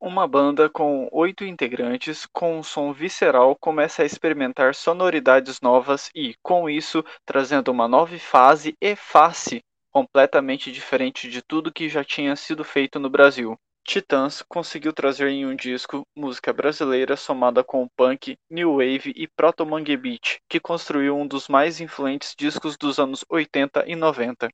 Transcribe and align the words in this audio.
Uma 0.00 0.28
banda 0.28 0.68
com 0.68 1.08
oito 1.10 1.42
integrantes, 1.42 2.26
com 2.26 2.58
um 2.58 2.62
som 2.62 2.92
visceral, 2.92 3.56
começa 3.56 4.02
a 4.02 4.04
experimentar 4.04 4.74
sonoridades 4.74 5.60
novas 5.62 6.10
e, 6.14 6.34
com 6.42 6.68
isso, 6.68 7.02
trazendo 7.24 7.72
uma 7.72 7.88
nova 7.88 8.18
fase 8.18 8.76
e 8.80 8.94
face 8.94 9.62
completamente 9.90 10.70
diferente 10.70 11.30
de 11.30 11.40
tudo 11.40 11.72
que 11.72 11.88
já 11.88 12.04
tinha 12.04 12.36
sido 12.36 12.62
feito 12.62 13.00
no 13.00 13.08
Brasil. 13.08 13.56
Titãs 13.86 14.42
conseguiu 14.42 14.92
trazer 14.92 15.28
em 15.28 15.46
um 15.46 15.56
disco 15.56 16.02
música 16.14 16.52
brasileira 16.52 17.16
somada 17.16 17.64
com 17.64 17.88
punk, 17.96 18.36
new 18.50 18.74
wave 18.74 19.14
e 19.16 19.26
proto-mangue 19.26 19.96
beat, 19.96 20.36
que 20.50 20.60
construiu 20.60 21.16
um 21.16 21.26
dos 21.26 21.48
mais 21.48 21.80
influentes 21.80 22.34
discos 22.36 22.76
dos 22.76 22.98
anos 22.98 23.24
80 23.30 23.84
e 23.86 23.96
90. 23.96 24.50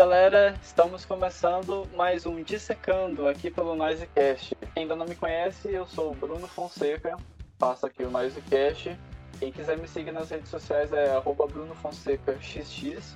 Galera, 0.00 0.54
estamos 0.62 1.04
começando 1.04 1.86
mais 1.94 2.24
um 2.24 2.42
Dissecando 2.42 3.28
aqui 3.28 3.50
pelo 3.50 3.76
Noisecast. 3.76 4.56
Quem 4.72 4.84
ainda 4.84 4.96
não 4.96 5.04
me 5.04 5.14
conhece, 5.14 5.70
eu 5.70 5.86
sou 5.86 6.12
o 6.12 6.14
Bruno 6.14 6.46
Fonseca, 6.46 7.18
faço 7.58 7.84
aqui 7.84 8.02
o 8.04 8.10
Noisecast. 8.10 8.98
Quem 9.38 9.52
quiser 9.52 9.76
me 9.76 9.86
seguir 9.86 10.12
nas 10.12 10.30
redes 10.30 10.48
sociais 10.48 10.90
é 10.94 11.20
BrunoFonsecaXX. 11.20 13.14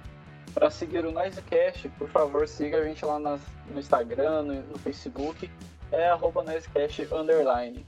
Para 0.52 0.70
seguir 0.70 1.06
o 1.06 1.11
Noisecast, 1.11 1.89
por 1.89 2.11
favor, 2.11 2.47
siga 2.47 2.77
a 2.77 2.84
gente 2.84 3.03
lá 3.03 3.19
nas, 3.19 3.41
no 3.70 3.80
Instagram, 3.80 4.42
no, 4.42 4.55
no 4.64 4.78
Facebook, 4.78 5.51
é 5.91 6.11
Noisecast 6.14 7.09
Underline. 7.11 7.87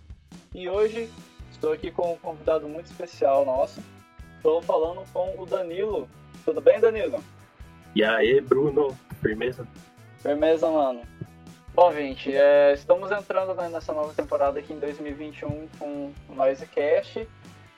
E 0.54 0.70
hoje 0.70 1.10
estou 1.52 1.74
aqui 1.74 1.90
com 1.90 2.15
um 2.15 2.16
convidado 2.16 2.66
muito 2.66 2.87
especial 2.87 3.45
nosso. 3.45 3.78
Estou 4.38 4.63
falando 4.63 5.04
com 5.13 5.38
o 5.38 5.45
Danilo. 5.45 6.09
Tudo 6.46 6.63
bem, 6.63 6.80
Danilo? 6.80 7.23
E 7.96 8.04
aí, 8.04 8.42
Bruno, 8.42 8.94
firmeza? 9.22 9.66
Firmeza, 10.18 10.70
mano. 10.70 11.00
Bom, 11.74 11.90
gente, 11.94 12.30
é, 12.30 12.74
estamos 12.74 13.10
entrando 13.10 13.54
né, 13.54 13.70
nessa 13.70 13.94
nova 13.94 14.12
temporada 14.12 14.58
aqui 14.58 14.74
em 14.74 14.78
2021 14.78 15.66
com 15.78 16.12
o 16.28 16.34
Noisecast 16.34 17.26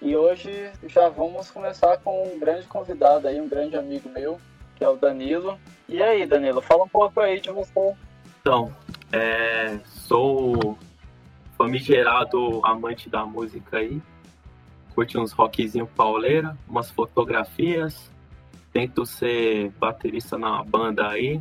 e 0.02 0.16
hoje 0.16 0.72
já 0.89 1.08
vamos 1.08 1.52
começar 1.52 1.98
com 1.98 2.24
um 2.24 2.36
grande 2.36 2.66
convidado 2.66 3.28
aí, 3.28 3.41
um 3.41 3.48
grande 3.48 3.77
amigo 3.77 4.08
meu, 4.08 4.41
que 4.74 4.83
é 4.83 4.89
o 4.89 4.96
Danilo. 4.96 5.56
E 5.89 6.02
aí, 6.02 6.27
Danilo, 6.27 6.61
fala 6.61 6.83
um 6.83 6.89
pouco 6.89 7.20
aí 7.20 7.41
de 7.41 7.52
você. 7.52 7.94
Então, 8.41 8.74
é, 9.12 9.78
sou 9.84 10.77
famigerado 11.56 12.61
amante 12.66 13.08
da 13.08 13.24
música 13.24 13.78
aí, 13.78 14.02
curte 14.96 15.16
uns 15.16 15.30
rockzinho 15.30 15.86
pauleira, 15.86 16.58
umas 16.69 16.91
fotografias, 16.91 18.11
tento 18.72 19.06
ser 19.06 19.70
baterista 19.72 20.38
na 20.38 20.62
banda 20.62 21.08
aí. 21.08 21.41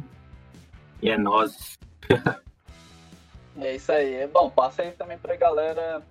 E 1.01 1.09
é 1.09 1.17
nós. 1.17 1.77
é 3.57 3.75
isso 3.75 3.91
aí. 3.91 4.15
É 4.15 4.27
bom, 4.27 4.49
passa 4.49 4.81
aí 4.81 4.91
também 4.91 5.17
pra 5.17 5.35
galera 5.35 6.01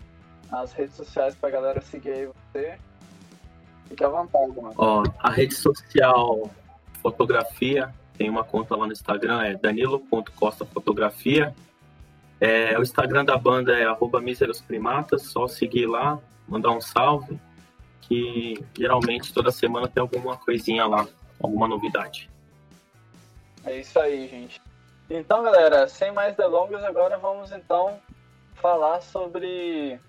as 0.50 0.72
redes 0.72 0.94
sociais 0.94 1.34
pra 1.34 1.50
galera 1.50 1.81
seguir 1.81 2.11
aí 2.11 2.27
você. 2.27 2.78
Fique 3.89 4.05
à 4.05 4.09
vontade, 4.09 4.61
mano. 4.61 4.75
Ó, 4.77 5.05
a 5.19 5.31
rede 5.31 5.55
social 5.55 6.50
fotografia, 7.00 7.94
tem 8.19 8.28
uma 8.28 8.42
conta 8.42 8.75
lá 8.75 8.87
no 8.87 8.92
Instagram, 8.92 9.42
é 9.42 9.55
danilo.costafotografia. 9.55 11.55
É, 12.41 12.77
o 12.78 12.83
Instagram 12.83 13.25
da 13.25 13.37
banda 13.37 13.78
é 13.78 13.84
arroba 13.84 14.20
Primatas, 14.67 15.22
só 15.22 15.47
seguir 15.47 15.87
lá, 15.87 16.19
mandar 16.48 16.70
um 16.70 16.81
salve 16.81 17.39
que 18.09 18.65
geralmente 18.77 19.33
toda 19.33 19.51
semana 19.51 19.89
tem 19.89 20.01
alguma 20.01 20.37
coisinha 20.37 20.87
lá, 20.87 21.07
alguma 21.43 21.67
novidade. 21.67 22.31
É 23.65 23.81
isso 23.81 23.99
aí, 23.99 24.28
gente. 24.28 24.61
Então, 25.11 25.43
galera, 25.43 25.89
sem 25.89 26.12
mais 26.12 26.37
delongas, 26.37 26.83
agora 26.84 27.19
vamos 27.19 27.53
então 27.53 27.99
falar 28.55 29.00
sobre 29.00 30.00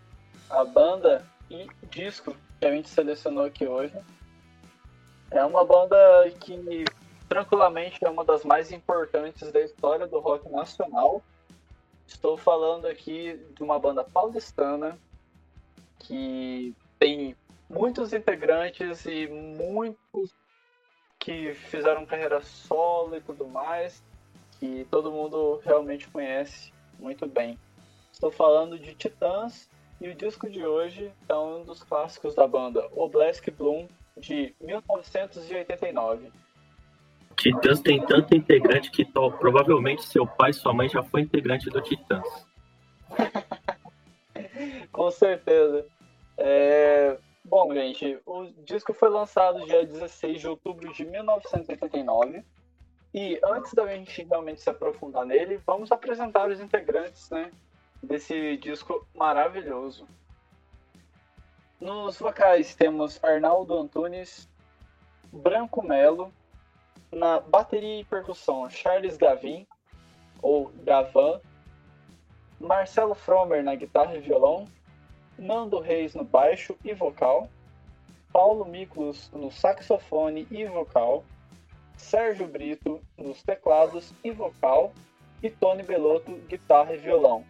a 0.50 0.64
banda 0.64 1.26
e 1.50 1.68
disco 1.90 2.36
que 2.60 2.66
a 2.66 2.72
gente 2.72 2.90
selecionou 2.90 3.46
aqui 3.46 3.66
hoje. 3.68 3.94
É 5.32 5.44
uma 5.44 5.66
banda 5.66 5.98
que 6.40 6.86
tranquilamente 7.28 8.04
é 8.04 8.10
uma 8.10 8.24
das 8.24 8.44
mais 8.44 8.72
importantes 8.72 9.52
da 9.52 9.60
história 9.60 10.08
do 10.08 10.20
rock 10.20 10.50
nacional. 10.50 11.22
Estou 12.08 12.38
falando 12.38 12.86
aqui 12.86 13.40
de 13.56 13.62
uma 13.62 13.78
banda 13.78 14.04
paulistana 14.04 14.98
que 16.00 16.74
tem 16.98 17.36
muitos 17.70 18.14
integrantes 18.14 19.06
e 19.06 19.28
muitos 19.28 20.34
que 21.20 21.54
fizeram 21.54 22.06
carreira 22.06 22.42
solo 22.42 23.16
e 23.16 23.22
tudo 23.22 23.48
mais, 23.48 24.04
que 24.60 24.88
todo 24.90 25.12
mundo 25.12 25.62
realmente 25.64 26.08
conhece 26.08 26.72
muito 27.00 27.28
bem. 27.28 27.58
Estou 28.12 28.32
falando 28.32 28.80
de 28.80 28.96
Titãs 28.96 29.70
e 30.00 30.10
o 30.10 30.16
disco 30.16 30.50
de 30.50 30.66
hoje 30.66 31.12
é 31.28 31.36
um 31.36 31.64
dos 31.64 31.84
clássicos 31.84 32.36
da 32.36 32.48
banda, 32.48 32.88
O 32.94 33.08
Black 33.10 33.50
Bloom, 33.52 33.88
de 34.16 34.56
1989. 34.62 36.32
Titãs 37.36 37.80
tem 37.80 38.04
tanto 38.04 38.36
integrante 38.36 38.90
que 38.90 39.06
provavelmente 39.06 40.04
seu 40.04 40.26
pai 40.26 40.50
e 40.50 40.54
sua 40.54 40.74
mãe 40.74 40.90
já 40.90 41.04
foi 41.04 41.22
integrante 41.22 41.70
do 41.70 41.82
Titãs. 41.82 42.48
Com 44.92 45.12
certeza. 45.12 45.86
É, 46.38 47.18
Bom, 47.50 47.74
gente, 47.74 48.20
o 48.26 48.44
disco 48.66 48.94
foi 48.94 49.08
lançado 49.08 49.66
dia 49.66 49.86
16 49.86 50.42
de 50.42 50.48
outubro 50.50 50.92
de 50.92 51.06
1989. 51.06 52.44
E 53.14 53.40
antes 53.42 53.74
da 53.74 53.88
gente 53.88 54.22
realmente 54.24 54.60
se 54.60 54.70
aprofundar 54.70 55.26
nele, 55.26 55.62
vamos 55.66 55.90
apresentar 55.90 56.50
os 56.50 56.60
integrantes 56.60 57.30
né, 57.30 57.50
desse 58.04 58.58
disco 58.58 59.08
maravilhoso. 59.16 60.06
Nos 61.80 62.20
vocais 62.20 62.76
temos 62.76 63.24
Arnaldo 63.24 63.80
Antunes, 63.80 64.50
Branco 65.32 65.82
Melo, 65.82 66.34
na 67.10 67.40
bateria 67.40 68.02
e 68.02 68.04
percussão 68.04 68.70
Charles 68.70 69.16
Gavin, 69.16 69.66
ou 70.42 70.70
Gavan, 70.84 71.40
Marcelo 72.60 73.16
Fromer 73.16 73.64
na 73.64 73.74
guitarra 73.74 74.18
e 74.18 74.20
violão, 74.20 74.66
Nando 75.38 75.80
Reis 75.80 76.16
no 76.16 76.24
baixo 76.24 76.76
e 76.84 76.94
vocal, 76.94 77.50
Paulo 78.32 78.66
Miklos 78.66 79.30
no 79.34 79.52
saxofone 79.52 80.48
e 80.52 80.66
vocal, 80.66 81.24
Sérgio 81.96 82.48
Brito 82.48 83.02
nos 83.18 83.42
teclados 83.42 84.14
e 84.24 84.32
vocal 84.32 84.94
e 85.42 85.50
Tony 85.50 85.84
Belotto 85.84 86.32
guitarra 86.48 86.94
e 86.94 86.98
violão. 86.98 87.44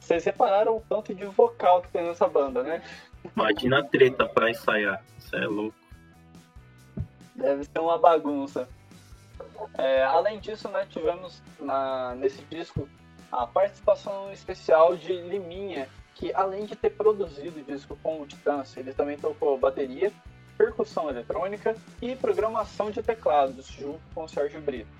Vocês 0.00 0.24
repararam 0.24 0.76
o 0.76 0.82
tanto 0.88 1.14
de 1.14 1.24
vocal 1.24 1.82
que 1.82 1.88
tem 1.88 2.04
nessa 2.04 2.26
banda, 2.26 2.62
né? 2.62 2.82
Imagina 3.36 3.78
a 3.78 3.84
treta 3.84 4.26
para 4.26 4.50
ensaiar, 4.50 5.02
isso 5.18 5.36
é 5.36 5.46
louco. 5.46 5.76
Deve 7.34 7.64
ser 7.64 7.78
uma 7.78 7.98
bagunça. 7.98 8.68
É, 9.78 10.02
além 10.02 10.40
disso, 10.40 10.68
né, 10.68 10.86
tivemos 10.90 11.42
na, 11.60 12.14
nesse 12.16 12.42
disco 12.44 12.88
a 13.30 13.46
participação 13.46 14.30
especial 14.32 14.96
de 14.96 15.12
Liminha, 15.12 15.88
que 16.14 16.32
além 16.34 16.64
de 16.64 16.76
ter 16.76 16.90
produzido 16.90 17.60
o 17.60 17.64
disco 17.64 17.96
com 18.02 18.20
o 18.20 18.26
Titãs, 18.26 18.76
ele 18.76 18.92
também 18.92 19.16
tocou 19.16 19.58
bateria, 19.58 20.12
percussão 20.56 21.08
eletrônica 21.08 21.76
e 22.00 22.14
programação 22.14 22.90
de 22.90 23.02
teclados, 23.02 23.66
junto 23.66 24.00
com 24.14 24.24
o 24.24 24.28
Sérgio 24.28 24.60
Brito. 24.60 24.90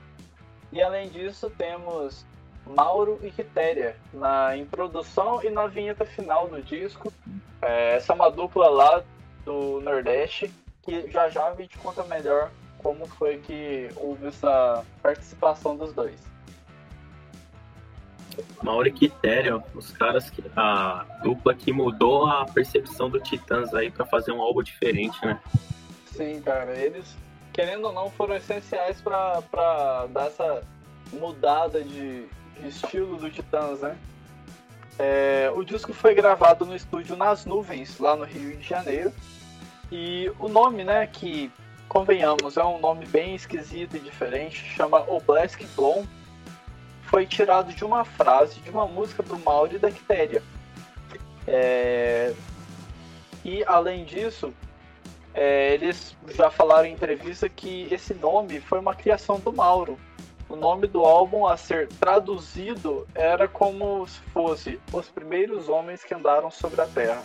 E 0.73 0.83
além 0.83 1.09
disso, 1.11 1.51
temos 1.51 2.25
Mauro 2.67 3.19
e 3.23 3.31
Quitéria 3.31 3.97
na 4.13 4.57
introdução 4.57 5.43
e 5.43 5.51
na 5.51 5.67
vinheta 5.67 6.05
final 6.05 6.49
do 6.49 6.63
disco. 6.63 7.13
É, 7.61 7.97
essa 7.97 8.13
é 8.13 8.15
uma 8.15 8.31
dupla 8.31 8.69
lá 8.69 9.05
do 9.45 9.81
Nordeste, 9.81 10.53
que 10.83 11.11
já 11.11 11.29
já 11.29 11.49
a 11.49 11.55
gente 11.55 11.77
conta 11.79 12.03
melhor 12.05 12.51
como 12.79 13.07
foi 13.07 13.39
que 13.39 13.89
houve 13.97 14.27
essa 14.27 14.85
participação 15.01 15.77
dos 15.77 15.93
dois. 15.93 16.32
Mauro 18.63 18.89
e 18.89 18.93
Quitério, 18.93 19.63
os 19.75 19.91
caras 19.93 20.31
que. 20.31 20.43
a 20.57 21.05
dupla 21.23 21.55
que 21.55 21.73
mudou 21.73 22.27
a 22.27 22.45
percepção 22.45 23.11
do 23.11 23.21
Titãs 23.21 23.75
aí 23.75 23.91
para 23.91 24.07
fazer 24.07 24.33
um 24.33 24.41
álbum 24.41 24.63
diferente, 24.63 25.25
né? 25.25 25.41
Sim, 26.07 26.41
cara, 26.43 26.73
eles, 26.77 27.17
querendo 27.53 27.87
ou 27.87 27.93
não, 27.93 28.11
foram 28.11 28.37
essenciais 28.37 29.01
para 29.01 30.07
dar 30.11 30.27
essa 30.27 30.63
mudada 31.13 31.83
de, 31.83 32.27
de, 32.61 32.69
estilo 32.69 33.17
do 33.17 33.31
Titãs, 33.31 33.81
né? 33.81 33.97
É, 34.99 35.51
o 35.55 35.65
disco 35.65 35.93
foi 35.93 36.15
gravado 36.15 36.67
no 36.67 36.77
estúdio 36.77 37.17
Nas 37.17 37.47
Nuvens, 37.47 37.99
lá 37.99 38.15
no 38.15 38.25
Rio 38.25 38.57
de 38.57 38.67
Janeiro. 38.67 39.13
E 39.91 40.31
o 40.39 40.49
nome, 40.49 40.85
né, 40.85 41.07
que 41.07 41.51
convenhamos, 41.89 42.57
é 42.57 42.65
um 42.65 42.79
nome 42.79 43.05
bem 43.07 43.35
esquisito 43.35 43.97
e 43.97 44.01
diferente, 44.01 44.57
chama 44.57 45.01
O 45.09 45.21
Black 45.21 45.67
Blonde 45.75 46.09
foi 47.13 47.27
tirado 47.27 47.75
de 47.75 47.85
uma 47.85 48.07
frase 48.07 48.59
de 48.61 48.71
uma 48.71 48.87
música 48.87 49.23
do 49.23 49.39
Mauro 49.39 49.77
e 49.77 49.79
da 49.79 49.91
Quitéria. 49.91 50.43
É... 51.47 52.33
E 53.45 53.63
além 53.65 54.07
disso, 54.07 54.51
é, 55.35 55.75
eles 55.75 56.17
já 56.35 56.51
falaram 56.51 56.87
em 56.87 56.95
entrevista 56.95 57.51
que 57.51 57.87
esse 57.91 58.15
nome 58.15 58.61
foi 58.61 58.79
uma 58.79 58.95
criação 58.95 59.39
do 59.39 59.53
Mauro. 59.53 59.99
O 60.49 60.57
nome 60.57 60.87
do 60.87 61.01
álbum 61.01 61.47
a 61.47 61.55
ser 61.55 61.89
traduzido 61.89 63.07
era 63.15 63.47
como 63.47 64.07
se 64.07 64.21
fosse 64.33 64.81
Os 64.91 65.09
Primeiros 65.11 65.69
Homens 65.69 66.03
que 66.03 66.15
Andaram 66.15 66.51
sobre 66.51 66.81
a 66.81 66.87
Terra. 66.87 67.23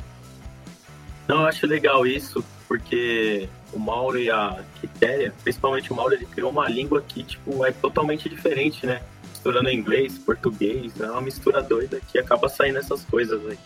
Não, 1.30 1.42
eu 1.42 1.48
acho 1.48 1.66
legal 1.66 2.06
isso, 2.06 2.44
porque 2.68 3.48
o 3.72 3.80
Mauro 3.80 4.20
e 4.20 4.30
a 4.30 4.62
Quitéria, 4.82 5.34
principalmente 5.44 5.94
o 5.94 5.96
Mauro, 5.96 6.14
ele 6.14 6.26
criou 6.26 6.52
uma 6.52 6.68
língua 6.68 7.02
que 7.02 7.24
tipo, 7.24 7.66
é 7.66 7.72
totalmente 7.72 8.28
diferente, 8.28 8.86
né? 8.86 9.02
Misturando 9.38 9.70
inglês, 9.70 10.18
português, 10.18 11.00
é 11.00 11.12
uma 11.12 11.22
mistura 11.22 11.62
doida 11.62 12.02
que 12.12 12.18
acaba 12.18 12.50
saindo 12.50 12.80
essas 12.80 13.06
coisas 13.06 13.46
aí. 13.46 13.58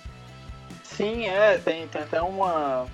Sim, 0.83 1.27
é, 1.27 1.57
tem, 1.57 1.87
tem 1.87 2.01
até 2.01 2.21
uma 2.21 2.85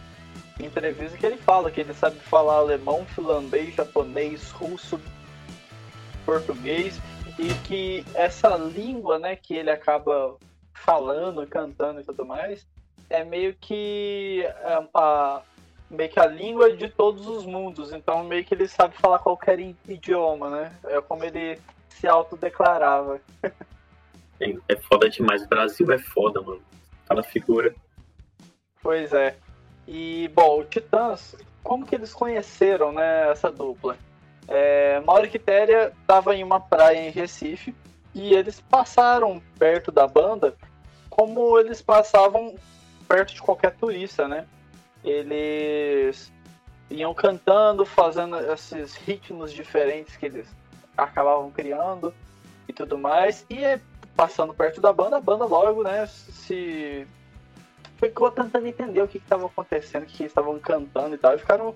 entrevista 0.60 1.18
que 1.18 1.26
ele 1.26 1.38
fala 1.38 1.72
que 1.72 1.82
ele 1.82 1.94
sabe 1.94 2.20
falar 2.20 2.58
alemão, 2.58 3.04
finlandês, 3.08 3.74
japonês, 3.74 4.52
russo, 4.52 5.02
português 6.24 7.02
e 7.40 7.52
que 7.68 8.06
essa 8.14 8.56
língua, 8.56 9.18
né, 9.18 9.36
que 9.36 9.56
ele 9.56 9.72
acaba 9.72 10.36
falando, 10.74 11.46
cantando 11.48 12.00
e 12.00 12.04
tudo 12.04 12.26
mais, 12.26 12.66
é 13.10 13.24
meio 13.24 13.56
que 13.60 14.46
a, 14.64 14.70
é, 14.70 14.88
a 14.94 15.42
meio 15.90 16.10
que 16.10 16.20
a 16.20 16.28
língua 16.28 16.76
de 16.78 16.90
todos 16.90 17.28
os 17.28 17.44
mundos. 17.44 17.92
Então 17.92 18.24
meio 18.24 18.46
que 18.46 18.54
ele 18.54 18.68
sabe 18.68 18.96
falar 18.98 19.18
qualquer 19.18 19.60
idioma, 19.60 20.50
né? 20.52 20.72
É 20.86 21.02
como 21.02 21.24
ele 21.24 21.60
se 22.00 22.08
autodeclarava. 22.08 23.20
É 24.70 24.76
foda 24.76 25.10
demais. 25.10 25.44
O 25.44 25.48
Brasil 25.48 25.92
é 25.92 25.98
foda, 25.98 26.40
mano. 26.42 26.62
Cada 27.08 27.24
figura. 27.24 27.74
Pois 28.84 29.12
é. 29.12 29.36
E, 29.88 30.30
bom, 30.34 30.60
o 30.60 30.64
Titãs, 30.64 31.36
como 31.64 31.86
que 31.86 31.96
eles 31.96 32.14
conheceram, 32.14 32.92
né, 32.92 33.32
essa 33.32 33.52
dupla? 33.52 33.98
É, 34.48 35.00
Mauro 35.02 35.26
e 35.26 35.30
Quitéria 35.30 35.92
estavam 36.00 36.34
em 36.34 36.44
uma 36.44 36.60
praia 36.60 37.08
em 37.08 37.10
Recife 37.10 37.76
e 38.14 38.34
eles 38.34 38.62
passaram 38.62 39.42
perto 39.58 39.92
da 39.92 40.08
banda 40.08 40.56
como 41.10 41.58
eles 41.60 41.82
passavam 41.82 42.56
perto 43.08 43.34
de 43.34 43.42
qualquer 43.42 43.76
turista, 43.76 44.28
né? 44.28 44.46
Eles 45.04 46.32
iam 46.90 47.14
cantando, 47.14 47.86
fazendo 47.86 48.38
esses 48.52 48.96
ritmos 48.96 49.52
diferentes 49.52 50.16
que 50.16 50.28
eles 50.28 50.48
acabavam 50.98 51.52
criando 51.52 52.14
e 52.68 52.74
tudo 52.74 52.98
mais. 52.98 53.46
E 53.50 53.80
passando 54.16 54.54
perto 54.54 54.82
da 54.82 54.92
banda, 54.92 55.18
a 55.18 55.22
banda 55.22 55.46
logo, 55.46 55.84
né, 55.84 56.06
se 56.08 57.08
ficou 57.98 58.32
tentando 58.32 58.68
entender 58.68 59.02
o 59.02 59.08
que 59.08 59.18
estava 59.18 59.46
acontecendo, 59.46 60.04
o 60.04 60.08
que 60.08 60.24
estavam 60.24 60.60
cantando 60.60 61.16
e 61.16 61.18
tal, 61.18 61.36
e 61.36 61.40
ficaram 61.40 61.76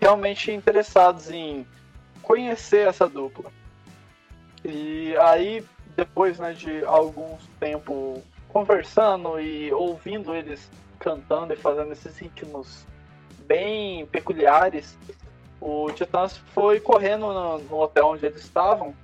realmente 0.00 0.52
interessados 0.52 1.30
em 1.30 1.66
conhecer 2.22 2.86
essa 2.86 3.08
dupla. 3.08 3.50
E 4.64 5.16
aí, 5.18 5.64
depois 5.96 6.38
né, 6.38 6.52
de 6.52 6.84
algum 6.84 7.36
tempo 7.58 8.22
conversando 8.48 9.40
e 9.40 9.72
ouvindo 9.72 10.34
eles 10.34 10.70
cantando 10.98 11.52
e 11.52 11.56
fazendo 11.56 11.92
esses 11.92 12.18
ritmos 12.18 12.84
bem 13.46 14.06
peculiares, 14.06 14.96
o 15.60 15.90
Titãs 15.92 16.36
foi 16.54 16.80
correndo 16.80 17.32
no, 17.32 17.58
no 17.58 17.80
hotel 17.80 18.08
onde 18.08 18.26
eles 18.26 18.42
estavam 18.42 18.94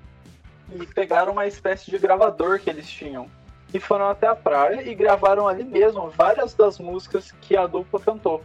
e 0.73 0.87
pegaram 0.87 1.32
uma 1.32 1.47
espécie 1.47 1.91
de 1.91 1.99
gravador 1.99 2.58
que 2.58 2.70
eles 2.70 2.88
tinham 2.88 3.29
e 3.73 3.79
foram 3.79 4.08
até 4.08 4.26
a 4.26 4.35
praia 4.35 4.82
e 4.82 4.94
gravaram 4.94 5.47
ali 5.47 5.64
mesmo 5.64 6.08
várias 6.11 6.55
das 6.55 6.79
músicas 6.79 7.32
que 7.32 7.56
a 7.56 7.67
dupla 7.67 8.00
cantou. 8.00 8.43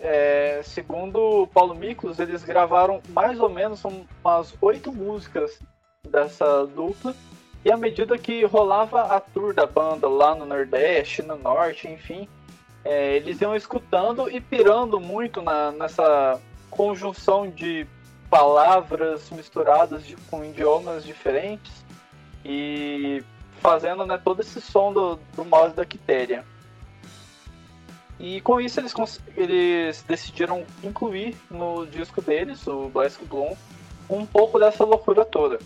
É, 0.00 0.60
segundo 0.62 1.48
Paulo 1.52 1.74
Miklos, 1.74 2.18
eles 2.18 2.44
gravaram 2.44 3.00
mais 3.08 3.40
ou 3.40 3.48
menos 3.48 3.82
umas 3.84 4.54
oito 4.60 4.92
músicas 4.92 5.58
dessa 6.08 6.66
dupla 6.66 7.14
e 7.64 7.72
à 7.72 7.76
medida 7.76 8.18
que 8.18 8.44
rolava 8.44 9.02
a 9.02 9.18
tour 9.18 9.54
da 9.54 9.64
banda 9.64 10.06
lá 10.06 10.34
no 10.34 10.44
Nordeste, 10.44 11.22
no 11.22 11.36
Norte, 11.36 11.88
enfim, 11.88 12.28
é, 12.84 13.16
eles 13.16 13.40
iam 13.40 13.56
escutando 13.56 14.30
e 14.30 14.40
pirando 14.40 15.00
muito 15.00 15.40
na, 15.40 15.72
nessa 15.72 16.38
conjunção 16.74 17.48
de 17.48 17.86
palavras 18.28 19.30
misturadas 19.30 20.04
de, 20.04 20.16
com 20.28 20.44
idiomas 20.44 21.04
diferentes 21.04 21.84
e 22.44 23.22
fazendo 23.60 24.04
né, 24.04 24.20
todo 24.22 24.40
esse 24.40 24.60
som 24.60 24.92
do, 24.92 25.16
do 25.34 25.44
mouse 25.44 25.74
da 25.74 25.84
Quitéria. 25.84 26.44
E 28.18 28.40
com 28.40 28.60
isso 28.60 28.80
eles, 28.80 28.94
eles 29.36 30.02
decidiram 30.02 30.64
incluir 30.82 31.36
no 31.50 31.86
disco 31.86 32.20
deles, 32.20 32.66
o 32.66 32.88
Blask 32.88 33.22
Bloom, 33.24 33.56
um 34.08 34.26
pouco 34.26 34.58
dessa 34.58 34.84
loucura 34.84 35.24
toda. 35.24 35.58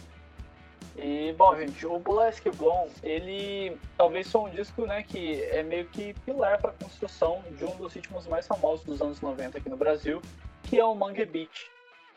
E, 0.97 1.33
bom, 1.39 1.57
gente, 1.57 1.87
o 1.87 1.99
Blask 1.99 2.45
Bloom, 2.57 2.89
ele 3.03 3.77
talvez 3.97 4.27
seja 4.27 4.39
um 4.39 4.51
disco 4.51 4.85
né, 4.85 5.03
que 5.03 5.43
é 5.45 5.63
meio 5.63 5.87
que 5.87 6.13
pilar 6.25 6.61
para 6.61 6.71
a 6.71 6.75
construção 6.75 7.43
de 7.57 7.65
um 7.65 7.77
dos 7.77 7.95
ritmos 7.95 8.27
mais 8.27 8.47
famosos 8.47 8.85
dos 8.85 9.01
anos 9.01 9.21
90 9.21 9.59
aqui 9.59 9.69
no 9.69 9.77
Brasil, 9.77 10.21
que 10.65 10.79
é 10.79 10.85
o 10.85 10.95
Mangue 10.95 11.25
Beat, 11.25 11.51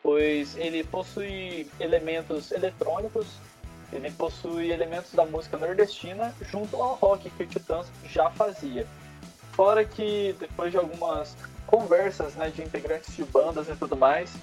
pois 0.01 0.55
ele 0.57 0.83
possui 0.83 1.69
elementos 1.79 2.51
eletrônicos 2.51 3.27
ele 3.91 4.09
possui 4.11 4.71
elementos 4.71 5.11
da 5.13 5.25
música 5.25 5.57
nordestina 5.57 6.33
junto 6.41 6.81
ao 6.81 6.95
rock 6.95 7.29
que 7.29 7.43
o 7.43 7.47
Titãs 7.47 7.91
já 8.05 8.29
fazia. 8.31 8.87
Fora 9.51 9.83
que 9.83 10.33
depois 10.39 10.71
de 10.71 10.77
algumas 10.77 11.35
conversas 11.67 12.35
né, 12.35 12.49
de 12.49 12.61
integrantes 12.61 13.15
de 13.15 13.23
bandas 13.25 13.67
e 13.67 13.75
tudo 13.75 13.97
mais, 13.97 14.33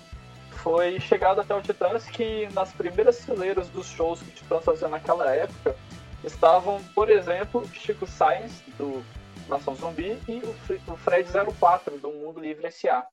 foi 0.51 1.01
chegado 1.01 1.41
até 1.41 1.55
o 1.55 1.63
Titãs 1.63 2.05
que 2.05 2.47
nas 2.53 2.73
primeiras 2.73 3.25
fileiras 3.25 3.69
dos 3.69 3.87
shows 3.87 4.21
que 4.21 4.29
o 4.29 4.33
Titãs 4.33 4.65
fazia 4.65 4.89
naquela 4.89 5.35
época 5.35 5.75
estavam, 6.23 6.83
por 6.95 7.09
exemplo, 7.09 7.67
Chico 7.73 8.07
Sainz, 8.07 8.53
do 8.77 9.03
Nação 9.49 9.75
Zumbi, 9.77 10.19
e 10.29 10.43
o 10.45 10.97
Fred 10.97 11.29
04, 11.59 11.97
do 11.99 12.11
Mundo 12.11 12.41
Livre 12.41 12.67
S.A., 12.67 13.07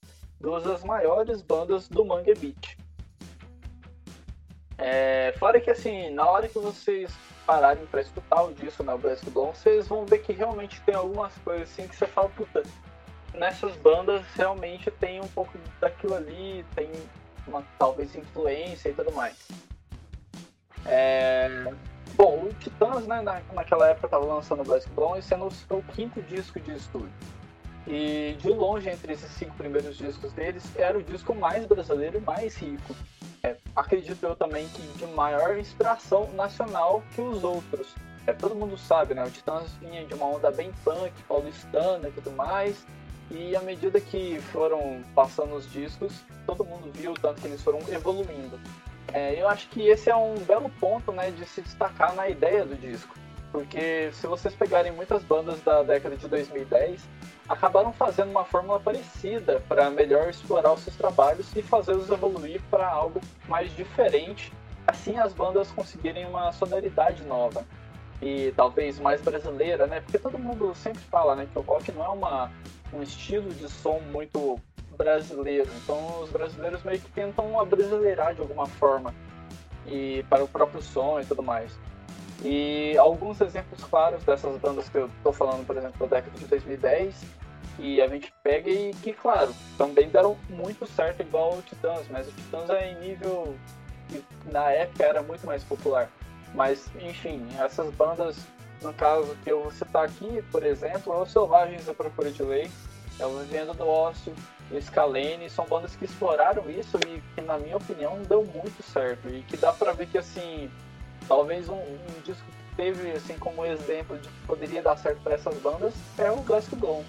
duas 0.45 0.63
das 0.63 0.83
maiores 0.83 1.42
bandas 1.42 1.89
do 1.89 2.06
Mangue 2.06 2.36
Beat. 2.36 2.77
É, 4.77 5.33
fora 5.39 5.59
que 5.59 5.71
assim, 5.71 6.12
na 6.12 6.30
hora 6.30 6.47
que 6.47 6.59
vocês 6.59 7.12
pararem 7.47 7.83
para 7.88 8.01
escutar 8.01 8.44
o 8.44 8.53
disco 8.53 8.83
na 8.83 8.95
Blast 8.95 9.27
Blonde, 9.31 9.57
vocês 9.57 9.88
vão 9.88 10.06
ver 10.06 10.19
que 10.19 10.33
realmente 10.33 10.80
tem 10.81 10.94
algumas 10.94 11.36
coisas 11.39 11.71
assim 11.71 11.88
que 11.88 11.95
você 11.95 12.06
fala, 12.06 12.30
puta, 12.30 12.62
nessas 13.33 13.75
bandas 13.77 14.24
realmente 14.36 14.91
tem 14.91 15.19
um 15.19 15.27
pouco 15.29 15.58
daquilo 15.81 16.13
ali, 16.13 16.63
tem 16.75 16.91
uma 17.48 17.63
talvez 17.79 18.15
influência 18.15 18.89
e 18.89 18.93
tudo 18.93 19.12
mais. 19.13 19.48
É... 20.86 21.74
Bom, 22.13 22.43
o 22.43 22.53
Titãs, 22.53 23.08
né, 23.08 23.22
na, 23.22 23.41
naquela 23.51 23.89
época 23.89 24.08
estava 24.08 24.25
lançando 24.25 24.62
o 24.62 24.63
Blast 24.63 24.89
Blonde, 24.91 25.24
sendo 25.24 25.48
o 25.48 25.84
quinto 25.84 26.22
disco 26.22 26.60
de 26.60 26.75
estúdio. 26.75 27.12
E 27.88 28.36
de 28.39 28.50
longe, 28.50 28.89
entre 28.89 29.13
esses 29.13 29.32
cinco 29.32 29.56
primeiros 29.56 29.98
discos 29.98 30.34
deles, 30.34 30.63
era 30.75 30.98
o 30.98 31.04
disco 31.04 31.36
mais 31.36 31.65
brasileiro 31.65 32.18
e 32.18 32.22
mais 32.22 32.56
rico 32.58 32.96
é, 33.46 33.56
acredito 33.75 34.24
eu 34.24 34.36
também 34.36 34.68
que 34.70 34.82
de 34.82 35.06
maior 35.08 35.56
inspiração 35.58 36.27
nacional 36.34 37.04
que 37.13 37.22
os 37.22 37.44
outros. 37.44 37.94
É, 38.25 38.34
todo 38.34 38.56
mundo 38.56 38.75
sabe, 38.75 39.13
né? 39.13 39.24
O 39.24 39.30
Titãs 39.30 39.72
vinha 39.80 40.04
de 40.04 40.15
uma 40.15 40.25
onda 40.25 40.50
bem 40.50 40.74
punk, 40.84 41.13
paulistana 41.27 42.08
e 42.08 42.12
tudo 42.12 42.32
mais. 42.32 42.88
E 43.30 43.56
à 43.56 43.62
medida 43.62 44.01
que 44.01 44.39
foram 44.51 45.04
passando 45.13 45.56
os 45.56 45.72
discos, 45.72 46.24
todo 46.48 46.65
mundo 46.65 46.92
viu 46.92 47.12
o 47.12 47.13
tanto 47.13 47.39
que 47.39 47.48
eles 47.48 47.62
foram 47.62 47.80
evoluindo. 47.89 48.60
É, 49.13 49.39
eu 49.39 49.48
acho 49.48 49.70
que 49.70 49.88
esse 49.88 50.10
é 50.10 50.15
um 50.15 50.36
belo 50.39 50.70
ponto 50.80 51.12
né, 51.12 51.30
de 51.30 51.46
se 51.46 51.62
destacar 51.62 52.15
na 52.15 52.27
ideia 52.27 52.65
do 52.65 52.75
disco. 52.75 53.15
Porque 53.55 54.12
se 54.12 54.27
vocês 54.27 54.53
pegarem 54.53 54.91
muitas 54.91 55.24
bandas 55.24 55.62
da 55.62 55.81
década 55.81 56.17
de 56.17 56.27
2010, 56.27 57.01
acabaram 57.47 57.93
fazendo 57.93 58.29
uma 58.29 58.43
fórmula 58.43 58.81
parecida 58.81 59.63
para 59.69 59.89
melhor 59.89 60.29
explorar 60.29 60.74
os 60.74 60.81
seus 60.81 60.97
trabalhos 60.97 61.55
e 61.55 61.62
fazê-los 61.62 62.09
evoluir 62.09 62.62
para 62.69 62.85
algo 62.85 63.21
mais 63.47 63.74
diferente. 63.74 64.51
Assim 64.85 65.17
as 65.17 65.31
bandas 65.31 65.71
conseguirem 65.71 66.25
uma 66.25 66.51
sonoridade 66.51 67.24
nova 67.24 67.63
e 68.21 68.51
talvez 68.57 69.00
mais 69.00 69.21
brasileira, 69.21 69.88
né? 69.88 70.01
Porque 70.01 70.19
todo 70.19 70.38
mundo 70.38 70.75
sempre 70.75 71.01
fala, 71.03 71.33
né, 71.33 71.47
que 71.50 71.57
o 71.57 71.62
rock 71.62 71.93
não 71.93 72.03
é 72.03 72.09
uma, 72.09 72.51
um 72.91 73.01
estilo 73.01 73.53
de 73.53 73.69
som 73.69 74.01
muito 74.12 74.59
brasileiro. 74.97 75.69
Então 75.81 76.21
os 76.21 76.29
brasileiros 76.29 76.83
meio 76.83 77.00
que 77.00 77.09
tentam 77.12 77.57
abrasileirar 77.57 78.35
de 78.35 78.41
alguma 78.41 78.65
forma 78.65 79.15
e 79.88 80.25
para 80.29 80.43
o 80.43 80.47
próprio 80.47 80.81
som 80.81 81.21
e 81.21 81.25
tudo 81.25 81.41
mais. 81.41 81.71
E 82.44 82.98
alguns 82.98 83.39
exemplos 83.42 83.84
claros 83.84 84.24
dessas 84.24 84.60
bandas 84.60 84.89
que 84.89 84.98
eu 84.98 85.08
estou 85.08 85.32
falando, 85.32 85.65
por 85.65 85.77
exemplo, 85.77 86.08
da 86.08 86.18
década 86.18 86.38
de 86.38 86.46
2010, 86.46 87.15
e 87.80 88.01
a 88.01 88.08
gente 88.08 88.34
pega 88.44 88.70
e 88.70 88.94
que, 88.94 89.13
claro, 89.13 89.54
também 89.77 90.10
deram 90.10 90.38
muito 90.50 90.86
certo 90.86 91.22
igual 91.22 91.54
o 91.54 91.62
Titãs, 91.62 92.06
mas 92.10 92.27
o 92.27 92.32
Titãs 92.32 92.70
é 92.70 92.92
em 92.92 93.00
nível 93.00 93.56
que 94.10 94.24
na 94.51 94.70
época 94.72 95.04
era 95.04 95.22
muito 95.22 95.46
mais 95.46 95.63
popular. 95.63 96.10
Mas, 96.54 96.89
enfim, 97.01 97.46
essas 97.60 97.94
bandas 97.96 98.38
no 98.82 98.94
caso 98.94 99.36
que 99.44 99.51
eu 99.51 99.63
vou 99.63 99.72
citar 99.72 100.06
aqui, 100.06 100.44
por 100.51 100.63
exemplo, 100.63 101.13
é 101.13 101.18
o 101.18 101.25
Selvagens 101.25 101.86
da 101.86 101.94
Procura 101.94 102.30
de 102.30 102.44
Lei, 102.44 102.70
é 103.20 103.25
o 103.25 103.39
Vivendo 103.39 103.74
do 103.74 103.88
Ócio, 103.88 104.34
o 104.72 104.82
Scalene, 104.82 105.50
são 105.50 105.65
bandas 105.65 105.96
que 105.96 106.06
exploraram 106.06 106.70
isso 106.70 106.98
e 107.08 107.22
que, 107.34 107.42
na 107.42 107.58
minha 107.58 107.77
opinião, 107.77 108.22
deu 108.24 108.44
muito 108.44 108.84
certo. 108.84 109.27
E 109.30 109.42
que 109.44 109.58
dá 109.58 109.72
pra 109.72 109.94
ver 109.94 110.08
que, 110.08 110.18
assim, 110.18 110.70
talvez 111.27 111.70
um, 111.70 111.75
um 111.75 112.22
disco 112.24 112.44
que 112.46 112.75
teve, 112.75 113.12
assim, 113.12 113.38
como 113.38 113.65
exemplo 113.65 114.17
de 114.17 114.27
que 114.27 114.48
poderia 114.48 114.82
dar 114.82 114.98
certo 114.98 115.22
para 115.22 115.36
essas 115.36 115.55
bandas 115.58 115.94
é 116.17 116.32
o 116.32 116.38
Glass 116.38 116.67
Gone. 116.74 117.05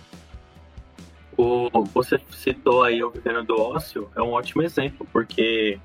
O, 1.36 1.68
você 1.92 2.18
citou 2.30 2.82
aí 2.82 3.02
o 3.04 3.10
Vivendo 3.10 3.44
do 3.44 3.60
Ócio, 3.60 4.10
é 4.16 4.22
um 4.22 4.30
ótimo 4.30 4.62
exemplo, 4.62 5.06
porque 5.12 5.78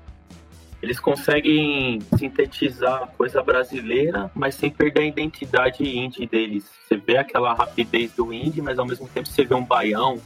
eles 0.82 0.98
conseguem 0.98 2.00
sintetizar 2.18 3.06
coisa 3.16 3.40
brasileira, 3.40 4.30
mas 4.34 4.56
sem 4.56 4.68
perder 4.68 5.02
a 5.02 5.06
identidade 5.06 5.84
indie 5.84 6.26
deles. 6.26 6.68
Você 6.88 6.96
vê 6.96 7.18
aquela 7.18 7.54
rapidez 7.54 8.12
do 8.12 8.32
indie, 8.32 8.60
mas 8.60 8.78
ao 8.80 8.86
mesmo 8.86 9.06
tempo 9.08 9.28
você 9.28 9.44
vê 9.44 9.54
um 9.54 9.64
baião. 9.64 10.20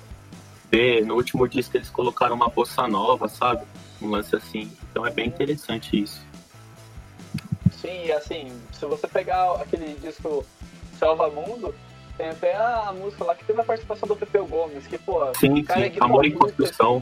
Vê, 0.70 1.02
no 1.02 1.14
último 1.14 1.46
disco 1.46 1.76
eles 1.76 1.90
colocaram 1.90 2.34
uma 2.34 2.48
bossa 2.48 2.88
nova, 2.88 3.28
sabe? 3.28 3.66
Um 4.00 4.08
lance 4.08 4.34
assim. 4.34 4.72
Então 4.90 5.06
é 5.06 5.10
bem 5.10 5.28
interessante 5.28 6.00
isso. 6.00 6.25
Sim, 7.86 8.10
assim, 8.10 8.62
se 8.72 8.84
você 8.84 9.06
pegar 9.06 9.52
aquele 9.60 9.94
disco 10.00 10.44
Salva 10.98 11.30
Mundo, 11.30 11.72
tem 12.16 12.30
até 12.30 12.56
a 12.56 12.92
música 12.92 13.22
lá 13.22 13.32
que 13.36 13.44
teve 13.44 13.60
a 13.60 13.64
participação 13.64 14.08
do 14.08 14.16
Pepeu 14.16 14.44
Gomes, 14.44 14.88
que, 14.88 14.98
pô, 14.98 15.32
sim, 15.34 15.62
cara 15.62 15.80
sim, 15.88 15.96
é 15.96 16.04
Amor 16.04 16.26
em 16.26 16.32
Construção. 16.32 17.00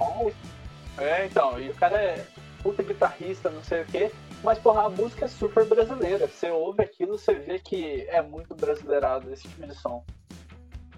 É, 0.99 1.25
então, 1.25 1.59
e 1.59 1.71
o 1.71 1.75
cara 1.75 1.97
é 1.97 2.27
puta 2.63 2.83
guitarrista, 2.83 3.49
não 3.49 3.65
sei 3.65 3.81
o 3.81 3.87
quê, 3.87 4.13
mas, 4.43 4.59
porra, 4.59 4.83
a 4.83 4.91
música 4.91 5.25
é 5.25 5.29
super 5.29 5.65
brasileira. 5.65 6.29
Você 6.29 6.51
ouve 6.51 6.83
aquilo, 6.83 7.17
você 7.17 7.33
vê 7.33 7.59
que 7.59 8.07
é 8.11 8.21
muito 8.21 8.55
brasileirado 8.55 9.33
esse 9.33 9.49
tipo 9.49 9.67
de 9.67 9.75
som. 9.75 10.05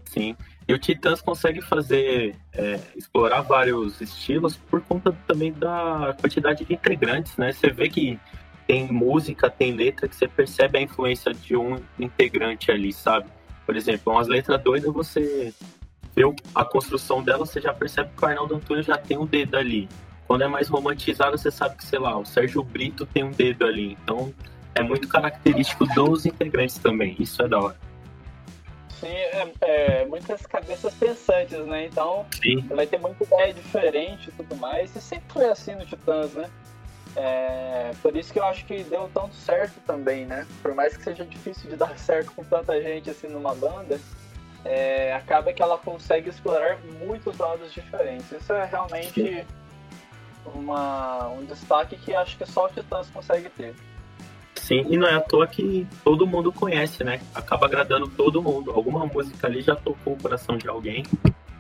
Sim. 0.07 0.37
E 0.67 0.75
o 0.75 0.79
Titãs 0.79 1.21
consegue 1.21 1.61
fazer, 1.61 2.35
é, 2.53 2.81
explorar 2.97 3.43
vários 3.43 4.01
estilos 4.01 4.57
por 4.57 4.81
conta 4.81 5.17
também 5.29 5.53
da 5.53 6.17
quantidade 6.21 6.65
de 6.65 6.75
integrantes, 6.75 7.37
né? 7.37 7.53
Você 7.53 7.71
vê 7.71 7.89
que 7.89 8.19
tem 8.67 8.87
música, 8.91 9.49
tem 9.49 9.73
letra 9.73 10.09
que 10.09 10.17
você 10.17 10.27
percebe 10.27 10.79
a 10.79 10.83
influência 10.83 11.33
de 11.33 11.57
um 11.57 11.79
integrante 11.99 12.71
ali, 12.71 12.93
sabe? 12.93 13.29
Por 13.65 13.77
exemplo, 13.77 14.13
umas 14.13 14.29
letras 14.29 14.63
doidas, 14.63 14.93
você 14.93 15.53
vê 16.15 16.23
a 16.55 16.65
construção 16.65 17.23
dela, 17.23 17.45
você 17.45 17.61
já 17.61 17.73
percebe 17.73 18.11
que 18.17 18.25
o 18.25 18.27
Arnaldo 18.27 18.57
Antunes 18.57 18.87
já 18.87 18.97
tem 18.97 19.19
um 19.19 19.27
dedo 19.27 19.57
ali. 19.57 19.89
Quando 20.27 20.43
é 20.43 20.49
mais 20.49 20.69
romantizado, 20.69 21.39
você 21.39 21.51
sabe 21.51 21.77
que, 21.77 21.85
sei 21.85 21.99
lá, 21.99 22.19
o 22.19 22.25
Sérgio 22.25 22.63
Brito 22.63 23.07
tem 23.07 23.23
um 23.23 23.31
dedo 23.31 23.65
ali. 23.65 23.97
Então, 24.03 24.35
é 24.75 24.83
muito 24.83 25.07
característico 25.09 25.87
dos 25.95 26.27
integrantes 26.27 26.79
também. 26.79 27.15
Isso 27.19 27.43
é 27.43 27.49
da 27.49 27.61
hora. 27.61 27.77
Sim, 29.01 29.09
é, 29.09 29.53
é, 29.61 30.07
muitas 30.07 30.45
cabeças 30.47 30.95
pensantes, 30.95 31.59
né? 31.67 31.87
Então, 31.87 32.27
Sim. 32.43 32.61
vai 32.69 32.87
ter 32.87 32.99
muita 32.99 33.23
ideia 33.25 33.53
diferente 33.53 34.29
e 34.29 34.33
tudo 34.33 34.57
mais. 34.57 34.95
E 34.97 35.01
sempre 35.01 35.27
foi 35.29 35.49
assim 35.49 35.75
no 35.75 35.85
Titãs, 35.85 36.33
né? 36.33 36.51
É, 37.17 37.93
por 38.03 38.15
isso 38.15 38.31
que 38.31 38.39
eu 38.39 38.45
acho 38.45 38.67
que 38.67 38.85
deu 38.85 39.11
tanto 39.13 39.35
certo 39.35 39.81
também, 39.87 40.27
né? 40.27 40.47
Por 40.63 40.75
mais 40.75 40.95
que 40.97 41.03
seja 41.03 41.25
difícil 41.25 41.71
de 41.71 41.75
dar 41.77 41.99
certo 41.99 42.31
com 42.33 42.45
tanta 42.45 42.81
gente 42.81 43.09
assim 43.09 43.27
numa 43.29 43.55
banda, 43.55 43.99
é, 44.65 45.15
acaba 45.15 45.53
que 45.53 45.63
ela 45.63 45.79
consegue 45.79 46.29
explorar 46.29 46.79
muitos 47.01 47.39
lados 47.39 47.73
diferentes. 47.73 48.31
Isso 48.31 48.53
é 48.53 48.67
realmente 48.67 49.47
uma, 50.55 51.29
um 51.29 51.45
destaque 51.45 51.97
que 51.97 52.15
acho 52.15 52.37
que 52.37 52.45
só 52.45 52.67
o 52.67 52.69
Titãs 52.69 53.09
consegue 53.11 53.49
ter. 53.49 53.75
Sim, 54.57 54.85
e 54.89 54.97
não 54.97 55.07
é 55.07 55.15
à 55.15 55.21
toa 55.21 55.47
que 55.47 55.87
todo 56.03 56.27
mundo 56.27 56.53
conhece, 56.53 57.05
né? 57.05 57.21
Acaba 57.35 57.67
agradando 57.67 58.09
todo 58.09 58.43
mundo. 58.43 58.73
Alguma 58.73 59.07
música 59.07 59.47
ali 59.47 59.63
já 59.63 59.77
tocou 59.77 60.15
o 60.15 60.19
coração 60.19 60.59
de 60.59 60.69
alguém 60.69 61.05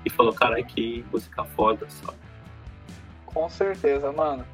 e 0.05 0.11
falou, 0.11 0.33
cara, 0.33 0.63
que 0.63 1.05
música 1.13 1.45
foda, 1.45 1.89
sabe? 1.89 2.19
Com 3.25 3.49
certeza, 3.49 4.11
mano. 4.13 4.45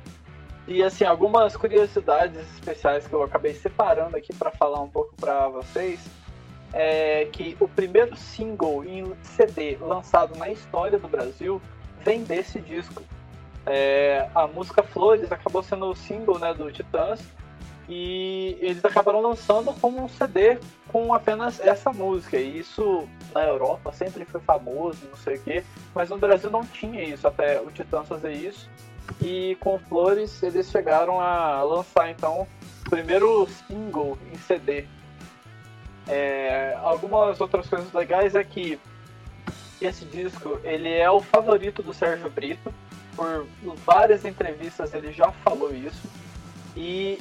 E 0.66 0.82
assim, 0.82 1.04
algumas 1.04 1.56
curiosidades 1.56 2.40
especiais 2.54 3.06
que 3.06 3.12
eu 3.12 3.22
acabei 3.22 3.54
separando 3.54 4.16
aqui 4.16 4.32
para 4.34 4.50
falar 4.50 4.80
um 4.80 4.88
pouco 4.88 5.14
para 5.16 5.48
vocês 5.48 6.00
é 6.72 7.26
que 7.32 7.56
o 7.60 7.68
primeiro 7.68 8.16
single 8.16 8.84
em 8.84 9.12
CD 9.22 9.76
lançado 9.80 10.36
na 10.36 10.48
história 10.48 10.98
do 10.98 11.08
Brasil 11.08 11.60
vem 12.00 12.22
desse 12.22 12.60
disco. 12.60 13.02
É, 13.66 14.28
a 14.34 14.46
música 14.46 14.82
Flores 14.82 15.30
acabou 15.30 15.62
sendo 15.62 15.90
o 15.90 15.94
single 15.94 16.38
né, 16.38 16.54
do 16.54 16.72
Titãs 16.72 17.20
e 17.88 18.56
eles 18.60 18.84
acabaram 18.84 19.20
lançando 19.20 19.72
como 19.80 20.02
um 20.02 20.08
CD 20.08 20.58
com 20.88 21.12
apenas 21.12 21.60
essa 21.60 21.92
música. 21.92 22.38
E 22.38 22.58
isso 22.58 23.06
na 23.34 23.42
Europa 23.44 23.92
sempre 23.92 24.24
foi 24.24 24.40
famoso, 24.40 24.98
não 25.10 25.16
sei 25.16 25.36
o 25.36 25.40
quê, 25.40 25.64
mas 25.94 26.08
no 26.08 26.18
Brasil 26.18 26.50
não 26.50 26.64
tinha 26.64 27.02
isso 27.04 27.26
até 27.26 27.60
o 27.60 27.70
Titãs 27.70 28.08
fazer 28.08 28.32
isso. 28.32 28.68
E 29.20 29.56
com 29.60 29.78
Flores 29.78 30.42
eles 30.42 30.70
chegaram 30.70 31.20
a 31.20 31.62
lançar 31.62 32.10
então 32.10 32.46
o 32.86 32.90
primeiro 32.90 33.46
single 33.66 34.18
em 34.32 34.36
CD. 34.38 34.86
É, 36.08 36.76
algumas 36.82 37.40
outras 37.40 37.68
coisas 37.68 37.92
legais 37.92 38.34
é 38.34 38.42
que 38.42 38.78
esse 39.80 40.04
disco 40.04 40.60
ele 40.64 40.92
é 40.92 41.10
o 41.10 41.20
favorito 41.20 41.82
do 41.82 41.92
Sérgio 41.92 42.30
Brito. 42.30 42.72
Por 43.14 43.46
várias 43.84 44.24
entrevistas 44.24 44.94
ele 44.94 45.12
já 45.12 45.30
falou 45.30 45.74
isso. 45.74 46.08
E 46.76 47.18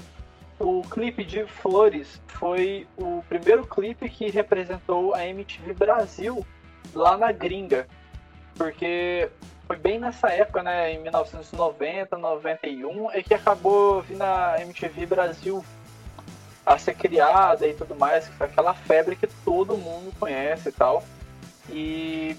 o 0.59 0.81
clipe 0.83 1.23
de 1.23 1.45
Flores 1.45 2.21
foi 2.27 2.87
o 2.97 3.23
primeiro 3.27 3.65
clipe 3.65 4.09
que 4.09 4.29
representou 4.29 5.13
a 5.13 5.25
MTV 5.27 5.73
Brasil 5.73 6.45
lá 6.93 7.17
na 7.17 7.31
gringa. 7.31 7.87
Porque 8.55 9.29
foi 9.71 9.77
bem 9.77 9.99
nessa 9.99 10.27
época, 10.27 10.61
né, 10.61 10.91
em 10.91 10.99
1990, 10.99 12.17
91, 12.17 13.09
é 13.11 13.23
que 13.23 13.33
acabou 13.33 14.01
vindo 14.01 14.21
a 14.21 14.57
MTV 14.59 15.05
Brasil 15.05 15.63
a 16.65 16.77
ser 16.77 16.93
criada 16.93 17.65
e 17.65 17.73
tudo 17.73 17.95
mais, 17.95 18.27
que 18.27 18.35
foi 18.35 18.47
aquela 18.47 18.73
febre 18.73 19.15
que 19.15 19.27
todo 19.45 19.77
mundo 19.77 20.13
conhece 20.19 20.67
e 20.67 20.71
tal. 20.73 21.01
E 21.69 22.35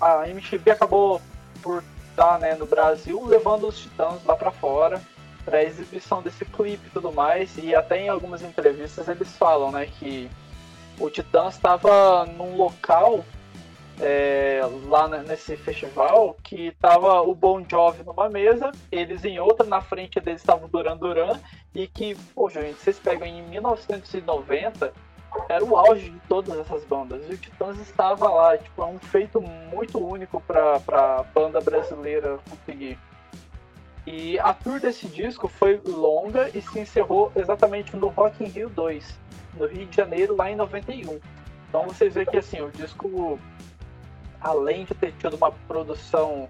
a 0.00 0.26
MTV 0.30 0.70
acabou 0.70 1.20
por 1.62 1.84
estar 2.08 2.38
né, 2.38 2.54
no 2.54 2.64
Brasil 2.64 3.22
levando 3.26 3.68
os 3.68 3.78
Titãs 3.78 4.24
lá 4.24 4.34
para 4.34 4.50
fora 4.50 4.98
para 5.44 5.62
exibição 5.62 6.22
desse 6.22 6.46
clipe 6.46 6.86
e 6.86 6.90
tudo 6.90 7.12
mais. 7.12 7.54
E 7.58 7.74
até 7.74 7.98
em 7.98 8.08
algumas 8.08 8.40
entrevistas 8.40 9.08
eles 9.08 9.36
falam 9.36 9.70
né, 9.70 9.84
que 9.84 10.30
o 10.98 11.10
Titãs 11.10 11.56
estava 11.56 12.24
num 12.24 12.56
local 12.56 13.26
é, 14.00 14.60
lá 14.86 15.06
nesse 15.08 15.56
festival 15.56 16.36
que 16.42 16.72
tava 16.80 17.20
o 17.20 17.34
Bon 17.34 17.62
Jovi 17.68 18.02
numa 18.02 18.28
mesa, 18.28 18.72
eles 18.90 19.24
em 19.24 19.38
outra, 19.38 19.66
na 19.66 19.80
frente 19.80 20.18
deles 20.20 20.40
estava 20.40 20.64
o 20.64 20.68
Duran 20.68 20.96
Duran, 20.96 21.38
e 21.74 21.86
que, 21.86 22.14
poxa, 22.34 22.62
gente, 22.62 22.78
vocês 22.78 22.98
pegam 22.98 23.26
em 23.26 23.42
1990, 23.42 24.92
era 25.48 25.64
o 25.64 25.76
auge 25.76 26.10
de 26.10 26.18
todas 26.28 26.58
essas 26.58 26.84
bandas, 26.84 27.22
e 27.28 27.34
o 27.34 27.38
Titãs 27.38 27.78
estava 27.78 28.28
lá, 28.28 28.56
tipo, 28.56 28.82
é 28.82 28.86
um 28.86 28.98
feito 28.98 29.40
muito 29.40 29.98
único 29.98 30.40
para 30.40 30.80
pra 30.80 31.22
banda 31.34 31.60
brasileira 31.60 32.38
conseguir. 32.48 32.98
E 34.06 34.38
a 34.38 34.54
tour 34.54 34.80
desse 34.80 35.06
disco 35.06 35.46
foi 35.46 35.80
longa 35.84 36.50
e 36.56 36.62
se 36.62 36.80
encerrou 36.80 37.30
exatamente 37.36 37.94
no 37.96 38.08
Rock 38.08 38.42
in 38.42 38.48
Rio 38.48 38.70
2, 38.70 39.18
no 39.58 39.66
Rio 39.66 39.86
de 39.86 39.94
Janeiro, 39.94 40.34
lá 40.34 40.50
em 40.50 40.56
91. 40.56 41.20
Então 41.68 41.84
você 41.84 42.08
vê 42.08 42.24
que 42.26 42.36
assim, 42.36 42.60
o 42.60 42.70
disco 42.70 43.38
além 44.40 44.84
de 44.84 44.94
ter 44.94 45.12
tido 45.12 45.36
uma 45.36 45.50
produção 45.50 46.48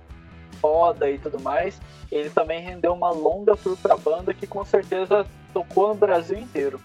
foda 0.60 1.10
e 1.10 1.18
tudo 1.18 1.40
mais, 1.40 1.80
ele 2.10 2.30
também 2.30 2.60
rendeu 2.60 2.92
uma 2.92 3.10
longa 3.10 3.56
tour 3.56 3.76
pra 3.76 3.96
banda 3.96 4.34
que 4.34 4.46
com 4.46 4.64
certeza 4.64 5.26
tocou 5.52 5.88
no 5.88 5.94
Brasil 5.94 6.38
inteiro. 6.38 6.80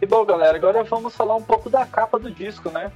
E 0.00 0.06
bom, 0.06 0.24
galera, 0.24 0.56
agora 0.56 0.82
vamos 0.82 1.14
falar 1.14 1.36
um 1.36 1.42
pouco 1.42 1.70
da 1.70 1.86
capa 1.86 2.18
do 2.18 2.30
disco, 2.30 2.70
né? 2.70 2.90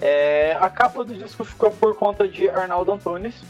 É, 0.00 0.56
a 0.60 0.68
capa 0.68 1.04
do 1.04 1.14
disco 1.14 1.44
ficou 1.44 1.70
por 1.70 1.94
conta 1.94 2.26
de 2.26 2.48
Arnaldo 2.48 2.92
Antunes 2.92 3.42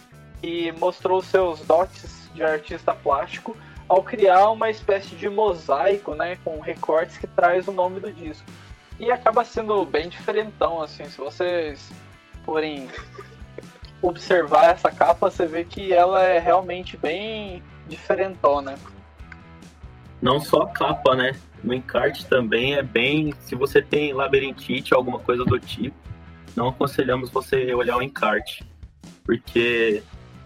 e 0.42 0.72
mostrou 0.72 1.22
seus 1.22 1.60
dotes 1.60 2.28
de 2.34 2.42
artista 2.42 2.92
plástico 2.92 3.56
ao 3.88 4.02
criar 4.02 4.50
uma 4.50 4.70
espécie 4.70 5.16
de 5.16 5.28
mosaico, 5.28 6.14
né, 6.14 6.38
com 6.44 6.60
recortes 6.60 7.18
que 7.18 7.26
traz 7.26 7.66
o 7.66 7.72
nome 7.72 8.00
do 8.00 8.12
disco. 8.12 8.46
E 8.98 9.10
acaba 9.10 9.44
sendo 9.44 9.84
bem 9.84 10.08
diferentão, 10.08 10.82
assim, 10.82 11.04
se 11.06 11.18
vocês 11.18 11.90
forem 12.44 12.88
observar 14.02 14.70
essa 14.70 14.90
capa, 14.90 15.30
você 15.30 15.46
vê 15.46 15.64
que 15.64 15.92
ela 15.92 16.22
é 16.22 16.38
realmente 16.38 16.96
bem 16.96 17.62
diferentona. 17.86 18.76
Não 20.20 20.40
só 20.40 20.62
a 20.62 20.68
capa, 20.68 21.14
né? 21.14 21.32
No 21.62 21.74
encarte 21.74 22.26
também 22.26 22.74
é 22.74 22.82
bem. 22.82 23.32
Se 23.40 23.54
você 23.54 23.82
tem 23.82 24.12
labirintite 24.12 24.94
alguma 24.94 25.18
coisa 25.18 25.44
do 25.44 25.58
tipo, 25.58 25.96
não 26.56 26.68
aconselhamos 26.68 27.30
você 27.30 27.74
olhar 27.74 27.96
o 27.96 28.02
encarte. 28.02 28.64
Porque 29.24 30.02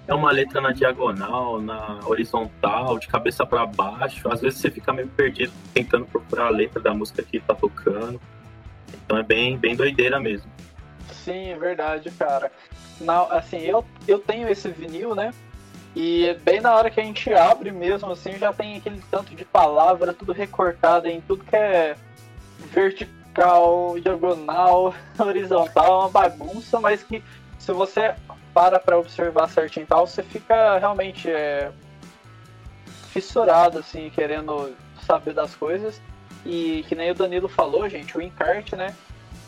é 0.06 0.14
uma 0.14 0.30
letra 0.30 0.60
na 0.60 0.70
diagonal, 0.70 1.60
na 1.60 2.00
horizontal, 2.04 2.98
de 2.98 3.08
cabeça 3.08 3.46
para 3.46 3.66
baixo. 3.66 4.28
Às 4.30 4.40
vezes 4.40 4.60
você 4.60 4.70
fica 4.70 4.92
meio 4.92 5.08
perdido 5.08 5.52
tentando 5.72 6.06
procurar 6.06 6.46
a 6.46 6.50
letra 6.50 6.80
da 6.80 6.92
música 6.92 7.22
que 7.22 7.40
tá 7.40 7.54
tocando. 7.54 8.20
Então 9.04 9.18
é 9.18 9.22
bem, 9.22 9.56
bem 9.56 9.74
doideira 9.74 10.20
mesmo. 10.20 10.53
Sim, 11.12 11.50
é 11.50 11.58
verdade, 11.58 12.10
cara. 12.10 12.50
Na, 13.00 13.22
assim, 13.24 13.58
eu, 13.58 13.84
eu 14.06 14.18
tenho 14.18 14.48
esse 14.48 14.68
vinil, 14.68 15.14
né? 15.14 15.32
E 15.96 16.34
bem 16.42 16.60
na 16.60 16.74
hora 16.74 16.90
que 16.90 17.00
a 17.00 17.04
gente 17.04 17.32
abre 17.32 17.70
mesmo, 17.70 18.10
assim, 18.10 18.36
já 18.36 18.52
tem 18.52 18.76
aquele 18.76 19.00
tanto 19.10 19.34
de 19.34 19.44
palavra, 19.44 20.12
tudo 20.12 20.32
recortado 20.32 21.06
em 21.06 21.20
tudo 21.20 21.44
que 21.44 21.54
é 21.54 21.96
vertical, 22.72 23.94
diagonal, 24.00 24.94
horizontal, 25.18 25.86
é 25.86 25.98
uma 26.04 26.10
bagunça, 26.10 26.80
mas 26.80 27.02
que 27.02 27.22
se 27.58 27.72
você 27.72 28.14
para 28.52 28.78
para 28.78 28.98
observar 28.98 29.48
certinho 29.48 29.84
e 29.84 29.86
tal, 29.86 30.06
você 30.06 30.22
fica 30.22 30.78
realmente 30.78 31.30
é, 31.30 31.72
fissurado, 33.08 33.78
assim, 33.78 34.10
querendo 34.10 34.74
saber 35.04 35.32
das 35.32 35.54
coisas. 35.54 36.00
E 36.44 36.84
que 36.88 36.94
nem 36.94 37.10
o 37.10 37.14
Danilo 37.14 37.48
falou, 37.48 37.88
gente, 37.88 38.16
o 38.18 38.20
encarte, 38.20 38.76
né? 38.76 38.94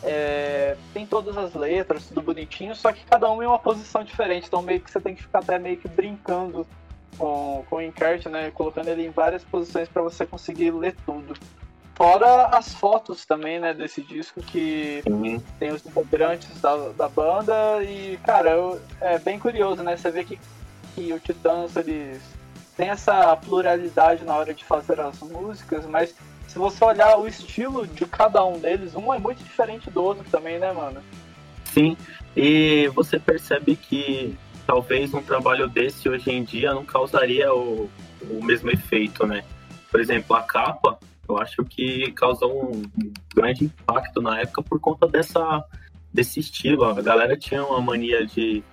É, 0.03 0.77
tem 0.93 1.05
todas 1.05 1.37
as 1.37 1.53
letras, 1.53 2.07
tudo 2.07 2.21
bonitinho, 2.21 2.75
só 2.75 2.91
que 2.91 3.03
cada 3.05 3.31
um 3.31 3.41
em 3.41 3.47
uma 3.47 3.59
posição 3.59 4.03
diferente, 4.03 4.47
então 4.47 4.61
meio 4.61 4.79
que 4.79 4.91
você 4.91 4.99
tem 4.99 5.15
que 5.15 5.23
ficar 5.23 5.39
até 5.39 5.57
meio 5.57 5.77
que 5.77 5.87
brincando 5.87 6.67
com, 7.17 7.63
com 7.69 7.77
o 7.77 7.81
encarte, 7.81 8.29
né? 8.29 8.51
Colocando 8.51 8.89
ele 8.89 9.05
em 9.05 9.09
várias 9.09 9.43
posições 9.43 9.89
para 9.89 10.01
você 10.01 10.25
conseguir 10.25 10.71
ler 10.71 10.95
tudo. 11.05 11.35
Fora 11.95 12.45
as 12.55 12.75
fotos 12.75 13.25
também, 13.25 13.59
né, 13.59 13.73
desse 13.73 14.03
disco 14.03 14.39
que 14.39 15.01
uhum. 15.09 15.41
tem 15.57 15.71
os 15.71 15.83
integrantes 15.83 16.61
da, 16.61 16.89
da 16.89 17.09
banda 17.09 17.81
e, 17.81 18.19
cara, 18.23 18.51
eu, 18.51 18.79
é 19.01 19.17
bem 19.17 19.39
curioso, 19.39 19.81
né? 19.81 19.97
Você 19.97 20.11
vê 20.11 20.23
que, 20.23 20.39
que 20.93 21.11
o 21.11 21.19
Titãs, 21.19 21.75
eles 21.75 22.21
têm 22.75 22.89
essa 22.89 23.35
pluralidade 23.35 24.23
na 24.23 24.35
hora 24.35 24.53
de 24.53 24.63
fazer 24.63 24.99
as 24.99 25.19
músicas, 25.21 25.87
mas 25.87 26.13
se 26.57 26.59
você 26.59 26.83
olhar 26.83 27.19
o 27.19 27.27
estilo 27.27 27.85
de 27.85 28.03
cada 28.07 28.43
um 28.43 28.59
deles, 28.59 28.95
um 28.95 29.13
é 29.13 29.19
muito 29.19 29.43
diferente 29.43 29.91
do 29.91 30.03
outro 30.03 30.25
também, 30.31 30.57
né, 30.57 30.73
mano? 30.73 31.03
Sim, 31.65 31.95
e 32.35 32.89
você 32.95 33.19
percebe 33.19 33.75
que 33.75 34.35
talvez 34.65 35.13
um 35.13 35.21
trabalho 35.21 35.69
desse 35.69 36.09
hoje 36.09 36.31
em 36.31 36.43
dia 36.43 36.73
não 36.73 36.83
causaria 36.83 37.53
o, 37.53 37.87
o 38.27 38.43
mesmo 38.43 38.71
efeito, 38.71 39.27
né? 39.27 39.43
Por 39.91 39.99
exemplo, 39.99 40.35
a 40.35 40.41
capa, 40.41 40.97
eu 41.29 41.37
acho 41.37 41.63
que 41.63 42.11
causou 42.13 42.73
um 42.73 42.81
grande 43.35 43.65
impacto 43.65 44.19
na 44.19 44.39
época 44.41 44.63
por 44.63 44.79
conta 44.79 45.07
dessa, 45.07 45.63
desse 46.11 46.39
estilo. 46.39 46.85
A 46.85 46.99
galera 47.03 47.37
tinha 47.37 47.63
uma 47.63 47.79
mania 47.79 48.25
de 48.25 48.63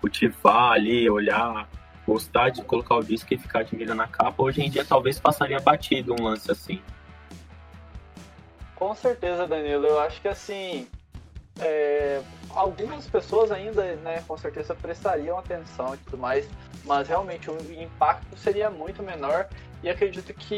cultivar 0.00 0.74
ali, 0.74 1.10
olhar, 1.10 1.68
gostar 2.06 2.50
de 2.50 2.62
colocar 2.62 2.94
o 2.94 3.02
disco 3.02 3.34
e 3.34 3.38
ficar 3.38 3.60
admirando 3.60 4.02
a 4.02 4.06
capa. 4.06 4.44
Hoje 4.44 4.62
em 4.62 4.70
dia 4.70 4.84
talvez 4.84 5.18
passaria 5.18 5.58
batido 5.58 6.14
um 6.14 6.22
lance 6.22 6.48
assim. 6.48 6.80
Com 8.82 8.96
certeza, 8.96 9.46
Danilo. 9.46 9.86
Eu 9.86 10.00
acho 10.00 10.20
que 10.20 10.26
assim. 10.26 10.88
É, 11.60 12.20
algumas 12.50 13.06
pessoas 13.06 13.52
ainda, 13.52 13.94
né, 13.96 14.24
com 14.26 14.36
certeza 14.36 14.74
prestariam 14.74 15.38
atenção 15.38 15.94
e 15.94 15.98
tudo 15.98 16.16
mais, 16.18 16.48
mas 16.84 17.06
realmente 17.06 17.48
o 17.48 17.56
impacto 17.80 18.36
seria 18.36 18.70
muito 18.70 19.00
menor. 19.00 19.48
E 19.84 19.88
acredito 19.88 20.34
que 20.34 20.56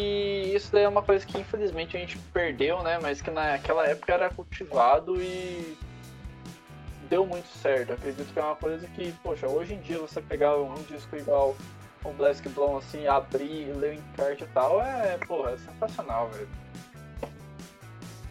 isso 0.54 0.74
é 0.74 0.88
uma 0.88 1.02
coisa 1.02 1.26
que 1.26 1.38
infelizmente 1.38 1.98
a 1.98 2.00
gente 2.00 2.16
perdeu, 2.32 2.82
né? 2.82 2.98
Mas 3.02 3.20
que 3.20 3.30
naquela 3.30 3.86
época 3.86 4.14
era 4.14 4.30
cultivado 4.30 5.20
e 5.20 5.76
deu 7.10 7.26
muito 7.26 7.48
certo. 7.58 7.92
Acredito 7.92 8.32
que 8.32 8.38
é 8.38 8.42
uma 8.42 8.56
coisa 8.56 8.86
que, 8.86 9.12
poxa, 9.22 9.46
hoje 9.46 9.74
em 9.74 9.80
dia 9.80 9.98
você 9.98 10.22
pegar 10.22 10.56
um 10.56 10.82
disco 10.84 11.14
igual 11.14 11.54
o 12.02 12.12
Black 12.14 12.48
Blonde 12.48 12.86
assim, 12.86 13.06
abrir, 13.06 13.70
ler 13.74 13.90
o 13.90 13.94
encarte 13.94 14.44
e 14.44 14.48
tal, 14.48 14.80
é, 14.80 15.18
porra, 15.26 15.50
é 15.50 15.58
sensacional, 15.58 16.30
velho. 16.30 16.48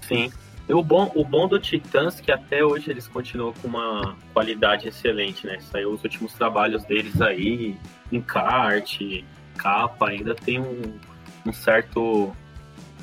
Sim. 0.08 0.32
O 0.70 0.82
bom, 0.82 1.12
o 1.14 1.26
bom 1.26 1.48
do 1.48 1.60
Titãs 1.60 2.20
é 2.20 2.24
que 2.24 2.32
até 2.32 2.64
hoje 2.64 2.90
eles 2.90 3.08
continuam 3.08 3.54
com 3.54 3.68
uma 3.68 4.16
qualidade 4.34 4.88
excelente, 4.88 5.46
né? 5.46 5.60
Saiu 5.60 5.92
os 5.92 6.04
últimos 6.04 6.34
trabalhos 6.34 6.86
deles 6.86 7.22
aí, 7.22 7.78
encarte, 8.12 9.26
capa, 9.58 10.10
ainda 10.10 10.34
tem 10.34 10.60
um, 10.60 11.00
um 11.46 11.52
certo 11.52 12.34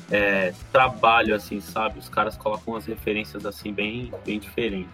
é, 0.09 0.53
trabalho, 0.71 1.35
assim, 1.35 1.61
sabe? 1.61 1.99
Os 1.99 2.09
caras 2.09 2.35
colocam 2.35 2.73
umas 2.73 2.85
referências 2.85 3.45
assim 3.45 3.71
bem, 3.71 4.11
bem 4.25 4.39
diferentes. 4.39 4.91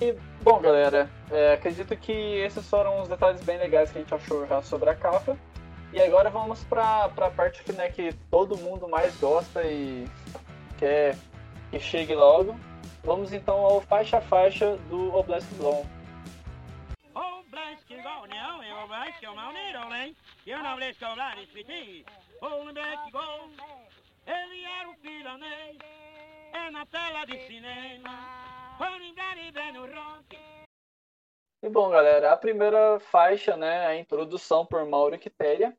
E, 0.00 0.16
bom, 0.42 0.60
galera, 0.60 1.08
é, 1.30 1.54
acredito 1.54 1.96
que 1.96 2.12
esses 2.12 2.68
foram 2.68 3.02
os 3.02 3.08
detalhes 3.08 3.40
bem 3.44 3.56
legais 3.58 3.92
que 3.92 3.98
a 3.98 4.00
gente 4.00 4.12
achou 4.12 4.44
já 4.48 4.60
sobre 4.62 4.90
a 4.90 4.96
capa. 4.96 5.38
E 5.92 6.00
agora 6.00 6.30
vamos 6.30 6.64
para 6.64 7.04
a 7.04 7.30
parte 7.30 7.70
né, 7.72 7.88
que 7.88 8.12
todo 8.30 8.56
mundo 8.56 8.88
mais 8.88 9.14
gosta 9.18 9.62
e 9.62 10.06
quer 10.82 11.14
que 11.70 11.78
chegue 11.78 12.12
logo. 12.12 12.56
Vamos 13.04 13.32
então 13.32 13.58
ao 13.64 13.80
faixa 13.80 14.18
a 14.18 14.20
faixa 14.20 14.76
do 14.90 15.14
Oblast 15.14 15.48
Blonde. 15.54 15.88
Ele 24.26 24.64
era 24.64 24.88
um 24.88 24.94
filanês, 24.94 25.78
é 26.52 26.70
na 26.70 26.84
tela 26.86 27.24
de 27.26 27.46
cinema, 27.46 28.10
e 31.62 31.68
bom, 31.68 31.90
galera, 31.90 32.32
a 32.32 32.36
primeira 32.36 32.98
faixa, 32.98 33.56
né, 33.56 33.86
a 33.86 33.96
introdução 33.96 34.66
por 34.66 34.84
Mauro 34.84 35.16
Quitéria, 35.16 35.76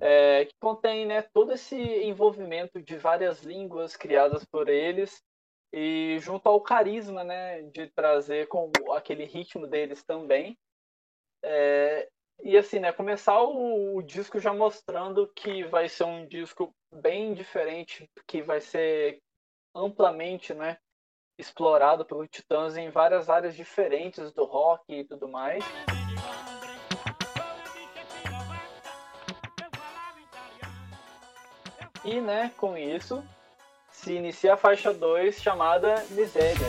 é, 0.00 0.44
que 0.46 0.54
contém 0.60 1.06
né, 1.06 1.22
todo 1.22 1.52
esse 1.52 1.76
envolvimento 1.76 2.80
de 2.82 2.96
várias 2.96 3.42
línguas 3.42 3.96
criadas 3.96 4.44
por 4.44 4.68
eles 4.68 5.22
e 5.72 6.18
junto 6.20 6.48
ao 6.48 6.60
carisma 6.60 7.24
né, 7.24 7.62
de 7.62 7.88
trazer 7.88 8.46
com 8.48 8.70
aquele 8.92 9.24
ritmo 9.24 9.66
deles 9.66 10.04
também. 10.04 10.56
É, 11.42 12.08
e 12.42 12.56
assim, 12.56 12.78
né, 12.78 12.92
começar 12.92 13.40
o, 13.42 13.96
o, 13.96 14.02
disco 14.02 14.38
já 14.38 14.52
mostrando 14.52 15.30
que 15.34 15.64
vai 15.64 15.88
ser 15.88 16.04
um 16.04 16.26
disco 16.26 16.74
bem 16.92 17.34
diferente, 17.34 18.08
que 18.26 18.42
vai 18.42 18.60
ser 18.60 19.20
amplamente 19.74 20.54
né, 20.54 20.78
explorado 21.38 22.04
pelo 22.04 22.26
Titãs 22.26 22.76
em 22.76 22.90
várias 22.90 23.28
áreas 23.28 23.54
diferentes 23.54 24.32
do 24.32 24.44
rock 24.44 24.92
e 24.92 25.04
tudo 25.04 25.28
mais. 25.28 25.64
E, 32.04 32.20
né, 32.20 32.52
com 32.58 32.76
isso, 32.76 33.24
se 33.90 34.12
inicia 34.12 34.54
a 34.54 34.56
faixa 34.56 34.92
2 34.92 35.40
chamada 35.40 36.04
Miséria. 36.10 36.68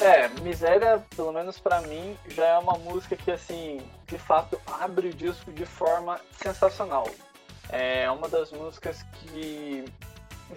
É, 0.00 0.28
Miséria, 0.40 1.04
pelo 1.14 1.32
menos 1.32 1.58
para 1.58 1.82
mim, 1.82 2.16
já 2.28 2.46
é 2.46 2.58
uma 2.58 2.78
música 2.78 3.16
que, 3.16 3.30
assim, 3.30 3.82
de 4.06 4.16
fato 4.16 4.58
abre 4.80 5.08
o 5.08 5.14
disco 5.14 5.52
de 5.52 5.66
forma 5.66 6.20
sensacional. 6.40 7.10
É 7.68 8.10
uma 8.10 8.28
das 8.28 8.50
músicas 8.52 9.02
que 9.02 9.84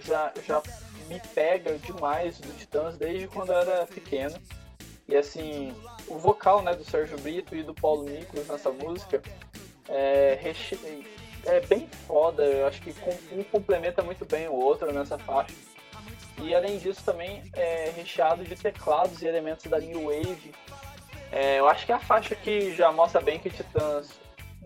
já, 0.00 0.32
já 0.46 0.62
me 1.08 1.20
pega 1.34 1.76
demais 1.78 2.38
do 2.38 2.50
Titãs 2.56 2.96
desde 2.96 3.28
quando 3.28 3.52
eu 3.52 3.58
era 3.58 3.86
pequeno. 3.86 4.34
E 5.08 5.16
assim, 5.16 5.74
o 6.06 6.18
vocal 6.18 6.62
né, 6.62 6.74
do 6.74 6.84
Sérgio 6.84 7.18
Brito 7.18 7.54
e 7.54 7.62
do 7.62 7.74
Paulo 7.74 8.04
Nicolas 8.04 8.48
nessa 8.48 8.70
música 8.70 9.20
é, 9.88 10.38
é 11.46 11.60
bem 11.60 11.88
foda. 12.06 12.44
Eu 12.44 12.66
acho 12.66 12.80
que 12.80 12.94
um 13.32 13.42
complementa 13.44 14.02
muito 14.02 14.24
bem 14.24 14.48
o 14.48 14.54
outro 14.54 14.92
nessa 14.92 15.18
faixa. 15.18 15.54
E 16.38 16.54
além 16.54 16.78
disso 16.78 17.02
também 17.04 17.42
é 17.54 17.92
recheado 17.94 18.44
de 18.44 18.56
teclados 18.56 19.22
e 19.22 19.26
elementos 19.26 19.66
da 19.66 19.78
New 19.78 20.06
Wave. 20.06 20.52
É, 21.30 21.58
eu 21.58 21.68
acho 21.68 21.86
que 21.86 21.92
é 21.92 21.94
a 21.94 22.00
faixa 22.00 22.34
que 22.34 22.74
já 22.74 22.92
mostra 22.92 23.20
bem 23.20 23.38
que 23.38 23.48
Titãs 23.48 24.20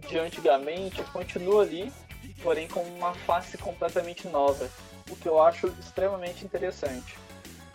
de 0.08 0.18
antigamente 0.18 1.02
continua 1.04 1.62
ali, 1.62 1.92
porém 2.42 2.66
com 2.68 2.82
uma 2.82 3.14
face 3.14 3.56
completamente 3.56 4.28
nova, 4.28 4.68
o 5.10 5.16
que 5.16 5.28
eu 5.28 5.40
acho 5.40 5.68
extremamente 5.78 6.44
interessante. 6.44 7.16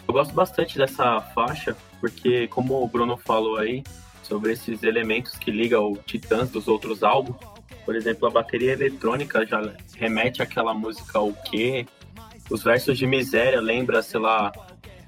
Eu 0.07 0.13
gosto 0.13 0.33
bastante 0.33 0.77
dessa 0.77 1.21
faixa, 1.21 1.75
porque 1.99 2.47
como 2.47 2.83
o 2.83 2.87
Bruno 2.87 3.17
falou 3.17 3.57
aí, 3.57 3.83
sobre 4.23 4.53
esses 4.53 4.83
elementos 4.83 5.35
que 5.35 5.51
ligam 5.51 5.91
o 5.91 5.97
Titãs 5.97 6.49
dos 6.49 6.67
outros 6.67 7.03
álbuns, 7.03 7.35
por 7.83 7.95
exemplo, 7.95 8.27
a 8.27 8.31
bateria 8.31 8.73
eletrônica 8.73 9.45
já 9.45 9.73
remete 9.97 10.41
àquela 10.41 10.73
música 10.73 11.19
O 11.19 11.33
Quê? 11.33 11.85
Os 12.49 12.63
versos 12.63 12.97
de 12.97 13.07
miséria 13.07 13.59
lembra, 13.59 14.01
sei 14.01 14.19
lá, 14.19 14.51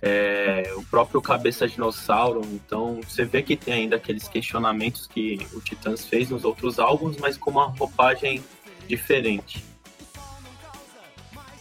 é, 0.02 0.74
o 0.76 0.84
próprio 0.84 1.22
Cabeça 1.22 1.68
Dinossauro. 1.68 2.42
Então 2.52 3.00
você 3.08 3.24
vê 3.24 3.42
que 3.42 3.56
tem 3.56 3.74
ainda 3.74 3.96
aqueles 3.96 4.28
questionamentos 4.28 5.08
que 5.08 5.40
o 5.54 5.62
Titãs 5.62 6.06
fez 6.06 6.30
nos 6.30 6.44
outros 6.44 6.80
álbuns, 6.80 7.16
mas 7.18 7.38
com 7.38 7.52
uma 7.52 7.68
roupagem 7.68 8.44
diferente. 8.88 9.64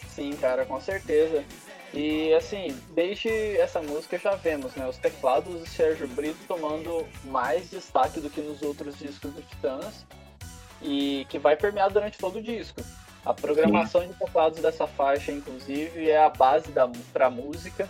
Sim, 0.09 0.33
cara, 0.33 0.65
com 0.65 0.81
certeza. 0.81 1.45
E 1.93 2.33
assim, 2.33 2.75
desde 2.95 3.29
essa 3.59 3.83
música 3.83 4.19
já 4.19 4.35
vemos, 4.35 4.75
né? 4.75 4.89
Os 4.89 4.97
teclados 4.97 5.61
do 5.61 5.67
Sérgio 5.67 6.09
Brito 6.09 6.39
tomando 6.49 7.07
mais 7.25 7.71
destaque 7.71 8.19
do 8.19 8.31
que 8.31 8.41
nos 8.41 8.63
outros 8.63 8.99
discos 8.99 9.33
do 9.33 9.43
Titãs. 9.43 10.07
E 10.81 11.27
que 11.29 11.39
vai 11.39 11.55
permear 11.55 11.91
durante 11.91 12.19
todo 12.19 12.39
o 12.39 12.43
disco. 12.43 12.83
A 13.25 13.33
programação 13.33 14.01
Sim. 14.01 14.09
de 14.09 14.15
teclados 14.15 14.61
dessa 14.61 14.87
faixa, 14.87 15.31
inclusive, 15.31 16.11
é 16.11 16.25
a 16.25 16.29
base 16.29 16.73
da, 16.73 16.91
pra 17.13 17.31
música. 17.31 17.89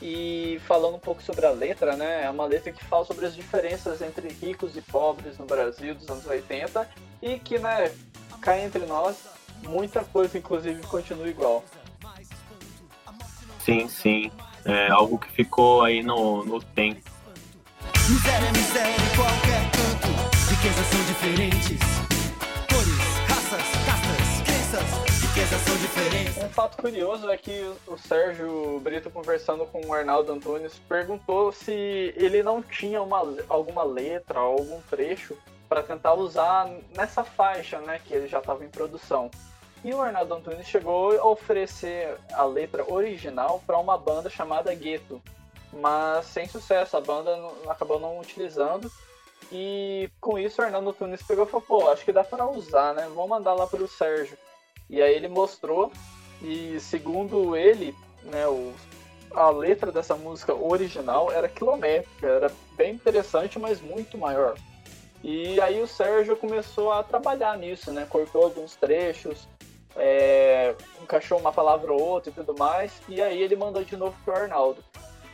E 0.00 0.60
falando 0.66 0.96
um 0.96 1.00
pouco 1.00 1.22
sobre 1.22 1.44
a 1.44 1.50
letra, 1.50 1.96
né? 1.96 2.24
É 2.24 2.30
uma 2.30 2.46
letra 2.46 2.72
que 2.72 2.84
fala 2.84 3.04
sobre 3.04 3.26
as 3.26 3.34
diferenças 3.34 4.00
entre 4.00 4.28
ricos 4.28 4.76
e 4.76 4.80
pobres 4.80 5.38
no 5.38 5.44
Brasil 5.44 5.94
dos 5.94 6.08
anos 6.08 6.26
80 6.26 6.88
e 7.20 7.38
que, 7.38 7.58
né, 7.58 7.92
cai 8.40 8.64
entre 8.64 8.86
nós, 8.86 9.16
muita 9.64 10.04
coisa, 10.04 10.38
inclusive, 10.38 10.82
continua 10.86 11.28
igual. 11.28 11.64
Sim, 13.64 13.88
sim. 13.88 14.30
É 14.64 14.90
algo 14.90 15.18
que 15.18 15.30
ficou 15.32 15.82
aí 15.82 16.02
no, 16.02 16.44
no 16.44 16.60
tempo. 16.60 17.00
Miséria, 18.08 18.52
miséria 18.52 18.94
em 18.94 19.16
qualquer 19.16 19.70
canto, 19.70 20.50
riquezas 20.50 20.86
são 20.86 21.04
diferentes. 21.06 22.04
Um 26.44 26.48
fato 26.50 26.76
curioso 26.76 27.30
é 27.30 27.36
que 27.36 27.72
o 27.86 27.96
Sérgio 27.96 28.78
Brito, 28.80 29.10
conversando 29.10 29.64
com 29.66 29.84
o 29.86 29.92
Arnaldo 29.92 30.32
Antunes, 30.32 30.78
perguntou 30.88 31.50
se 31.50 31.72
ele 32.16 32.42
não 32.42 32.62
tinha 32.62 33.00
uma, 33.02 33.22
alguma 33.48 33.82
letra, 33.82 34.38
algum 34.40 34.80
trecho 34.82 35.36
para 35.68 35.82
tentar 35.82 36.14
usar 36.14 36.70
nessa 36.94 37.24
faixa, 37.24 37.80
né, 37.80 38.00
que 38.04 38.12
ele 38.14 38.28
já 38.28 38.38
estava 38.38 38.64
em 38.64 38.68
produção. 38.68 39.30
E 39.84 39.92
o 39.92 40.00
Arnaldo 40.00 40.34
Antunes 40.34 40.66
chegou 40.66 41.12
a 41.20 41.26
oferecer 41.26 42.16
a 42.32 42.42
letra 42.42 42.90
original 42.90 43.62
para 43.66 43.78
uma 43.78 43.98
banda 43.98 44.30
chamada 44.30 44.74
Gueto, 44.74 45.20
mas 45.70 46.24
sem 46.24 46.48
sucesso, 46.48 46.96
a 46.96 47.02
banda 47.02 47.36
não, 47.36 47.70
acabou 47.70 48.00
não 48.00 48.18
utilizando. 48.18 48.90
E 49.52 50.08
com 50.22 50.38
isso 50.38 50.62
o 50.62 50.64
Arnaldo 50.64 50.88
Antunes 50.88 51.22
pegou 51.22 51.44
e 51.44 51.48
falou: 51.48 51.66
pô, 51.66 51.90
acho 51.90 52.02
que 52.02 52.12
dá 52.12 52.24
para 52.24 52.48
usar, 52.48 52.94
né? 52.94 53.06
Vou 53.14 53.28
mandar 53.28 53.52
lá 53.52 53.66
para 53.66 53.82
o 53.82 53.86
Sérgio. 53.86 54.38
E 54.88 55.02
aí 55.02 55.14
ele 55.14 55.28
mostrou, 55.28 55.92
e 56.40 56.80
segundo 56.80 57.54
ele, 57.54 57.94
né, 58.22 58.46
o, 58.46 58.72
a 59.34 59.50
letra 59.50 59.92
dessa 59.92 60.14
música 60.14 60.54
original 60.54 61.30
era 61.30 61.48
quilométrica, 61.48 62.26
era 62.26 62.50
bem 62.74 62.94
interessante, 62.94 63.58
mas 63.58 63.82
muito 63.82 64.16
maior. 64.16 64.54
E 65.22 65.60
aí 65.60 65.82
o 65.82 65.86
Sérgio 65.86 66.36
começou 66.36 66.92
a 66.92 67.02
trabalhar 67.02 67.56
nisso, 67.58 67.90
né? 67.90 68.06
Cortou 68.08 68.44
alguns 68.44 68.76
trechos, 68.76 69.46
é, 69.96 70.74
encaixou 71.02 71.38
uma 71.38 71.52
palavra 71.52 71.92
ou 71.92 72.00
outra 72.00 72.30
e 72.30 72.34
tudo 72.34 72.54
mais. 72.58 72.92
E 73.08 73.20
aí 73.22 73.42
ele 73.42 73.56
mandou 73.56 73.84
de 73.84 73.96
novo 73.96 74.16
pro 74.24 74.34
Arnaldo. 74.34 74.82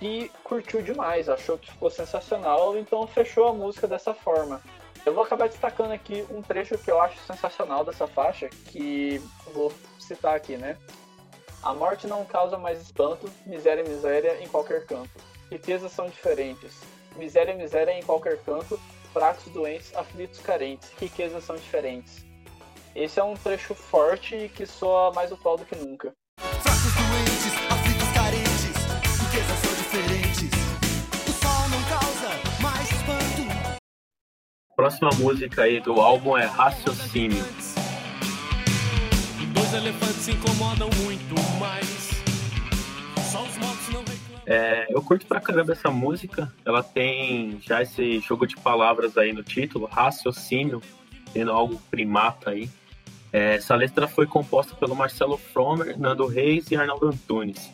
E 0.00 0.30
curtiu 0.42 0.80
demais, 0.80 1.28
achou 1.28 1.58
que 1.58 1.70
ficou 1.70 1.90
sensacional, 1.90 2.76
então 2.78 3.06
fechou 3.06 3.48
a 3.48 3.52
música 3.52 3.86
dessa 3.86 4.14
forma. 4.14 4.62
Eu 5.04 5.14
vou 5.14 5.24
acabar 5.24 5.48
destacando 5.48 5.92
aqui 5.92 6.24
um 6.30 6.42
trecho 6.42 6.76
que 6.78 6.90
eu 6.90 7.00
acho 7.00 7.18
sensacional 7.20 7.84
dessa 7.84 8.06
faixa, 8.06 8.48
que 8.66 9.18
vou 9.52 9.72
citar 9.98 10.34
aqui, 10.34 10.56
né? 10.56 10.76
A 11.62 11.74
morte 11.74 12.06
não 12.06 12.24
causa 12.24 12.56
mais 12.56 12.80
espanto, 12.80 13.30
miséria 13.44 13.82
e 13.82 13.88
miséria 13.88 14.42
em 14.42 14.48
qualquer 14.48 14.86
canto. 14.86 15.10
Riquezas 15.50 15.92
são 15.92 16.06
diferentes. 16.06 16.80
Miséria 17.16 17.52
e 17.52 17.56
miséria 17.56 17.92
em 17.92 18.02
qualquer 18.02 18.38
canto, 18.42 18.80
fracos, 19.12 19.52
doentes, 19.52 19.94
aflitos, 19.94 20.40
carentes. 20.40 20.90
Riquezas 20.98 21.44
são 21.44 21.56
diferentes. 21.56 22.24
Esse 22.94 23.20
é 23.20 23.24
um 23.24 23.34
trecho 23.34 23.74
forte 23.74 24.34
e 24.34 24.48
que 24.48 24.66
soa 24.66 25.12
mais 25.12 25.32
atual 25.32 25.56
do 25.56 25.64
que 25.64 25.76
nunca. 25.76 26.12
Fracos, 26.38 26.92
doentes, 26.94 27.54
aflitos, 27.70 28.08
carentes. 28.12 28.74
Riquezas 29.20 29.58
são 29.58 29.70
próxima 34.80 35.10
música 35.18 35.64
aí 35.64 35.78
do 35.78 36.00
álbum 36.00 36.38
é 36.38 36.46
Raciocínio. 36.46 37.44
Dois 39.52 39.74
elefantes 39.74 40.16
se 40.16 40.30
incomodam 40.32 40.88
muito 41.04 41.34
mais. 41.58 42.24
Só 43.30 43.42
os 43.42 43.58
mortos 43.58 43.88
não 43.90 44.02
é, 44.46 44.86
eu 44.88 45.02
curto 45.02 45.26
pra 45.26 45.38
caramba 45.38 45.72
essa 45.72 45.90
música. 45.90 46.50
Ela 46.64 46.82
tem 46.82 47.60
já 47.60 47.82
esse 47.82 48.20
jogo 48.20 48.46
de 48.46 48.56
palavras 48.56 49.18
aí 49.18 49.34
no 49.34 49.42
título, 49.42 49.84
raciocínio, 49.84 50.80
tendo 51.30 51.52
algo 51.52 51.78
primata 51.90 52.48
aí. 52.48 52.70
É, 53.32 53.56
essa 53.56 53.74
letra 53.74 54.08
foi 54.08 54.26
composta 54.26 54.74
pelo 54.74 54.94
Marcelo 54.94 55.36
Fromer, 55.36 55.98
Nando 55.98 56.26
Reis 56.26 56.70
e 56.70 56.76
Arnaldo 56.76 57.08
Antunes. 57.08 57.70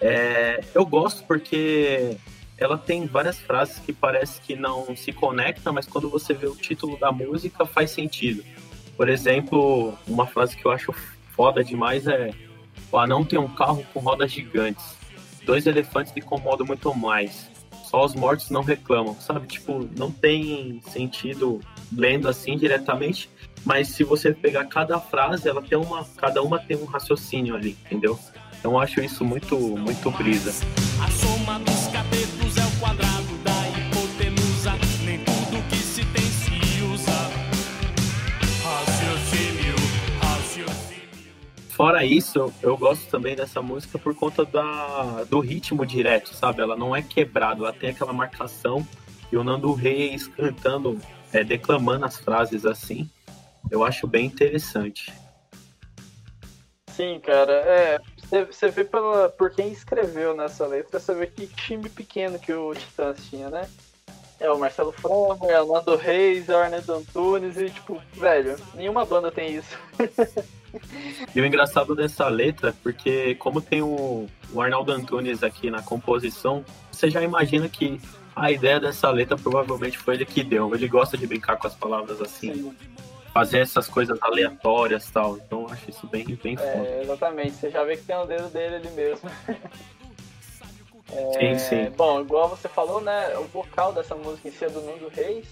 É, 0.00 0.62
eu 0.74 0.84
gosto 0.84 1.24
porque 1.24 2.16
ela 2.58 2.76
tem 2.76 3.06
várias 3.06 3.38
frases 3.38 3.78
que 3.78 3.92
parece 3.92 4.40
que 4.40 4.54
não 4.54 4.94
se 4.94 5.12
conectam, 5.12 5.72
mas 5.72 5.86
quando 5.86 6.10
você 6.10 6.34
vê 6.34 6.46
o 6.46 6.54
título 6.54 6.98
da 6.98 7.10
música 7.10 7.64
faz 7.64 7.90
sentido. 7.90 8.44
Por 8.96 9.08
exemplo, 9.08 9.94
uma 10.06 10.26
frase 10.26 10.54
que 10.56 10.66
eu 10.66 10.70
acho 10.70 10.92
foda 11.34 11.64
demais 11.64 12.06
é: 12.06 12.30
O 12.92 12.98
anão 12.98 13.24
tem 13.24 13.38
um 13.38 13.48
carro 13.48 13.82
com 13.94 14.00
rodas 14.00 14.30
gigantes. 14.30 14.84
Dois 15.44 15.66
elefantes 15.66 16.12
me 16.12 16.20
incomodam 16.20 16.66
muito 16.66 16.94
mais. 16.94 17.50
Só 17.84 18.04
os 18.04 18.14
mortos 18.14 18.50
não 18.50 18.62
reclamam, 18.62 19.14
sabe? 19.18 19.48
Tipo, 19.48 19.88
não 19.96 20.12
tem 20.12 20.80
sentido 20.90 21.60
lendo 21.92 22.28
assim 22.28 22.56
diretamente, 22.56 23.28
mas 23.64 23.88
se 23.88 24.04
você 24.04 24.32
pegar 24.32 24.64
cada 24.64 24.98
frase, 24.98 25.48
ela 25.48 25.62
tem 25.62 25.78
uma, 25.78 26.04
cada 26.16 26.42
uma 26.42 26.58
tem 26.58 26.76
um 26.76 26.84
raciocínio 26.84 27.54
ali, 27.54 27.76
entendeu? 27.86 28.18
Então 28.58 28.72
eu 28.72 28.78
acho 28.78 29.00
isso 29.00 29.24
muito, 29.24 29.56
muito 29.58 30.10
brisa. 30.10 30.50
A 31.02 31.10
soma 31.10 31.58
dos 31.60 31.86
cabelos 31.88 32.56
é 32.58 32.64
o 32.64 32.80
quadrado 32.80 33.38
da 33.42 33.68
hipotenusa. 33.68 34.72
Nem 35.04 35.18
tudo 35.24 35.62
que 35.68 35.76
se 35.76 36.04
tem 36.04 36.22
se 36.22 36.82
usa. 36.82 37.10
Raciocínio, 38.62 39.74
raciocínio. 40.20 41.32
Fora 41.70 42.04
isso, 42.04 42.52
eu 42.62 42.76
gosto 42.76 43.08
também 43.10 43.34
dessa 43.34 43.62
música 43.62 43.98
por 43.98 44.14
conta 44.14 44.44
da, 44.44 45.24
do 45.24 45.40
ritmo 45.40 45.86
direto, 45.86 46.34
sabe? 46.34 46.60
Ela 46.60 46.76
não 46.76 46.94
é 46.94 47.00
quebrada, 47.00 47.62
ela 47.62 47.72
tem 47.72 47.90
aquela 47.90 48.12
marcação 48.12 48.86
e 49.32 49.36
o 49.36 49.44
Nando 49.44 49.72
Reis 49.72 50.26
cantando, 50.26 50.98
é, 51.32 51.42
declamando 51.42 52.04
as 52.04 52.18
frases 52.18 52.66
assim. 52.66 53.08
Eu 53.70 53.84
acho 53.84 54.06
bem 54.06 54.26
interessante. 54.26 55.12
Sim, 57.00 57.20
cara, 57.20 57.52
é, 57.52 57.98
você 58.44 58.68
vê 58.68 58.84
pela, 58.84 59.28
por 59.28 59.50
quem 59.50 59.72
escreveu 59.72 60.36
nessa 60.36 60.66
letra, 60.66 61.00
você 61.00 61.14
vê 61.14 61.26
que 61.26 61.46
time 61.46 61.88
pequeno 61.88 62.38
que 62.38 62.52
o 62.52 62.74
Titãs 62.74 63.18
tinha, 63.28 63.48
né? 63.48 63.68
É 64.38 64.50
o 64.50 64.58
Marcelo 64.58 64.92
Fromer, 64.92 65.50
é 65.50 65.60
o 65.62 65.72
Nando 65.72 65.96
Reis, 65.96 66.48
é 66.48 66.54
o 66.54 66.58
Arnaldo 66.58 66.94
Antunes 66.94 67.56
e, 67.58 67.70
tipo, 67.70 68.00
velho, 68.14 68.56
nenhuma 68.74 69.04
banda 69.04 69.30
tem 69.30 69.56
isso. 69.56 69.78
e 71.34 71.40
o 71.40 71.44
engraçado 71.44 71.94
dessa 71.94 72.28
letra, 72.28 72.74
porque 72.82 73.34
como 73.34 73.60
tem 73.60 73.82
o, 73.82 74.26
o 74.52 74.60
Arnaldo 74.60 74.92
Antunes 74.92 75.42
aqui 75.42 75.70
na 75.70 75.82
composição, 75.82 76.64
você 76.90 77.10
já 77.10 77.22
imagina 77.22 77.68
que 77.68 78.00
a 78.34 78.50
ideia 78.50 78.80
dessa 78.80 79.10
letra 79.10 79.36
provavelmente 79.36 79.98
foi 79.98 80.14
ele 80.14 80.24
que 80.24 80.42
deu. 80.42 80.74
Ele 80.74 80.88
gosta 80.88 81.18
de 81.18 81.26
brincar 81.26 81.56
com 81.56 81.66
as 81.66 81.74
palavras 81.74 82.20
assim. 82.20 82.54
Sim 82.54 82.74
fazer 83.40 83.60
essas 83.60 83.88
coisas 83.88 84.18
aleatórias 84.22 85.08
e 85.08 85.12
tal. 85.12 85.38
Então 85.38 85.62
eu 85.62 85.70
acho 85.70 85.90
isso 85.90 86.06
bem, 86.06 86.24
bem 86.24 86.54
é, 86.54 86.56
foda. 86.56 87.02
Exatamente, 87.02 87.52
você 87.52 87.70
já 87.70 87.82
vê 87.84 87.96
que 87.96 88.04
tem 88.04 88.16
o 88.16 88.22
um 88.22 88.26
dedo 88.26 88.48
dele 88.50 88.76
ali 88.76 88.90
mesmo. 88.90 89.30
é, 91.10 91.32
sim, 91.32 91.58
sim. 91.58 91.90
Bom, 91.96 92.20
igual 92.20 92.48
você 92.48 92.68
falou, 92.68 93.00
né? 93.00 93.36
O 93.38 93.44
vocal 93.44 93.92
dessa 93.92 94.14
música 94.14 94.48
em 94.48 94.52
si 94.52 94.64
é 94.64 94.68
do 94.68 94.82
Nuno 94.82 95.08
Reis. 95.08 95.46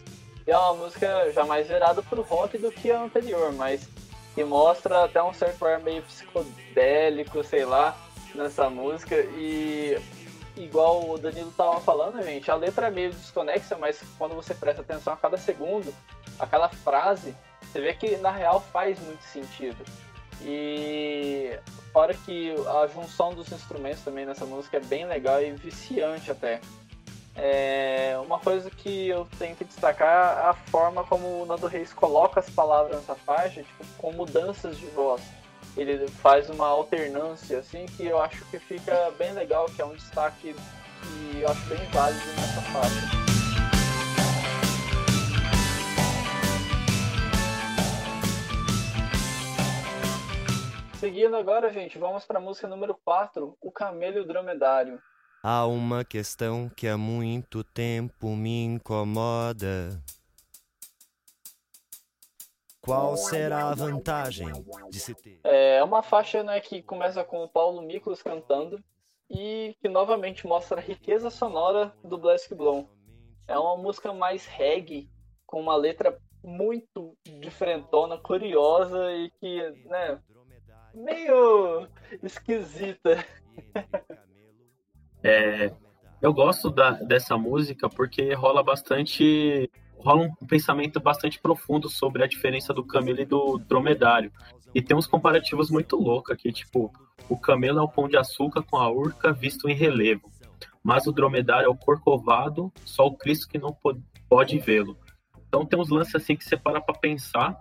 E 0.46 0.50
é 0.50 0.56
uma 0.56 0.74
música 0.74 1.30
já 1.32 1.44
mais 1.44 1.68
virada 1.68 2.02
pro 2.02 2.22
rock 2.22 2.58
do 2.58 2.70
que 2.70 2.90
a 2.90 3.02
anterior, 3.02 3.52
mas 3.52 3.88
que 4.34 4.44
mostra 4.44 5.04
até 5.04 5.22
um 5.22 5.32
certo 5.32 5.64
ar 5.66 5.80
meio 5.80 6.02
psicodélico, 6.02 7.42
sei 7.42 7.64
lá, 7.64 7.96
nessa 8.34 8.68
música. 8.68 9.16
E 9.16 9.98
igual 10.56 11.08
o 11.10 11.18
Danilo 11.18 11.52
tava 11.52 11.80
falando, 11.80 12.22
gente, 12.22 12.50
a 12.50 12.54
letra 12.54 12.88
é 12.88 12.90
meio 12.90 13.12
desconexa, 13.12 13.76
mas 13.76 14.02
quando 14.18 14.34
você 14.34 14.54
presta 14.54 14.82
atenção 14.82 15.12
a 15.12 15.16
cada 15.16 15.36
segundo, 15.36 15.94
a 16.38 16.46
cada 16.46 16.68
frase, 16.68 17.34
você 17.70 17.80
vê 17.80 17.94
que 17.94 18.16
na 18.18 18.30
real 18.30 18.60
faz 18.72 18.98
muito 19.00 19.22
sentido. 19.22 19.84
E 20.42 21.58
fora 21.92 22.14
que 22.14 22.54
a 22.82 22.86
junção 22.86 23.34
dos 23.34 23.50
instrumentos 23.50 24.02
também 24.02 24.24
nessa 24.24 24.46
música 24.46 24.76
é 24.76 24.80
bem 24.80 25.06
legal 25.06 25.42
e 25.42 25.52
viciante 25.52 26.30
até. 26.30 26.60
É, 27.40 28.18
uma 28.24 28.38
coisa 28.40 28.68
que 28.68 29.08
eu 29.08 29.28
tenho 29.38 29.54
que 29.54 29.64
destacar 29.64 30.38
é 30.38 30.48
a 30.48 30.54
forma 30.54 31.04
como 31.04 31.42
o 31.42 31.46
Nando 31.46 31.68
Reis 31.68 31.92
coloca 31.92 32.40
as 32.40 32.50
palavras 32.50 32.96
nessa 32.96 33.14
faixa, 33.14 33.62
tipo, 33.62 33.84
com 33.96 34.12
mudanças 34.12 34.76
de 34.76 34.86
voz. 34.86 35.22
Ele 35.76 36.08
faz 36.08 36.50
uma 36.50 36.66
alternância 36.66 37.58
assim 37.60 37.86
que 37.86 38.06
eu 38.06 38.20
acho 38.20 38.44
que 38.46 38.58
fica 38.58 39.12
bem 39.16 39.32
legal, 39.32 39.66
que 39.66 39.80
é 39.80 39.84
um 39.84 39.94
destaque 39.94 40.52
que 40.54 41.40
eu 41.40 41.48
acho 41.48 41.64
bem 41.66 41.84
válido 41.92 42.26
nessa 42.26 42.60
faixa. 42.72 43.27
Seguindo 50.98 51.36
agora, 51.36 51.72
gente, 51.72 51.96
vamos 51.96 52.24
para 52.24 52.38
a 52.38 52.42
música 52.42 52.66
número 52.66 52.92
4, 53.04 53.56
O 53.60 53.70
Camelo 53.70 54.18
e 54.18 54.20
o 54.20 54.26
Dromedário. 54.26 55.00
Há 55.44 55.64
uma 55.64 56.04
questão 56.04 56.68
que 56.68 56.88
há 56.88 56.98
muito 56.98 57.62
tempo 57.62 58.34
me 58.34 58.64
incomoda. 58.64 60.02
qual 62.80 63.16
será 63.16 63.68
a 63.68 63.74
vantagem 63.76 64.48
de 64.90 64.98
se 64.98 65.14
ter? 65.14 65.38
É 65.44 65.84
uma 65.84 66.02
faixa 66.02 66.42
né, 66.42 66.58
que 66.60 66.82
começa 66.82 67.22
com 67.22 67.44
o 67.44 67.48
Paulo 67.48 67.80
Miklos 67.80 68.20
cantando 68.20 68.82
e 69.30 69.76
que 69.80 69.88
novamente 69.88 70.48
mostra 70.48 70.80
a 70.80 70.82
riqueza 70.82 71.30
sonora 71.30 71.94
do 72.02 72.18
Black 72.18 72.52
Blom. 72.52 72.88
É 73.46 73.56
uma 73.56 73.76
música 73.76 74.12
mais 74.12 74.46
reggae, 74.46 75.08
com 75.46 75.60
uma 75.60 75.76
letra 75.76 76.18
muito 76.42 77.16
diferentona, 77.38 78.18
curiosa 78.18 79.12
e 79.12 79.30
que, 79.38 79.70
né, 79.84 80.20
meio 80.94 81.88
esquisita. 82.22 83.24
É, 85.22 85.72
eu 86.20 86.32
gosto 86.32 86.70
da, 86.70 86.92
dessa 86.92 87.36
música 87.36 87.88
porque 87.88 88.32
rola 88.34 88.62
bastante. 88.62 89.70
rola 89.98 90.22
um 90.22 90.46
pensamento 90.46 91.00
bastante 91.00 91.40
profundo 91.40 91.88
sobre 91.88 92.22
a 92.22 92.26
diferença 92.26 92.72
do 92.72 92.84
camelo 92.84 93.20
e 93.20 93.24
do 93.24 93.58
dromedário. 93.58 94.32
E 94.74 94.82
tem 94.82 94.96
uns 94.96 95.06
comparativos 95.06 95.70
muito 95.70 95.96
loucos 95.96 96.32
aqui, 96.32 96.52
tipo, 96.52 96.92
o 97.28 97.38
camelo 97.38 97.78
é 97.78 97.82
o 97.82 97.88
pão 97.88 98.08
de 98.08 98.16
açúcar 98.16 98.62
com 98.62 98.76
a 98.76 98.90
urca 98.90 99.32
visto 99.32 99.68
em 99.68 99.74
relevo, 99.74 100.30
mas 100.82 101.06
o 101.06 101.12
dromedário 101.12 101.66
é 101.66 101.68
o 101.68 101.76
corcovado, 101.76 102.72
só 102.84 103.06
o 103.06 103.16
Cristo 103.16 103.48
que 103.48 103.58
não 103.58 103.72
pode, 103.72 104.02
pode 104.28 104.58
vê-lo. 104.58 104.96
Então 105.48 105.64
tem 105.64 105.78
uns 105.78 105.88
lances 105.88 106.14
assim 106.14 106.36
que 106.36 106.44
você 106.44 106.56
para 106.56 106.80
pra 106.80 106.94
pensar. 106.94 107.58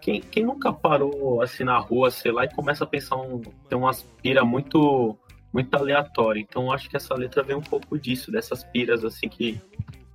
Quem, 0.00 0.20
quem 0.20 0.44
nunca 0.44 0.72
parou 0.72 1.42
assim 1.42 1.64
na 1.64 1.78
rua, 1.78 2.10
sei 2.10 2.32
lá, 2.32 2.44
e 2.44 2.54
começa 2.54 2.84
a 2.84 2.86
pensar 2.86 3.16
um. 3.16 3.40
tem 3.68 3.76
umas 3.76 4.02
pira 4.22 4.44
muito 4.44 5.16
muito 5.52 5.74
aleatória. 5.74 6.40
Então 6.40 6.70
acho 6.70 6.88
que 6.88 6.96
essa 6.96 7.14
letra 7.14 7.42
vem 7.42 7.56
um 7.56 7.62
pouco 7.62 7.98
disso, 7.98 8.30
dessas 8.30 8.62
piras 8.64 9.04
assim 9.04 9.28
que 9.28 9.60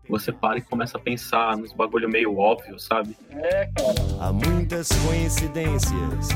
você 0.08 0.32
para 0.32 0.58
e 0.58 0.62
começa 0.62 0.98
a 0.98 1.02
pensar 1.02 1.58
nos 1.58 1.72
bagulho 1.72 2.10
meio 2.10 2.38
óbvio, 2.38 2.78
sabe? 2.78 3.16
É, 3.30 3.68
cara. 3.68 3.96
Há 4.20 4.34
muitas 4.34 4.90
coincidências 5.08 6.30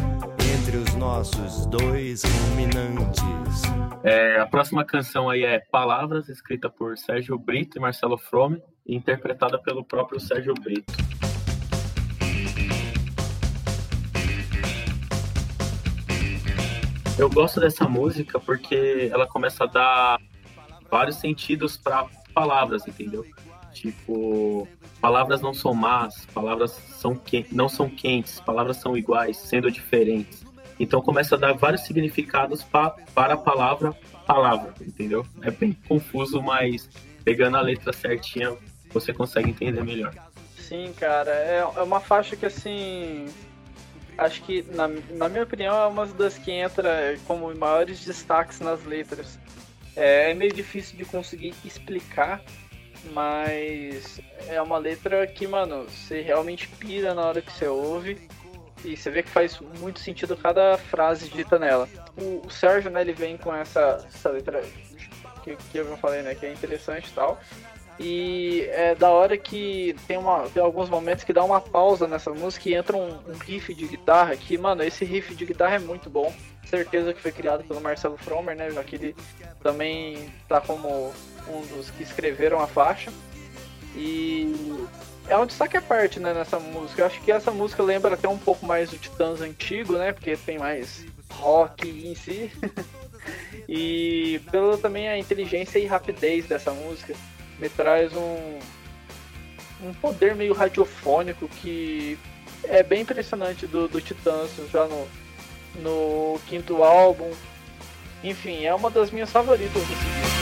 entre 0.55 0.77
os 0.77 0.95
nossos 0.95 1.65
dois 1.67 2.23
ruminantes. 2.23 3.61
É, 4.03 4.39
a 4.39 4.45
próxima 4.45 4.85
canção 4.85 5.29
aí 5.29 5.43
é 5.43 5.59
Palavras, 5.59 6.29
escrita 6.29 6.69
por 6.69 6.97
Sérgio 6.97 7.37
Brito 7.37 7.77
e 7.77 7.81
Marcelo 7.81 8.17
Frome, 8.17 8.61
e 8.85 8.95
interpretada 8.95 9.59
pelo 9.59 9.83
próprio 9.83 10.19
Sérgio 10.19 10.53
Brito. 10.53 10.93
Eu 17.17 17.29
gosto 17.29 17.59
dessa 17.59 17.87
música 17.87 18.39
porque 18.39 19.09
ela 19.11 19.25
começa 19.25 19.63
a 19.63 19.67
dar 19.67 20.19
vários 20.91 21.15
sentidos 21.17 21.77
para 21.77 22.07
palavras, 22.33 22.87
entendeu? 22.87 23.25
Tipo, 23.73 24.67
palavras 24.99 25.41
não 25.41 25.53
são 25.53 25.73
más, 25.73 26.25
palavras 26.33 26.71
são 26.71 27.15
que... 27.15 27.45
não 27.51 27.69
são 27.69 27.89
quentes, 27.89 28.39
palavras 28.39 28.77
são 28.77 28.97
iguais, 28.97 29.37
sendo 29.37 29.71
diferentes. 29.71 30.45
Então 30.79 31.01
começa 31.01 31.35
a 31.35 31.37
dar 31.37 31.53
vários 31.53 31.81
significados 31.81 32.63
pra, 32.63 32.89
para 33.13 33.35
a 33.35 33.37
palavra 33.37 33.95
palavra, 34.25 34.73
entendeu? 34.81 35.25
É 35.41 35.51
bem 35.51 35.77
confuso, 35.87 36.41
mas 36.41 36.89
pegando 37.23 37.57
a 37.57 37.61
letra 37.61 37.93
certinha 37.93 38.55
você 38.91 39.13
consegue 39.13 39.49
entender 39.49 39.83
melhor. 39.83 40.13
Sim, 40.57 40.93
cara, 40.97 41.31
é, 41.31 41.59
é 41.59 41.81
uma 41.81 41.99
faixa 41.99 42.35
que 42.35 42.45
assim. 42.45 43.27
Acho 44.17 44.41
que, 44.43 44.63
na, 44.73 44.87
na 44.87 45.27
minha 45.27 45.43
opinião, 45.43 45.75
é 45.75 45.87
uma 45.87 46.05
das 46.05 46.37
que 46.37 46.51
entra 46.51 47.17
como 47.27 47.53
maiores 47.55 48.05
destaques 48.05 48.59
nas 48.59 48.83
letras. 48.85 49.37
É, 49.95 50.31
é 50.31 50.33
meio 50.33 50.53
difícil 50.53 50.97
de 50.97 51.05
conseguir 51.05 51.53
explicar, 51.63 52.41
mas 53.11 54.19
é 54.47 54.61
uma 54.61 54.77
letra 54.77 55.27
que, 55.27 55.45
mano, 55.47 55.83
você 55.83 56.21
realmente 56.21 56.67
pira 56.67 57.13
na 57.13 57.23
hora 57.23 57.41
que 57.41 57.51
você 57.51 57.67
ouve. 57.67 58.27
E 58.83 58.95
você 58.95 59.09
vê 59.09 59.23
que 59.23 59.29
faz 59.29 59.59
muito 59.79 59.99
sentido 59.99 60.37
cada 60.37 60.77
frase 60.77 61.27
dita 61.29 61.57
nela. 61.57 61.89
O, 62.15 62.45
o 62.45 62.49
Sérgio, 62.51 62.91
né, 62.91 63.01
ele 63.01 63.13
vem 63.13 63.35
com 63.35 63.53
essa, 63.53 64.05
essa 64.07 64.29
letra 64.29 64.63
que, 65.43 65.55
que 65.55 65.77
eu 65.79 65.97
falei, 65.97 66.21
né, 66.21 66.35
que 66.35 66.45
é 66.45 66.53
interessante 66.53 67.09
e 67.09 67.13
tal. 67.13 67.39
E 67.99 68.67
é 68.71 68.93
da 68.93 69.09
hora 69.09 69.37
que 69.37 69.95
tem, 70.07 70.17
uma, 70.17 70.49
tem 70.49 70.61
alguns 70.61 70.89
momentos 70.89 71.23
que 71.23 71.31
dá 71.31 71.43
uma 71.43 71.61
pausa 71.61 72.07
nessa 72.07 72.31
música 72.31 72.69
e 72.69 72.73
entra 72.73 72.97
um, 72.97 73.09
um, 73.09 73.37
riff 73.39 73.73
de 73.73 73.87
guitarra 73.87 74.35
que, 74.35 74.57
mano, 74.57 74.83
esse 74.83 75.05
riff 75.05 75.33
de 75.33 75.45
guitarra 75.45 75.75
é 75.75 75.79
muito 75.79 76.09
bom. 76.09 76.33
Certeza 76.65 77.13
que 77.13 77.21
foi 77.21 77.31
criado 77.31 77.63
pelo 77.63 77.79
Marcelo 77.79 78.17
Fromer, 78.17 78.55
né? 78.55 78.69
Já 78.71 78.83
que 78.83 78.95
ele 78.95 79.15
também 79.61 80.29
tá 80.47 80.59
como 80.59 81.13
um 81.47 81.61
dos 81.67 81.89
que 81.91 82.03
escreveram 82.03 82.59
a 82.59 82.67
faixa. 82.67 83.11
E 83.95 84.53
é 85.29 85.37
um 85.37 85.45
destaque 85.45 85.77
à 85.77 85.81
parte, 85.81 86.19
né, 86.19 86.33
nessa 86.33 86.59
música. 86.59 87.01
Eu 87.01 87.05
acho 87.05 87.21
que 87.21 87.31
essa 87.31 87.51
música 87.51 87.81
lembra 87.81 88.15
até 88.15 88.27
um 88.27 88.37
pouco 88.37 88.65
mais 88.65 88.89
do 88.89 88.97
Titãs 88.97 89.39
antigo, 89.39 89.93
né? 89.93 90.11
Porque 90.11 90.35
tem 90.35 90.57
mais 90.57 91.05
rock 91.31 91.87
em 91.87 92.13
si. 92.13 92.51
e 93.69 94.41
pela 94.51 94.77
também 94.77 95.07
a 95.07 95.17
inteligência 95.17 95.79
e 95.79 95.85
rapidez 95.85 96.45
dessa 96.45 96.71
música 96.71 97.15
me 97.59 97.69
traz 97.69 98.13
um, 98.13 98.59
um 99.81 99.93
poder 99.93 100.35
meio 100.35 100.53
radiofônico 100.53 101.47
que 101.47 102.17
é 102.63 102.83
bem 102.83 103.01
impressionante 103.01 103.67
do, 103.67 103.87
do 103.87 104.01
Titãs 104.01 104.51
já 104.71 104.85
no, 104.85 105.07
no 105.75 106.39
quinto 106.47 106.83
álbum. 106.83 107.31
Enfim, 108.23 108.65
é 108.65 108.73
uma 108.73 108.89
das 108.89 109.11
minhas 109.11 109.31
favoritas 109.31 109.81
desse 109.81 109.93
disco. 109.93 110.35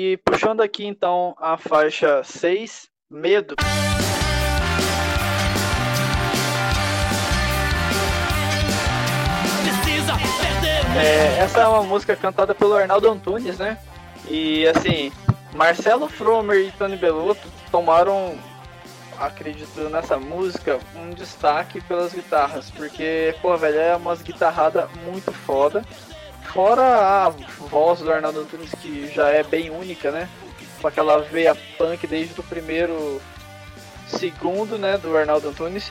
E 0.00 0.16
puxando 0.18 0.60
aqui 0.60 0.84
então 0.84 1.34
a 1.38 1.56
faixa 1.56 2.22
6, 2.24 2.88
Medo. 3.10 3.54
É, 10.96 11.38
essa 11.40 11.60
é 11.60 11.66
uma 11.66 11.82
música 11.82 12.14
cantada 12.14 12.54
pelo 12.54 12.74
Arnaldo 12.74 13.10
Antunes, 13.10 13.58
né? 13.58 13.78
E 14.28 14.66
assim, 14.68 15.12
Marcelo 15.52 16.08
Fromer 16.08 16.58
e 16.58 16.72
Tony 16.72 16.96
Bellotto 16.96 17.48
tomaram, 17.70 18.36
acredito 19.18 19.80
nessa 19.90 20.16
música, 20.16 20.78
um 20.94 21.10
destaque 21.10 21.80
pelas 21.80 22.12
guitarras, 22.12 22.70
porque, 22.70 23.34
pô, 23.42 23.56
velho, 23.56 23.78
é 23.78 23.96
umas 23.96 24.22
guitarradas 24.22 24.88
muito 25.04 25.32
foda. 25.32 25.84
Fora 26.52 27.26
a 27.26 27.30
voz 27.68 28.00
do 28.00 28.12
Arnaldo 28.12 28.40
Antunes, 28.40 28.70
que 28.80 29.10
já 29.12 29.28
é 29.30 29.42
bem 29.42 29.70
única, 29.70 30.12
né? 30.12 30.28
Com 30.80 30.86
aquela 30.86 31.20
veia 31.22 31.56
punk 31.76 32.06
desde 32.06 32.38
o 32.38 32.44
primeiro 32.44 33.20
segundo, 34.06 34.78
né, 34.78 34.96
do 34.96 35.16
Arnaldo 35.16 35.48
Antunes. 35.48 35.90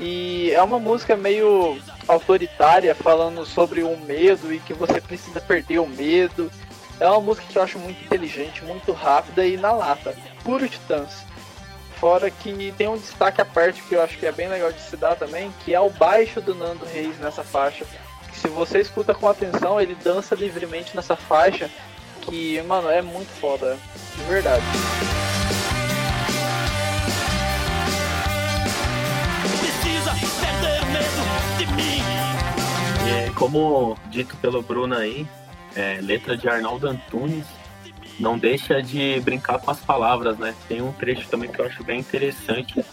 E 0.00 0.50
é 0.52 0.62
uma 0.62 0.78
música 0.78 1.16
meio 1.16 1.78
autoritária, 2.08 2.94
falando 2.94 3.44
sobre 3.44 3.82
o 3.82 3.96
medo 3.98 4.52
e 4.52 4.58
que 4.58 4.74
você 4.74 5.00
precisa 5.00 5.40
perder 5.40 5.78
o 5.78 5.86
medo. 5.86 6.50
É 6.98 7.06
uma 7.06 7.20
música 7.20 7.46
que 7.48 7.56
eu 7.56 7.62
acho 7.62 7.78
muito 7.78 8.02
inteligente, 8.04 8.64
muito 8.64 8.92
rápida 8.92 9.46
e 9.46 9.56
na 9.56 9.70
lata. 9.70 10.16
Puro 10.42 10.68
Titãs. 10.68 11.24
Fora 12.00 12.30
que 12.30 12.72
tem 12.76 12.88
um 12.88 12.96
destaque 12.96 13.40
à 13.40 13.44
parte 13.44 13.82
que 13.82 13.94
eu 13.94 14.02
acho 14.02 14.16
que 14.18 14.26
é 14.26 14.32
bem 14.32 14.48
legal 14.48 14.72
de 14.72 14.80
se 14.80 14.96
dar 14.96 15.16
também, 15.16 15.52
que 15.64 15.74
é 15.74 15.80
o 15.80 15.90
baixo 15.90 16.40
do 16.40 16.54
Nando 16.54 16.84
Reis 16.86 17.18
nessa 17.18 17.42
faixa. 17.42 17.84
Se 18.32 18.48
você 18.48 18.80
escuta 18.80 19.14
com 19.14 19.28
atenção, 19.28 19.80
ele 19.80 19.96
dança 19.96 20.34
livremente 20.34 20.94
nessa 20.94 21.16
faixa. 21.16 21.68
Que, 22.22 22.60
mano, 22.62 22.88
é 22.88 23.02
muito 23.02 23.30
foda. 23.40 23.76
De 24.16 24.22
verdade. 24.24 24.64
E, 31.60 33.30
como 33.34 33.96
dito 34.10 34.36
pelo 34.36 34.62
Bruno 34.62 34.94
aí, 34.94 35.26
é, 35.74 35.98
letra 36.00 36.36
de 36.36 36.48
Arnaldo 36.48 36.86
Antunes, 36.86 37.46
não 38.18 38.38
deixa 38.38 38.82
de 38.82 39.20
brincar 39.20 39.58
com 39.58 39.70
as 39.70 39.80
palavras, 39.80 40.38
né? 40.38 40.54
Tem 40.68 40.82
um 40.82 40.92
trecho 40.92 41.28
também 41.28 41.50
que 41.50 41.60
eu 41.60 41.66
acho 41.66 41.82
bem 41.82 42.00
interessante. 42.00 42.84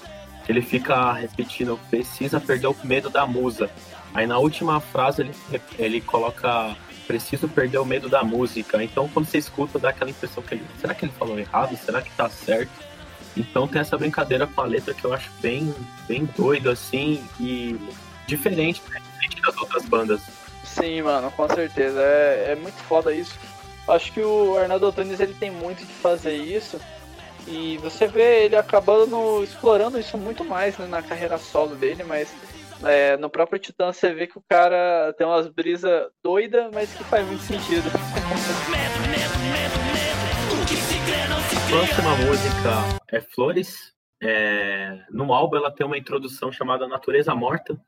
Ele 0.48 0.62
fica 0.62 1.12
repetindo, 1.14 1.80
precisa 1.90 2.40
perder 2.40 2.68
o 2.68 2.76
medo 2.84 3.10
da 3.10 3.26
musa. 3.26 3.70
Aí 4.14 4.26
na 4.26 4.38
última 4.38 4.80
frase 4.80 5.22
ele, 5.22 5.34
ele 5.78 6.02
coloca, 6.02 6.76
preciso 7.06 7.48
perder 7.48 7.80
o 7.80 7.86
medo 7.86 8.08
da 8.08 8.24
música. 8.24 8.84
Então 8.84 9.08
quando 9.10 9.28
você 9.28 9.40
escuta, 9.40 9.78
dá 9.78 9.90
aquela 9.90 10.12
impressão 10.12 10.42
que 10.42 10.56
ele, 10.56 10.66
será 10.80 10.94
que 10.94 11.06
ele 11.06 11.14
falou 11.18 11.38
errado? 11.38 11.76
Será 11.78 12.02
que 12.02 12.12
tá 12.12 12.30
certo? 12.30 12.72
Então 13.36 13.68
tem 13.68 13.82
essa 13.82 13.98
brincadeira 13.98 14.48
com 14.48 14.62
a 14.62 14.66
letra 14.66 14.94
que 14.94 15.04
eu 15.04 15.14
acho 15.14 15.30
bem, 15.42 15.74
bem 16.08 16.28
doido 16.38 16.70
assim 16.70 17.24
e 17.40 17.78
diferente, 18.28 18.82
né? 18.90 19.00
diferente 19.00 19.42
das 19.42 19.58
outras 19.58 19.86
bandas. 19.86 20.22
Sim, 20.64 21.04
mano, 21.04 21.32
com 21.32 21.48
certeza. 21.48 22.02
É, 22.02 22.52
é 22.52 22.56
muito 22.56 22.78
foda 22.84 23.14
isso. 23.14 23.38
Acho 23.88 24.12
que 24.12 24.22
o 24.22 24.58
Arnaldo 24.58 24.88
Antunes 24.88 25.20
ele 25.20 25.34
tem 25.34 25.52
muito 25.52 25.86
de 25.86 25.94
fazer 25.94 26.36
isso. 26.36 26.80
E 27.48 27.78
você 27.78 28.08
vê 28.08 28.46
ele 28.46 28.56
acabando 28.56 29.44
explorando 29.44 30.00
isso 30.00 30.18
muito 30.18 30.44
mais 30.44 30.78
né, 30.78 30.88
na 30.88 31.02
carreira 31.02 31.38
solo 31.38 31.76
dele, 31.76 32.04
mas 32.04 32.34
É, 32.84 33.16
no 33.18 33.30
próprio 33.30 33.58
Titã 33.58 33.92
você 33.92 34.14
vê 34.14 34.28
que 34.28 34.38
o 34.38 34.44
cara 34.50 35.14
tem 35.18 35.26
umas 35.26 35.48
brisas 35.48 36.08
doidas, 36.22 36.70
mas 36.74 36.94
que 36.94 37.04
faz 37.06 37.26
muito 37.26 37.42
sentido. 37.42 37.90
Próxima 41.70 42.16
música 42.18 43.00
é 43.12 43.22
Flores. 43.22 43.94
É... 44.22 45.00
No 45.10 45.34
álbum 45.34 45.56
ela 45.58 45.72
tem 45.72 45.86
uma 45.86 45.98
introdução 45.98 46.52
chamada 46.52 46.88
Natureza 46.88 47.34
Morta, 47.34 47.80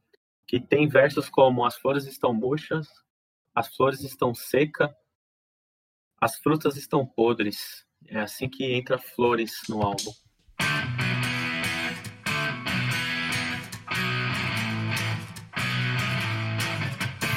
que 0.48 0.60
tem 0.60 0.88
versos 0.88 1.30
como 1.30 1.66
As 1.66 1.76
flores 1.76 2.06
estão 2.06 2.34
murchas, 2.34 2.88
as 3.54 3.76
flores 3.76 4.02
estão 4.02 4.34
secas, 4.34 4.90
as 6.22 6.38
frutas 6.38 6.78
estão 6.78 7.06
podres. 7.06 7.86
É 8.08 8.20
assim 8.20 8.48
que 8.48 8.64
entra 8.74 8.98
Flores 8.98 9.54
no 9.68 9.82
álbum. 9.82 10.12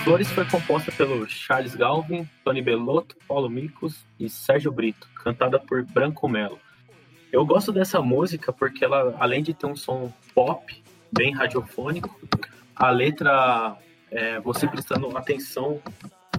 Flores 0.05 0.31
foi 0.31 0.44
composta 0.46 0.92
pelo 0.92 1.27
Charles 1.29 1.75
Galvin, 1.75 2.29
Tony 2.44 2.62
Bellotto, 2.62 3.16
Paulo 3.27 3.51
Micos 3.51 4.05
e 4.18 4.29
Sérgio 4.29 4.73
Brito, 4.73 5.09
cantada 5.14 5.59
por 5.59 5.85
Branco 5.85 6.29
Melo. 6.29 6.59
Eu 7.33 7.44
gosto 7.44 7.73
dessa 7.73 8.01
música 8.01 8.53
porque 8.53 8.85
ela, 8.85 9.16
além 9.18 9.42
de 9.42 9.55
ter 9.55 9.66
um 9.66 9.77
som 9.77 10.12
pop, 10.35 10.83
bem 11.12 11.33
radiofônico, 11.35 12.18
a 12.81 12.90
letra, 12.90 13.77
é, 14.11 14.40
você 14.40 14.66
prestando 14.66 15.14
atenção, 15.14 15.83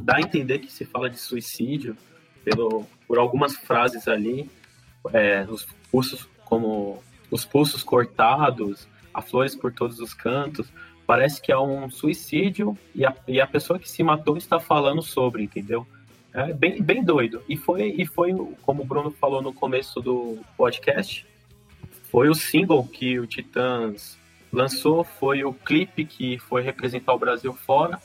dá 0.02 0.16
a 0.16 0.22
entender 0.22 0.58
que 0.58 0.72
se 0.72 0.84
fala 0.84 1.08
de 1.08 1.20
suicídio 1.20 1.96
pelo, 2.44 2.84
por 3.08 3.20
algumas 3.20 3.56
frases 3.56 4.08
ali, 4.08 4.50
é, 5.14 5.46
os 5.48 5.68
pulsos 5.92 6.28
como 6.44 7.02
os 7.30 7.46
pulsos 7.46 7.84
cortados, 7.84 8.88
a 9.14 9.22
flores 9.22 9.56
por 9.56 9.72
todos 9.72 10.00
os 10.00 10.16
cantos, 10.16 10.68
parece 11.06 11.40
que 11.40 11.52
é 11.52 11.58
um 11.58 11.90
suicídio 11.90 12.76
e 12.96 13.06
a, 13.06 13.16
e 13.28 13.40
a 13.40 13.46
pessoa 13.46 13.78
que 13.78 13.90
se 13.90 14.02
matou 14.02 14.36
está 14.36 14.60
falando 14.60 15.02
sobre, 15.04 15.44
entendeu? 15.44 15.86
É 16.34 16.52
bem, 16.52 16.82
bem 16.82 17.04
doido. 17.04 17.44
E 17.48 17.56
foi, 17.56 17.94
e 17.98 18.06
foi, 18.06 18.34
como 18.64 18.82
o 18.82 18.86
Bruno 18.86 19.12
falou 19.12 19.42
no 19.42 19.54
começo 19.54 20.02
do 20.02 20.40
podcast, 20.58 21.26
foi 22.10 22.30
o 22.30 22.34
single 22.34 22.86
que 22.86 23.20
o 23.20 23.28
Titãs 23.28 24.18
lançou, 24.52 25.04
foi 25.04 25.44
o 25.44 25.54
clipe 25.54 26.06
que 26.06 26.38
foi 26.40 26.62
representar 26.62 27.14
o 27.14 27.20
Brasil 27.20 27.54
fora 27.54 28.00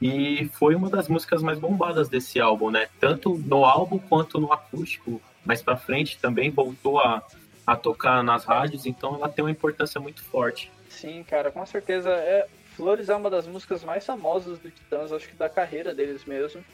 e 0.00 0.50
foi 0.54 0.74
uma 0.74 0.90
das 0.90 1.08
músicas 1.08 1.42
mais 1.42 1.58
bombadas 1.58 2.08
desse 2.08 2.40
álbum, 2.40 2.70
né? 2.70 2.88
Tanto 2.98 3.38
no 3.38 3.64
álbum 3.64 3.98
quanto 3.98 4.40
no 4.40 4.52
acústico. 4.52 5.22
Mais 5.44 5.62
para 5.62 5.76
frente 5.76 6.18
também 6.18 6.50
voltou 6.50 6.98
a, 6.98 7.22
a 7.66 7.76
tocar 7.76 8.22
nas 8.22 8.44
rádios, 8.44 8.84
então 8.84 9.14
ela 9.14 9.28
tem 9.28 9.44
uma 9.44 9.50
importância 9.50 10.00
muito 10.00 10.22
forte. 10.22 10.70
Sim, 10.88 11.22
cara, 11.22 11.50
com 11.50 11.64
certeza. 11.64 12.10
É, 12.10 12.46
Flores 12.74 13.08
é 13.08 13.14
uma 13.14 13.30
das 13.30 13.46
músicas 13.46 13.84
mais 13.84 14.04
famosas 14.04 14.58
do 14.58 14.70
Titãs, 14.70 15.12
acho 15.12 15.28
que 15.28 15.36
da 15.36 15.48
carreira 15.48 15.94
deles 15.94 16.24
mesmo. 16.24 16.64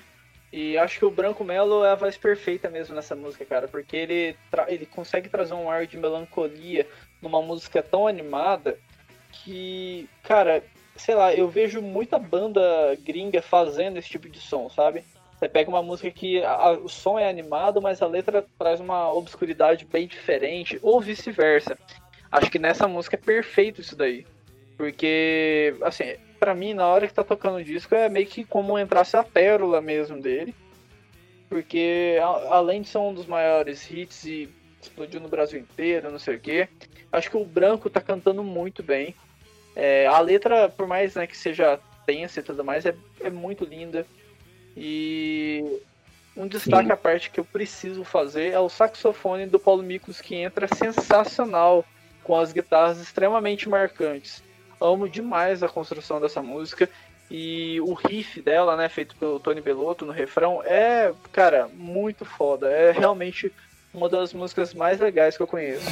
E 0.50 0.78
acho 0.78 0.98
que 0.98 1.04
o 1.04 1.10
Branco 1.10 1.44
Melo 1.44 1.84
é 1.84 1.90
a 1.90 1.94
voz 1.94 2.16
perfeita 2.16 2.70
mesmo 2.70 2.94
nessa 2.94 3.14
música, 3.14 3.44
cara, 3.44 3.68
porque 3.68 3.94
ele, 3.94 4.36
ele 4.68 4.86
consegue 4.86 5.28
trazer 5.28 5.52
um 5.52 5.70
ar 5.70 5.86
de 5.86 5.98
melancolia 5.98 6.86
numa 7.20 7.42
música 7.42 7.82
tão 7.82 8.06
animada 8.06 8.78
que, 9.44 10.08
cara, 10.22 10.62
sei 10.96 11.14
lá, 11.14 11.32
eu 11.34 11.48
vejo 11.48 11.80
muita 11.80 12.18
banda 12.18 12.60
gringa 13.04 13.40
fazendo 13.40 13.98
esse 13.98 14.08
tipo 14.08 14.28
de 14.28 14.40
som, 14.40 14.68
sabe? 14.68 15.04
Você 15.38 15.48
pega 15.48 15.70
uma 15.70 15.82
música 15.82 16.10
que 16.10 16.42
a, 16.44 16.72
o 16.72 16.88
som 16.88 17.18
é 17.18 17.28
animado, 17.28 17.80
mas 17.80 18.02
a 18.02 18.06
letra 18.06 18.44
traz 18.58 18.80
uma 18.80 19.12
obscuridade 19.12 19.84
bem 19.84 20.06
diferente, 20.06 20.78
ou 20.82 21.00
vice-versa. 21.00 21.78
Acho 22.30 22.50
que 22.50 22.58
nessa 22.58 22.88
música 22.88 23.16
é 23.16 23.18
perfeito 23.18 23.80
isso 23.80 23.94
daí. 23.94 24.26
Porque, 24.76 25.76
assim, 25.82 26.16
para 26.38 26.54
mim, 26.54 26.74
na 26.74 26.86
hora 26.86 27.06
que 27.06 27.14
tá 27.14 27.22
tocando 27.22 27.58
o 27.58 27.64
disco, 27.64 27.94
é 27.94 28.08
meio 28.08 28.26
que 28.26 28.44
como 28.44 28.78
entrasse 28.78 29.16
a 29.16 29.22
pérola 29.22 29.80
mesmo 29.80 30.20
dele. 30.20 30.54
Porque, 31.48 32.18
a, 32.20 32.56
além 32.56 32.82
de 32.82 32.88
ser 32.88 32.98
um 32.98 33.14
dos 33.14 33.26
maiores 33.26 33.88
hits 33.90 34.24
e 34.24 34.48
explodiu 34.82 35.20
no 35.20 35.28
Brasil 35.28 35.60
inteiro, 35.60 36.10
não 36.10 36.18
sei 36.18 36.36
o 36.36 36.40
quê, 36.40 36.68
acho 37.12 37.30
que 37.30 37.36
o 37.36 37.44
Branco 37.44 37.88
tá 37.88 38.00
cantando 38.00 38.42
muito 38.42 38.82
bem. 38.82 39.14
É, 39.80 40.08
a 40.08 40.18
letra, 40.18 40.68
por 40.68 40.88
mais 40.88 41.14
né, 41.14 41.24
que 41.24 41.36
seja 41.36 41.78
tensa 42.04 42.40
e 42.40 42.42
tudo 42.42 42.64
mais, 42.64 42.84
é, 42.84 42.92
é 43.20 43.30
muito 43.30 43.64
linda. 43.64 44.04
E 44.76 45.64
um 46.36 46.48
destaque 46.48 46.86
Sim. 46.86 46.92
à 46.92 46.96
parte 46.96 47.30
que 47.30 47.38
eu 47.38 47.44
preciso 47.44 48.02
fazer 48.02 48.52
é 48.52 48.58
o 48.58 48.68
saxofone 48.68 49.46
do 49.46 49.56
Paulo 49.58 49.84
Micos, 49.84 50.20
que 50.20 50.34
entra 50.34 50.66
sensacional 50.66 51.84
com 52.24 52.36
as 52.36 52.52
guitarras 52.52 52.98
extremamente 53.00 53.68
marcantes. 53.68 54.42
Amo 54.80 55.08
demais 55.08 55.62
a 55.62 55.68
construção 55.68 56.20
dessa 56.20 56.42
música 56.42 56.90
e 57.30 57.80
o 57.80 57.94
riff 57.94 58.42
dela, 58.42 58.76
né, 58.76 58.88
feito 58.88 59.14
pelo 59.14 59.38
Tony 59.38 59.60
Bellotto 59.60 60.04
no 60.04 60.12
refrão, 60.12 60.60
é, 60.64 61.12
cara, 61.30 61.68
muito 61.72 62.24
foda. 62.24 62.68
É 62.68 62.90
realmente 62.90 63.52
uma 63.94 64.08
das 64.08 64.32
músicas 64.32 64.74
mais 64.74 64.98
legais 64.98 65.36
que 65.36 65.42
eu 65.42 65.46
conheço. 65.46 65.86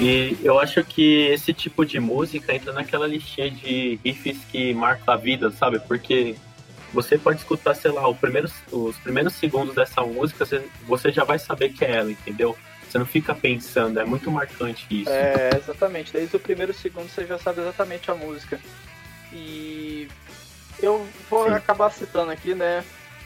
E 0.00 0.36
eu 0.42 0.58
acho 0.58 0.82
que 0.84 1.26
esse 1.28 1.52
tipo 1.52 1.84
de 1.84 2.00
música 2.00 2.54
entra 2.54 2.72
naquela 2.72 3.06
listinha 3.06 3.50
de 3.50 3.98
riffs 4.04 4.38
que 4.50 4.74
marca 4.74 5.12
a 5.12 5.16
vida, 5.16 5.50
sabe? 5.52 5.78
Porque 5.78 6.34
você 6.92 7.16
pode 7.16 7.38
escutar, 7.38 7.74
sei 7.74 7.92
lá, 7.92 8.12
primeiro, 8.14 8.50
os 8.72 8.96
primeiros 8.98 9.34
segundos 9.34 9.74
dessa 9.74 10.00
música, 10.02 10.46
você 10.86 11.12
já 11.12 11.24
vai 11.24 11.38
saber 11.38 11.70
que 11.70 11.84
é 11.84 11.92
ela, 11.96 12.10
entendeu? 12.10 12.56
Você 12.88 12.98
não 12.98 13.06
fica 13.06 13.34
pensando, 13.34 13.98
é 13.98 14.04
muito 14.04 14.30
marcante 14.30 14.86
isso. 14.90 15.10
É, 15.10 15.50
exatamente. 15.56 16.12
Desde 16.12 16.36
o 16.36 16.40
primeiro 16.40 16.72
segundo 16.72 17.08
você 17.08 17.26
já 17.26 17.38
sabe 17.38 17.60
exatamente 17.60 18.10
a 18.10 18.14
música. 18.14 18.60
E 19.32 20.08
eu 20.80 21.06
vou 21.28 21.46
Sim. 21.46 21.54
acabar 21.54 21.90
citando 21.90 22.30
aqui, 22.30 22.54
né, 22.54 22.84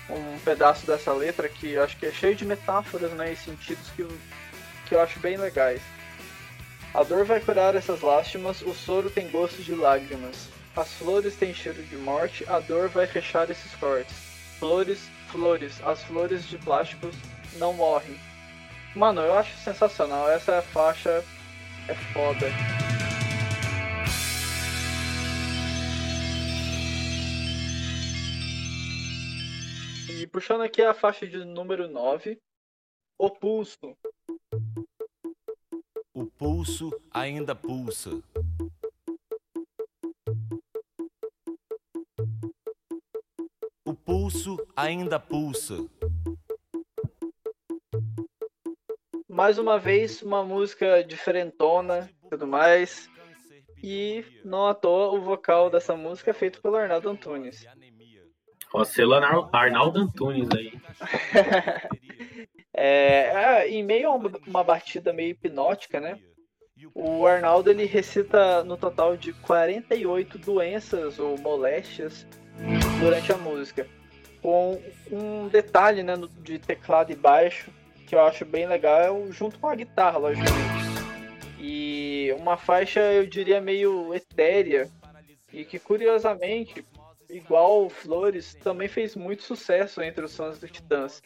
um 0.09 0.39
pedaço 0.39 0.87
dessa 0.87 1.13
letra 1.13 1.49
que 1.49 1.73
eu 1.73 1.83
acho 1.83 1.97
que 1.97 2.07
é 2.07 2.13
cheio 2.13 2.35
de 2.35 2.45
metáforas, 2.45 3.11
né, 3.13 3.33
e 3.33 3.37
sentidos 3.37 3.91
que 3.95 4.03
eu, 4.03 4.11
que 4.87 4.95
eu 4.95 5.01
acho 5.01 5.19
bem 5.21 5.37
legais. 5.37 5.81
A 6.99 7.05
dor 7.05 7.25
vai 7.25 7.41
curar 7.41 7.77
essas 7.77 8.01
lástimas, 8.01 8.61
o 8.61 8.75
soro 8.75 9.09
tem 9.09 9.31
gosto 9.31 9.63
de 9.63 9.73
lágrimas. 9.73 10.49
As 10.75 10.95
flores 10.95 11.37
têm 11.37 11.55
cheiro 11.55 11.81
de 11.81 11.97
morte, 11.97 12.45
a 12.49 12.59
dor 12.59 12.89
vai 12.89 13.07
fechar 13.07 13.49
esses 13.49 13.73
cortes. 13.77 14.17
Flores, 14.59 15.09
flores, 15.29 15.81
as 15.85 16.03
flores 16.03 16.45
de 16.49 16.59
plásticos 16.59 17.15
não 17.57 17.73
morrem. 17.73 18.19
Mano, 18.97 19.21
eu 19.21 19.33
acho 19.39 19.57
sensacional. 19.59 20.29
Essa 20.29 20.61
faixa 20.61 21.25
é 21.87 21.95
foda. 22.13 22.49
E 30.21 30.27
puxando 30.27 30.63
aqui 30.63 30.83
a 30.83 30.93
faixa 30.93 31.29
de 31.29 31.45
número 31.45 31.87
9, 31.87 32.41
O 33.17 33.31
Pulso. 33.31 33.97
O 36.19 36.27
pulso 36.27 36.91
ainda 37.13 37.55
pulsa. 37.55 38.21
O 43.85 43.95
pulso 43.95 44.57
ainda 44.75 45.21
pulsa. 45.21 45.77
Mais 49.29 49.61
uma 49.61 49.79
vez, 49.79 50.21
uma 50.21 50.45
música 50.45 51.05
diferentona 51.05 52.11
e 52.25 52.29
tudo 52.31 52.49
mais. 52.49 53.09
E 53.81 54.25
não 54.45 54.67
à 54.67 54.75
toa 54.75 55.17
o 55.17 55.21
vocal 55.21 55.71
dessa 55.71 55.95
música 55.95 56.33
é 56.33 56.35
feito 56.35 56.61
pelo 56.61 56.75
Arnaldo 56.75 57.11
Antunes. 57.11 57.65
Ó, 58.75 58.83
selo 58.83 59.15
Arnaldo 59.53 60.01
Antunes 60.01 60.49
aí. 60.51 60.73
é, 62.79 63.33
é, 63.35 63.69
em 63.69 63.83
meio 63.83 64.11
a 64.11 64.15
uma 64.47 64.63
batida 64.63 65.13
meio 65.13 65.31
hipnótica, 65.31 66.01
né? 66.01 66.19
O 66.95 67.27
Arnaldo 67.27 67.71
ele 67.71 67.85
recita 67.85 68.63
no 68.63 68.77
total 68.77 69.17
de 69.17 69.33
48 69.33 70.39
doenças 70.39 71.19
ou 71.19 71.37
moléstias 71.39 72.25
durante 73.01 73.33
a 73.33 73.37
música. 73.37 73.87
Com 74.41 74.81
um 75.11 75.49
detalhe 75.49 76.05
né, 76.05 76.15
de 76.43 76.61
teclado 76.61 77.11
e 77.11 77.17
baixo 77.17 77.73
que 78.09 78.15
eu 78.15 78.23
acho 78.23 78.45
bem 78.47 78.67
legal, 78.67 79.29
é 79.29 79.33
junto 79.33 79.59
com 79.59 79.69
a 79.69 79.75
guitarra, 79.75 80.17
logicamente. 80.17 80.89
E 81.61 82.35
uma 82.39 82.57
faixa, 82.57 83.01
eu 83.01 83.27
diria, 83.27 83.61
meio 83.61 84.15
etérea, 84.15 84.91
e 85.53 85.63
que 85.63 85.79
curiosamente, 85.79 86.83
igual 87.29 87.91
Flores, 87.91 88.55
também 88.55 88.89
fez 88.89 89.15
muito 89.15 89.43
sucesso 89.43 90.01
entre 90.01 90.25
os 90.25 90.35
fãs 90.35 90.59
do 90.59 90.67
Titãs. 90.67 91.23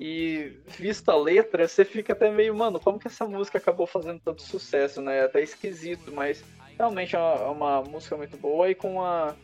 E 0.00 0.56
visto 0.66 1.10
a 1.10 1.16
letra, 1.16 1.68
você 1.68 1.84
fica 1.84 2.14
até 2.14 2.30
meio, 2.30 2.56
mano, 2.56 2.80
como 2.80 2.98
que 2.98 3.06
essa 3.06 3.26
música 3.26 3.58
acabou 3.58 3.86
fazendo 3.86 4.18
tanto 4.18 4.40
sucesso, 4.40 5.02
né? 5.02 5.18
É 5.18 5.24
até 5.24 5.42
esquisito, 5.42 6.10
mas 6.10 6.42
realmente 6.78 7.14
é 7.14 7.18
uma, 7.18 7.34
é 7.34 7.48
uma 7.48 7.82
música 7.82 8.16
muito 8.16 8.34
boa 8.38 8.70
e 8.70 8.74
com 8.74 8.94
uma 8.94 9.36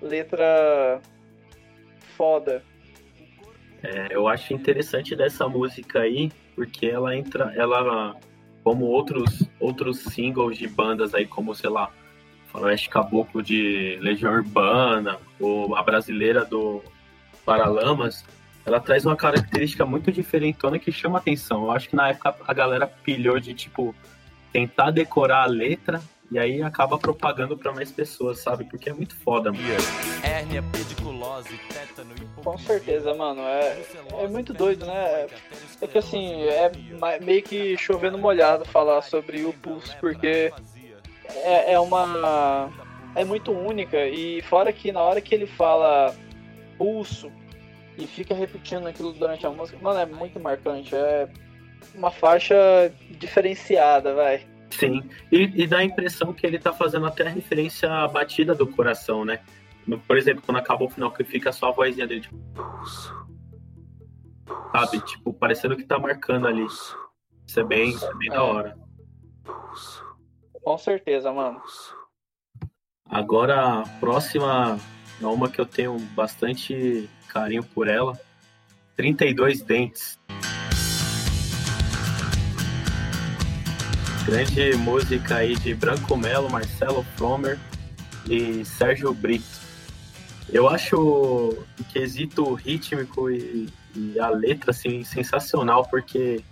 letra 0.00 1.02
foda. 2.16 2.64
É, 3.82 4.08
eu 4.10 4.26
acho 4.26 4.54
interessante 4.54 5.14
dessa 5.14 5.46
música 5.46 6.00
aí, 6.00 6.32
porque 6.54 6.86
ela 6.86 7.14
entra, 7.14 7.52
ela, 7.54 8.16
como 8.62 8.86
outros, 8.86 9.46
outros 9.60 9.98
singles 9.98 10.56
de 10.56 10.66
bandas 10.66 11.14
aí, 11.14 11.26
como, 11.26 11.54
sei 11.54 11.68
lá, 11.68 11.92
Faroeste 12.46 12.88
Caboclo 12.88 13.42
de 13.42 13.98
Legião 14.00 14.32
Urbana, 14.32 15.18
ou 15.38 15.76
a 15.76 15.82
brasileira 15.82 16.42
do 16.42 16.82
Paralamas, 17.44 18.24
ela 18.66 18.80
traz 18.80 19.04
uma 19.04 19.16
característica 19.16 19.84
muito 19.84 20.10
diferentona 20.10 20.78
que 20.78 20.90
chama 20.90 21.18
atenção. 21.18 21.64
Eu 21.64 21.70
acho 21.70 21.88
que 21.88 21.96
na 21.96 22.08
época 22.08 22.34
a 22.46 22.54
galera 22.54 22.86
pilhou 22.86 23.38
de, 23.38 23.52
tipo, 23.54 23.94
tentar 24.52 24.90
decorar 24.90 25.42
a 25.42 25.46
letra 25.46 26.00
e 26.30 26.38
aí 26.38 26.62
acaba 26.62 26.98
propagando 26.98 27.56
para 27.56 27.72
mais 27.72 27.92
pessoas, 27.92 28.40
sabe? 28.40 28.64
Porque 28.64 28.88
é 28.88 28.92
muito 28.92 29.14
foda, 29.16 29.52
mano. 29.52 29.64
Hérnia, 30.22 30.62
pediculose, 30.72 31.56
tétano 31.68 32.14
e 32.16 32.42
Com 32.42 32.56
certeza, 32.56 33.14
mano. 33.14 33.42
É, 33.42 33.82
é 34.20 34.28
muito 34.28 34.54
doido, 34.54 34.86
né? 34.86 35.26
É 35.80 35.86
que 35.86 35.98
assim, 35.98 36.42
é 36.44 36.72
meio 37.22 37.42
que 37.42 37.76
chovendo 37.76 38.16
molhado 38.16 38.64
falar 38.64 39.02
sobre 39.02 39.44
o 39.44 39.52
Pulse, 39.52 39.94
porque 40.00 40.50
é, 41.28 41.74
é 41.74 41.78
uma. 41.78 42.70
É 43.14 43.24
muito 43.24 43.52
única. 43.52 44.06
E 44.06 44.40
fora 44.42 44.72
que 44.72 44.90
na 44.90 45.00
hora 45.02 45.20
que 45.20 45.34
ele 45.34 45.46
fala 45.46 46.14
pulso 46.76 47.30
e 47.96 48.06
fica 48.06 48.34
repetindo 48.34 48.86
aquilo 48.86 49.12
durante 49.12 49.46
a 49.46 49.50
música, 49.50 49.78
mano, 49.80 50.00
é 50.00 50.06
muito 50.06 50.40
marcante. 50.40 50.94
É 50.94 51.28
uma 51.94 52.10
faixa 52.10 52.54
diferenciada, 53.18 54.14
vai. 54.14 54.46
Sim, 54.70 55.08
e, 55.30 55.62
e 55.62 55.66
dá 55.66 55.78
a 55.78 55.84
impressão 55.84 56.32
que 56.32 56.46
ele 56.46 56.58
tá 56.58 56.72
fazendo 56.72 57.06
até 57.06 57.28
referência 57.28 57.90
à 57.90 58.08
batida 58.08 58.54
do 58.54 58.66
coração, 58.66 59.24
né? 59.24 59.40
Por 60.06 60.16
exemplo, 60.16 60.42
quando 60.44 60.56
acaba 60.58 60.84
o 60.84 60.90
final, 60.90 61.12
que 61.12 61.22
fica 61.22 61.52
só 61.52 61.68
a 61.68 61.72
vozinha 61.72 62.06
dele, 62.06 62.22
tipo. 62.22 62.36
Sabe? 64.72 65.00
Tipo, 65.02 65.32
parecendo 65.32 65.76
que 65.76 65.84
tá 65.84 65.98
marcando 65.98 66.48
ali. 66.48 66.66
Isso 67.46 67.60
é 67.60 67.64
bem, 67.64 67.90
isso 67.90 68.06
é 68.06 68.14
bem 68.14 68.28
é. 68.30 68.32
da 68.32 68.42
hora. 68.42 68.78
Com 70.62 70.78
certeza, 70.78 71.30
mano. 71.32 71.62
Agora, 73.08 73.80
a 73.80 73.88
próxima 74.00 74.78
é 75.24 75.26
uma 75.26 75.48
que 75.48 75.60
eu 75.60 75.66
tenho 75.66 75.98
bastante 76.14 77.08
carinho 77.28 77.62
por 77.62 77.88
ela. 77.88 78.18
32 78.96 79.62
Dentes. 79.62 80.18
Grande 84.26 84.76
música 84.76 85.36
aí 85.36 85.56
de 85.56 85.74
Branco 85.74 86.16
Melo, 86.16 86.50
Marcelo 86.50 87.04
Fromer 87.16 87.58
e 88.28 88.64
Sérgio 88.64 89.12
Brito. 89.12 89.64
Eu 90.50 90.68
acho 90.68 90.96
o 90.96 91.84
quesito 91.92 92.54
rítmico 92.54 93.30
e, 93.30 93.68
e, 93.94 94.18
a 94.18 94.28
letra 94.28 94.70
assim, 94.70 95.04
sensacional, 95.04 95.86
porque 95.88 96.42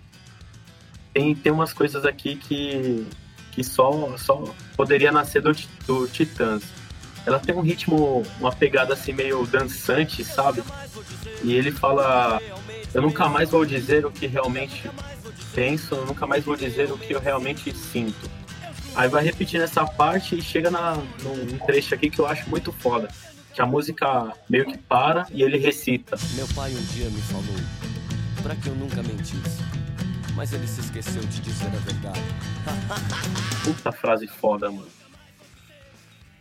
tem, 1.13 1.33
tem 1.35 1.51
umas 1.51 1.73
coisas 1.73 2.05
aqui 2.05 2.35
que, 2.35 3.07
que 3.51 3.63
só, 3.63 4.17
só 4.17 4.43
poderia 4.75 5.11
nascer 5.11 5.41
do, 5.41 5.51
do 5.85 6.07
Titãs. 6.07 6.82
Ela 7.25 7.39
tem 7.39 7.55
um 7.55 7.61
ritmo, 7.61 8.23
uma 8.39 8.51
pegada 8.51 8.93
assim 8.93 9.13
meio 9.13 9.45
dançante, 9.45 10.23
sabe? 10.23 10.63
E 11.43 11.53
ele 11.53 11.71
fala: 11.71 12.41
Eu 12.93 13.01
nunca 13.01 13.27
mais 13.29 13.49
vou 13.49 13.65
dizer 13.65 14.05
o 14.05 14.11
que 14.11 14.27
realmente 14.27 14.89
penso, 15.53 15.95
eu 15.95 16.05
nunca 16.05 16.25
mais 16.25 16.43
vou 16.43 16.55
dizer 16.55 16.91
o 16.91 16.97
que 16.97 17.13
eu 17.13 17.19
realmente 17.19 17.73
sinto. 17.75 18.29
Aí 18.95 19.09
vai 19.09 19.23
repetindo 19.23 19.61
essa 19.61 19.85
parte 19.85 20.37
e 20.37 20.41
chega 20.41 20.69
na, 20.69 20.95
num 21.23 21.57
trecho 21.65 21.95
aqui 21.95 22.09
que 22.09 22.19
eu 22.19 22.27
acho 22.27 22.49
muito 22.49 22.71
foda. 22.71 23.09
Que 23.53 23.61
a 23.61 23.65
música 23.65 24.33
meio 24.49 24.65
que 24.65 24.77
para 24.77 25.25
e 25.31 25.43
ele 25.43 25.57
recita. 25.57 26.17
Meu 26.33 26.47
pai 26.49 26.71
um 26.71 26.83
dia 26.93 27.09
me 27.09 27.21
falou 27.21 27.55
para 28.41 28.55
que 28.55 28.67
eu 28.67 28.75
nunca 28.75 29.01
mentisse. 29.01 29.63
Mas 30.35 30.51
ele 30.51 30.67
se 30.67 30.81
esqueceu 30.81 31.21
de 31.21 31.39
dizer 31.41 31.67
a 31.67 31.79
verdade. 31.79 32.21
Puta 33.63 33.91
frase 33.91 34.27
foda, 34.27 34.71
mano. 34.71 35.02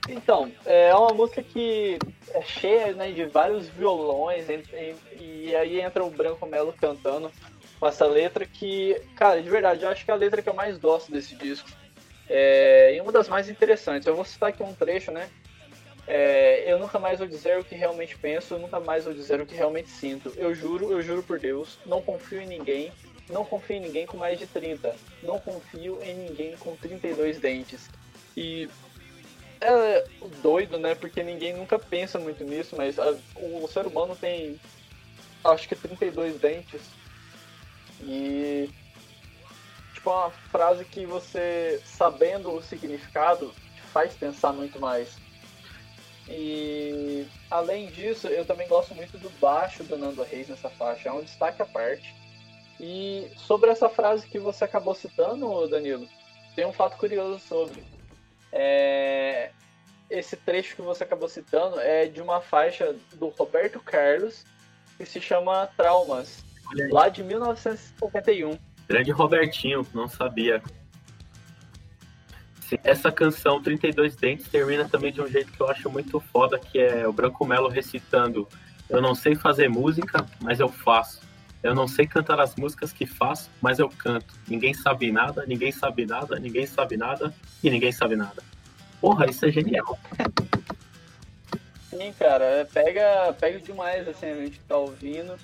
Então, 0.08 0.50
é 0.66 0.94
uma 0.94 1.14
música 1.14 1.42
que 1.42 1.98
é 2.34 2.42
cheia 2.42 2.92
né, 2.92 3.12
de 3.12 3.24
vários 3.26 3.68
violões 3.68 4.48
e, 4.48 4.64
e, 4.72 5.48
e 5.48 5.56
aí 5.56 5.80
entra 5.80 6.04
o 6.04 6.10
Branco 6.10 6.44
Melo 6.44 6.72
cantando 6.72 7.30
com 7.78 7.86
essa 7.86 8.06
letra 8.06 8.44
que, 8.44 9.00
cara, 9.14 9.40
de 9.40 9.48
verdade, 9.48 9.84
eu 9.84 9.88
acho 9.88 10.04
que 10.04 10.10
é 10.10 10.14
a 10.14 10.16
letra 10.16 10.42
que 10.42 10.48
eu 10.48 10.54
mais 10.54 10.76
gosto 10.78 11.10
desse 11.12 11.34
disco. 11.36 11.68
É, 12.28 12.96
e 12.96 13.00
uma 13.00 13.12
das 13.12 13.28
mais 13.28 13.48
interessantes. 13.48 14.06
Eu 14.06 14.16
vou 14.16 14.24
citar 14.24 14.48
aqui 14.48 14.62
um 14.62 14.74
trecho, 14.74 15.10
né? 15.10 15.28
É, 16.06 16.64
eu 16.72 16.78
nunca 16.78 16.98
mais 16.98 17.18
vou 17.18 17.28
dizer 17.28 17.58
o 17.58 17.64
que 17.64 17.74
realmente 17.74 18.18
penso, 18.18 18.54
eu 18.54 18.58
nunca 18.58 18.80
mais 18.80 19.04
vou 19.04 19.14
dizer 19.14 19.40
o 19.40 19.46
que 19.46 19.54
realmente 19.54 19.88
sinto. 19.88 20.32
Eu 20.36 20.54
juro, 20.54 20.90
eu 20.90 21.00
juro 21.00 21.22
por 21.22 21.38
Deus, 21.38 21.78
não 21.86 22.02
confio 22.02 22.40
em 22.40 22.46
ninguém, 22.46 22.92
não 23.30 23.44
confio 23.44 23.76
em 23.76 23.80
ninguém 23.80 24.06
com 24.06 24.16
mais 24.16 24.38
de 24.38 24.46
30. 24.46 24.94
Não 25.22 25.38
confio 25.38 26.00
em 26.02 26.14
ninguém 26.14 26.56
com 26.56 26.76
32 26.76 27.38
dentes. 27.38 27.88
E 28.36 28.68
é 29.62 30.04
doido, 30.42 30.78
né? 30.78 30.94
Porque 30.94 31.22
ninguém 31.22 31.54
nunca 31.54 31.78
pensa 31.78 32.18
muito 32.18 32.44
nisso, 32.44 32.76
mas 32.76 32.98
a, 32.98 33.16
o 33.36 33.66
ser 33.68 33.86
humano 33.86 34.16
tem 34.16 34.58
acho 35.44 35.68
que 35.68 35.74
32 35.74 36.38
dentes. 36.38 36.82
E 38.00 38.68
tipo 39.94 40.10
uma 40.10 40.30
frase 40.50 40.84
que 40.84 41.06
você 41.06 41.80
sabendo 41.84 42.52
o 42.52 42.62
significado 42.62 43.54
faz 43.92 44.14
pensar 44.14 44.52
muito 44.52 44.80
mais. 44.80 45.16
E 46.28 47.26
além 47.50 47.86
disso, 47.88 48.26
eu 48.28 48.44
também 48.44 48.68
gosto 48.68 48.94
muito 48.94 49.18
do 49.18 49.30
baixo 49.38 49.84
do 49.84 49.96
Nando 49.96 50.22
Reis 50.22 50.48
nessa 50.48 50.70
faixa, 50.70 51.08
é 51.08 51.12
um 51.12 51.22
destaque 51.22 51.62
à 51.62 51.66
parte. 51.66 52.14
E 52.80 53.30
sobre 53.36 53.70
essa 53.70 53.88
frase 53.88 54.26
que 54.26 54.38
você 54.38 54.64
acabou 54.64 54.94
citando, 54.94 55.68
Danilo, 55.68 56.08
tem 56.54 56.66
um 56.66 56.72
fato 56.72 56.96
curioso 56.96 57.38
sobre. 57.40 57.82
É... 58.52 59.50
Esse 60.10 60.36
trecho 60.36 60.76
que 60.76 60.82
você 60.82 61.04
acabou 61.04 61.28
citando 61.28 61.80
é 61.80 62.06
de 62.06 62.20
uma 62.20 62.40
faixa 62.40 62.94
do 63.14 63.28
Roberto 63.28 63.80
Carlos 63.80 64.44
que 64.98 65.06
se 65.06 65.20
chama 65.20 65.66
Traumas 65.76 66.44
lá 66.90 67.08
de 67.08 67.22
1951. 67.22 68.58
Grande 68.88 69.10
Robertinho, 69.10 69.86
não 69.94 70.08
sabia. 70.08 70.62
Essa 72.84 73.12
canção 73.12 73.62
32 73.62 74.16
Dentes 74.16 74.48
termina 74.48 74.88
também 74.88 75.12
de 75.12 75.20
um 75.20 75.26
jeito 75.26 75.52
que 75.52 75.60
eu 75.60 75.68
acho 75.68 75.90
muito 75.90 76.20
foda, 76.20 76.58
que 76.58 76.78
é 76.78 77.06
o 77.06 77.12
Branco 77.12 77.44
Melo 77.46 77.68
recitando 77.68 78.48
Eu 78.88 79.00
não 79.00 79.14
sei 79.14 79.34
fazer 79.34 79.68
música, 79.68 80.26
mas 80.40 80.60
eu 80.60 80.68
faço. 80.68 81.20
Eu 81.62 81.74
não 81.74 81.86
sei 81.86 82.06
cantar 82.06 82.40
as 82.40 82.56
músicas 82.56 82.92
que 82.92 83.06
faço, 83.06 83.48
mas 83.60 83.78
eu 83.78 83.88
canto. 83.88 84.34
Ninguém 84.48 84.74
sabe 84.74 85.12
nada, 85.12 85.44
ninguém 85.46 85.70
sabe 85.70 86.04
nada, 86.04 86.38
ninguém 86.38 86.66
sabe 86.66 86.96
nada 86.96 87.32
e 87.62 87.70
ninguém 87.70 87.92
sabe 87.92 88.16
nada. 88.16 88.42
Porra, 89.00 89.26
isso 89.26 89.46
é 89.46 89.50
genial. 89.50 89.98
Sim, 91.88 92.12
cara, 92.18 92.68
pega, 92.72 93.32
pega 93.38 93.60
demais 93.60 94.08
assim, 94.08 94.26
a 94.26 94.34
gente 94.36 94.58
tá 94.60 94.76
ouvindo. 94.76 95.36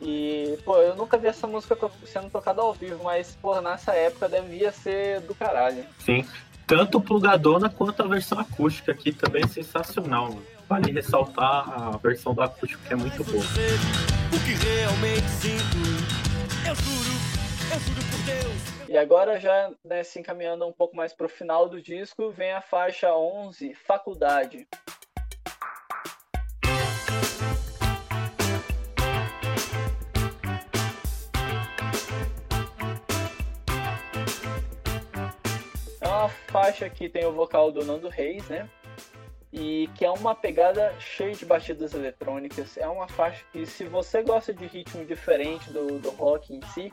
E, 0.00 0.58
pô, 0.64 0.76
eu 0.78 0.96
nunca 0.96 1.18
vi 1.18 1.26
essa 1.26 1.46
música 1.46 1.76
sendo 2.06 2.30
tocada 2.30 2.62
ao 2.62 2.72
vivo, 2.72 3.04
mas, 3.04 3.36
pô, 3.40 3.60
nessa 3.60 3.92
época 3.94 4.28
devia 4.28 4.72
ser 4.72 5.20
do 5.20 5.34
caralho. 5.34 5.84
Sim. 5.98 6.26
Tanto 6.66 7.00
plugadona 7.00 7.68
quanto 7.68 8.02
a 8.02 8.06
versão 8.06 8.38
acústica 8.38 8.92
aqui 8.92 9.12
também 9.12 9.42
é 9.44 9.46
sensacional, 9.46 10.28
mano. 10.28 10.53
Vale 10.68 10.92
ressaltar 10.92 11.68
a 11.68 11.96
versão 11.98 12.34
do 12.34 12.42
acústico 12.42 12.82
que 12.86 12.92
é 12.92 12.96
muito 12.96 13.22
boa. 13.24 13.44
O 13.44 14.44
que 14.44 14.54
realmente 14.64 15.28
sinto, 15.30 15.76
eu 16.66 16.74
juro, 16.74 17.10
eu 17.72 17.80
juro 17.80 18.00
por 18.10 18.22
Deus. 18.24 18.88
E 18.88 18.96
agora 18.96 19.38
já 19.38 19.70
né, 19.84 20.02
se 20.02 20.18
encaminhando 20.18 20.66
um 20.66 20.72
pouco 20.72 20.96
mais 20.96 21.12
pro 21.12 21.28
final 21.28 21.68
do 21.68 21.82
disco, 21.82 22.30
vem 22.30 22.52
a 22.52 22.60
faixa 22.60 23.14
11, 23.14 23.74
Faculdade. 23.74 24.66
faixa 36.54 36.88
que 36.88 37.08
tem 37.08 37.26
o 37.26 37.32
vocal 37.32 37.72
do 37.72 37.84
Nando 37.84 38.08
Reis, 38.08 38.48
né? 38.48 38.70
E 39.56 39.88
que 39.94 40.04
é 40.04 40.10
uma 40.10 40.34
pegada 40.34 40.92
cheia 40.98 41.32
de 41.32 41.46
batidas 41.46 41.94
eletrônicas. 41.94 42.76
É 42.76 42.88
uma 42.88 43.06
faixa 43.06 43.44
que, 43.52 43.64
se 43.64 43.84
você 43.84 44.20
gosta 44.20 44.52
de 44.52 44.66
ritmo 44.66 45.04
diferente 45.04 45.70
do, 45.70 46.00
do 46.00 46.10
rock 46.10 46.52
em 46.52 46.60
si, 46.72 46.92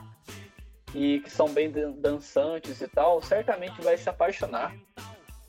e 0.94 1.20
que 1.20 1.30
são 1.30 1.48
bem 1.48 1.70
dançantes 1.70 2.80
e 2.80 2.88
tal, 2.88 3.20
certamente 3.22 3.80
vai 3.82 3.96
se 3.96 4.08
apaixonar. 4.08 4.74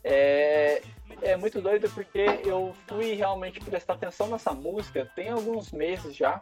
É, 0.03 0.82
é 1.22 1.38
muito 1.38 1.61
doido 1.61 1.89
porque 1.91 2.26
eu 2.43 2.74
fui 2.88 3.14
realmente 3.14 3.59
prestar 3.61 3.93
atenção 3.93 4.28
nessa 4.28 4.51
música 4.51 5.09
tem 5.16 5.30
alguns 5.30 5.72
meses 5.72 6.14
já, 6.14 6.41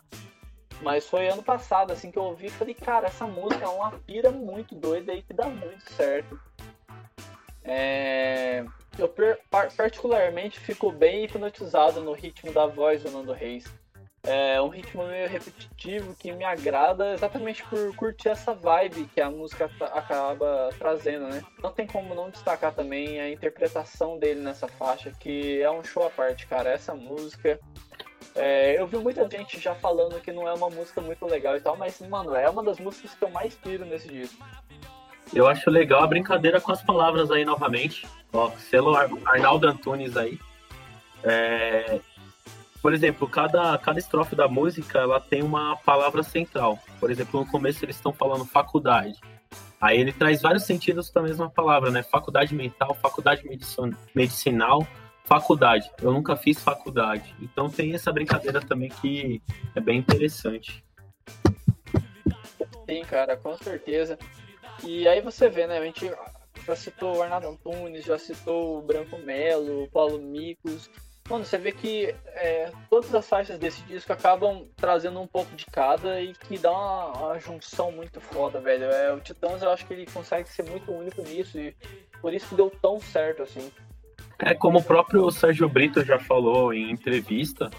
mas 0.82 1.08
foi 1.08 1.28
ano 1.28 1.44
passado 1.44 1.94
assim 1.94 2.10
que 2.10 2.18
eu 2.18 2.24
ouvi 2.24 2.48
e 2.48 2.52
falei, 2.52 2.74
cara, 2.74 3.08
essa 3.08 3.28
música 3.28 3.66
é 3.66 3.68
uma 3.68 3.92
pira 3.92 4.32
muito 4.32 4.74
doida 4.74 5.14
e 5.14 5.22
que 5.22 5.34
dá 5.34 5.48
muito 5.48 5.92
certo. 5.94 6.40
É, 7.64 8.66
eu 8.98 9.14
particularmente 9.50 10.60
fico 10.60 10.92
bem 10.92 11.26
hipnotizado 11.26 12.02
no 12.02 12.14
ritmo 12.14 12.52
da 12.52 12.66
voz 12.66 13.04
do 13.04 13.12
Nando 13.12 13.32
Reis. 13.32 13.66
É 14.24 14.62
um 14.62 14.68
ritmo 14.68 15.04
meio 15.08 15.28
repetitivo 15.28 16.16
que 16.16 16.32
me 16.32 16.44
agrada 16.44 17.14
exatamente 17.14 17.64
por 17.64 17.96
curtir 17.96 18.30
essa 18.30 18.54
vibe 18.54 19.10
que 19.12 19.20
a 19.20 19.32
música 19.32 19.66
acaba 19.94 20.70
trazendo, 20.78 21.28
né? 21.28 21.44
Não 21.62 21.72
tem 21.72 21.88
como 21.88 22.14
não 22.14 22.30
destacar 22.30 22.72
também 22.72 23.20
a 23.20 23.32
interpretação 23.32 24.20
dele 24.20 24.42
nessa 24.42 24.68
faixa, 24.68 25.12
que 25.20 25.60
é 25.60 25.72
um 25.72 25.84
show 25.84 26.06
à 26.06 26.10
parte, 26.12 26.46
cara. 26.46 26.70
Essa 26.70 26.94
música. 26.94 27.60
É, 28.36 28.80
eu 28.80 28.86
vi 28.86 28.98
muita 28.98 29.28
gente 29.28 29.60
já 29.60 29.74
falando 29.74 30.22
que 30.22 30.32
não 30.32 30.48
é 30.48 30.54
uma 30.54 30.70
música 30.70 31.02
muito 31.02 31.26
legal 31.26 31.58
e 31.58 31.62
tal, 31.62 31.76
mas, 31.76 32.00
mano, 32.02 32.36
é 32.36 32.48
uma 32.48 32.64
das 32.64 32.80
músicas 32.80 33.16
que 33.16 33.24
eu 33.24 33.30
mais 33.30 33.56
piro 33.56 33.86
nesse 33.86 34.08
disco. 34.08 34.46
Eu 35.34 35.48
acho 35.48 35.70
legal 35.70 36.04
a 36.04 36.08
brincadeira 36.08 36.60
com 36.60 36.72
as 36.72 36.84
palavras 36.84 37.32
aí 37.32 37.46
novamente. 37.46 38.08
Ó, 38.34 38.52
selo 38.52 38.96
Arnaldo 38.96 39.68
Antunes 39.68 40.18
aí. 40.18 40.40
É, 41.24 42.00
por 42.82 42.94
exemplo, 42.94 43.28
cada, 43.30 43.78
cada 43.78 44.00
estrofe 44.00 44.36
da 44.36 44.48
música 44.48 45.00
ela 45.00 45.20
tem 45.20 45.44
uma 45.44 45.78
palavra 45.78 46.24
central. 46.24 46.80
Por 47.00 47.12
exemplo, 47.12 47.40
no 47.40 47.46
começo 47.46 47.86
eles 47.86 47.96
estão 47.96 48.12
falando 48.12 48.44
faculdade. 48.44 49.20
Aí 49.80 50.00
ele 50.00 50.12
traz 50.12 50.42
vários 50.42 50.64
sentidos 50.64 51.10
para 51.10 51.22
a 51.22 51.26
mesma 51.26 51.50
palavra, 51.50 51.92
né? 51.92 52.04
Faculdade 52.04 52.54
mental, 52.54 52.96
faculdade 52.96 53.44
medicinal, 54.14 54.86
faculdade. 55.26 55.90
Eu 56.02 56.12
nunca 56.12 56.36
fiz 56.36 56.62
faculdade. 56.62 57.36
Então 57.42 57.70
tem 57.70 57.94
essa 57.94 58.12
brincadeira 58.12 58.60
também 58.62 58.90
que 58.90 59.42
é 59.76 59.80
bem 59.80 59.98
interessante. 59.98 60.84
Sim, 62.88 63.04
cara, 63.04 63.38
com 63.38 63.56
certeza. 63.58 64.18
E 64.84 65.08
aí 65.08 65.22
você 65.22 65.50
vê, 65.50 65.68
né? 65.68 65.78
A 65.78 65.86
gente 65.86 66.12
já 66.66 66.76
citou 66.76 67.18
o 67.18 67.22
Arnaldo 67.22 67.50
Antunes, 67.50 68.06
já 68.06 68.18
citou 68.18 68.80
o 68.80 68.82
Branco 68.82 69.18
Melo, 69.20 69.84
o 69.84 69.90
Paulo 69.90 70.20
Micos. 70.20 70.90
Mano, 71.30 71.46
você 71.46 71.58
vê 71.58 71.72
que 71.72 72.14
é, 72.28 72.72
todas 72.90 73.14
as 73.16 73.28
faixas 73.28 73.58
desse 73.58 73.82
disco 73.84 74.12
acabam 74.12 74.68
trazendo 74.76 75.22
um 75.22 75.28
pouco 75.28 75.56
de 75.56 75.66
cada 75.66 76.20
e 76.22 76.34
que 76.34 76.58
dá 76.58 76.72
uma, 76.72 77.06
uma 77.18 77.40
junção 77.40 77.92
muito 77.92 78.20
foda, 78.20 78.60
velho. 78.60 78.86
É, 78.86 79.14
o 79.14 79.20
Titãs 79.20 79.62
eu 79.62 79.70
acho 79.70 79.86
que 79.86 79.94
ele 79.94 80.06
consegue 80.08 80.50
ser 80.50 80.64
muito 80.70 80.92
único 80.92 81.22
nisso 81.22 81.58
e 81.58 81.76
por 82.20 82.34
isso 82.34 82.50
que 82.50 82.56
deu 82.56 82.70
tão 82.82 83.00
certo 83.00 83.44
assim. 83.44 83.72
É 84.40 84.54
como 84.56 84.80
o 84.80 84.84
próprio 84.84 85.30
Sérgio 85.32 85.70
Brito 85.70 86.04
já 86.04 86.20
falou 86.20 86.74
em 86.74 86.92
entrevista, 86.92 87.70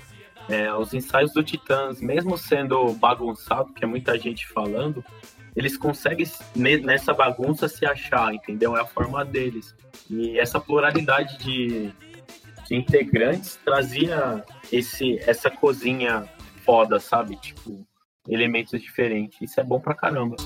é, 0.48 0.72
os 0.72 0.94
ensaios 0.94 1.32
do 1.32 1.42
Titãs, 1.42 2.00
mesmo 2.00 2.38
sendo 2.38 2.92
bagunçado, 2.94 3.72
que 3.74 3.84
é 3.84 3.86
muita 3.86 4.18
gente 4.18 4.46
falando, 4.46 5.04
eles 5.54 5.76
conseguem 5.76 6.26
nessa 6.54 7.12
bagunça 7.12 7.68
se 7.68 7.84
achar, 7.84 8.32
entendeu? 8.34 8.76
É 8.76 8.80
a 8.80 8.86
forma 8.86 9.24
deles. 9.24 9.74
E 10.10 10.38
essa 10.38 10.58
pluralidade 10.58 11.38
de, 11.38 11.92
de 12.66 12.74
integrantes 12.74 13.58
trazia 13.64 14.44
esse, 14.72 15.18
essa 15.20 15.50
cozinha 15.50 16.28
foda, 16.64 16.98
sabe? 16.98 17.36
Tipo, 17.36 17.86
elementos 18.28 18.80
diferentes. 18.80 19.40
Isso 19.42 19.60
é 19.60 19.64
bom 19.64 19.78
pra 19.78 19.94
caramba. 19.94 20.36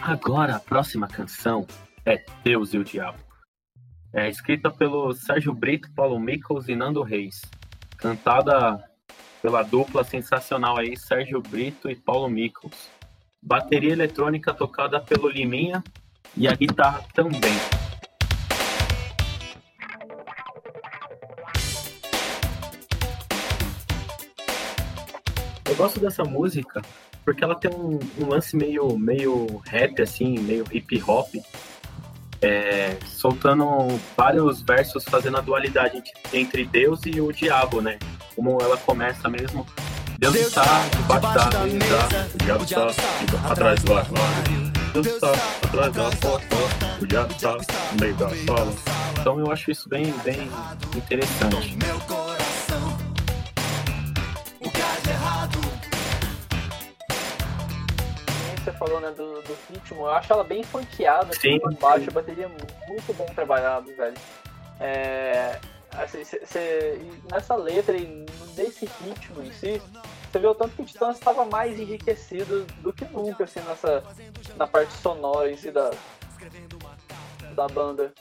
Agora 0.00 0.56
a 0.56 0.60
próxima 0.60 1.08
canção 1.08 1.66
é 2.04 2.22
Deus 2.44 2.74
e 2.74 2.78
o 2.78 2.84
Diabo. 2.84 3.18
É 4.14 4.28
escrita 4.28 4.70
pelo 4.70 5.12
Sérgio 5.12 5.52
Brito, 5.52 5.90
Paulo 5.92 6.20
Michels 6.20 6.68
e 6.68 6.76
Nando 6.76 7.02
Reis. 7.02 7.42
Cantada 7.96 8.82
pela 9.42 9.62
dupla 9.62 10.04
sensacional 10.04 10.78
aí, 10.78 10.96
Sérgio 10.96 11.42
Brito 11.42 11.90
e 11.90 11.96
Paulo 11.96 12.28
Michels 12.28 12.90
bateria 13.42 13.92
eletrônica 13.92 14.54
tocada 14.54 14.98
pelo 15.00 15.28
Liminha 15.28 15.84
e 16.36 16.48
a 16.48 16.54
guitarra 16.54 17.04
também. 17.12 17.52
Eu 25.68 25.76
gosto 25.76 25.98
dessa 25.98 26.24
música 26.24 26.80
porque 27.24 27.42
ela 27.42 27.54
tem 27.54 27.70
um, 27.74 27.98
um 28.20 28.28
lance 28.28 28.56
meio, 28.56 28.96
meio 28.96 29.58
rap, 29.66 30.00
assim, 30.00 30.38
meio 30.38 30.64
hip 30.70 31.02
hop, 31.02 31.34
é, 32.44 32.96
soltando 33.06 33.98
vários 34.16 34.60
versos 34.60 35.04
fazendo 35.04 35.38
a 35.38 35.40
dualidade 35.40 36.02
entre 36.32 36.64
Deus 36.64 37.00
e 37.06 37.20
o 37.20 37.32
diabo, 37.32 37.80
né? 37.80 37.98
Como 38.36 38.60
ela 38.60 38.76
começa 38.76 39.28
mesmo 39.28 39.66
Deus 40.18 40.34
está 40.36 40.62
debaixo 40.96 41.50
da 41.50 41.60
mesa, 41.64 42.30
o 42.34 42.44
diabo 42.44 42.64
está 42.64 42.86
atrás 43.50 43.82
do 43.82 43.94
armário. 43.94 44.72
Deus 44.92 45.06
está 45.06 45.32
atrás 45.64 45.92
da 45.92 46.10
porta, 46.16 46.56
o 47.00 47.06
diabo 47.06 47.32
está 47.32 47.52
no 47.52 48.00
meio 48.00 48.14
da 48.14 48.28
sala. 48.28 48.74
Então 49.20 49.40
eu 49.40 49.50
acho 49.50 49.70
isso 49.70 49.88
bem, 49.88 50.14
bem 50.24 50.48
interessante. 50.94 51.76
Falou 58.84 59.00
né, 59.00 59.10
do, 59.10 59.40
do 59.42 59.56
ritmo, 59.70 60.02
eu 60.02 60.10
acho 60.10 60.32
ela 60.32 60.44
bem 60.44 60.62
funkeada, 60.62 61.30
assim, 61.30 61.58
sim, 61.58 61.76
baixo, 61.80 62.10
a 62.10 62.12
bateria 62.12 62.48
muito 62.48 63.14
bem 63.14 63.26
trabalhado, 63.28 63.94
velho. 63.96 64.16
É, 64.78 65.58
assim, 65.92 66.22
cê, 66.24 66.40
cê, 66.44 67.00
nessa 67.30 67.56
letra 67.56 67.96
e 67.96 68.26
nesse 68.56 68.86
ritmo 69.02 69.42
em 69.42 69.52
si, 69.52 69.80
você 70.30 70.38
vê 70.38 70.46
o 70.46 70.54
tanto 70.54 70.76
que 70.76 70.82
o 70.82 70.84
Titãs 70.84 71.16
estava 71.16 71.44
mais 71.44 71.78
enriquecido 71.78 72.66
do 72.80 72.92
que 72.92 73.04
nunca, 73.06 73.44
assim, 73.44 73.60
nessa, 73.60 74.02
na 74.56 74.66
parte 74.66 74.92
sonora 74.94 75.50
em 75.50 75.56
si 75.56 75.70
da, 75.70 75.90
da 77.54 77.66
banda. 77.68 78.12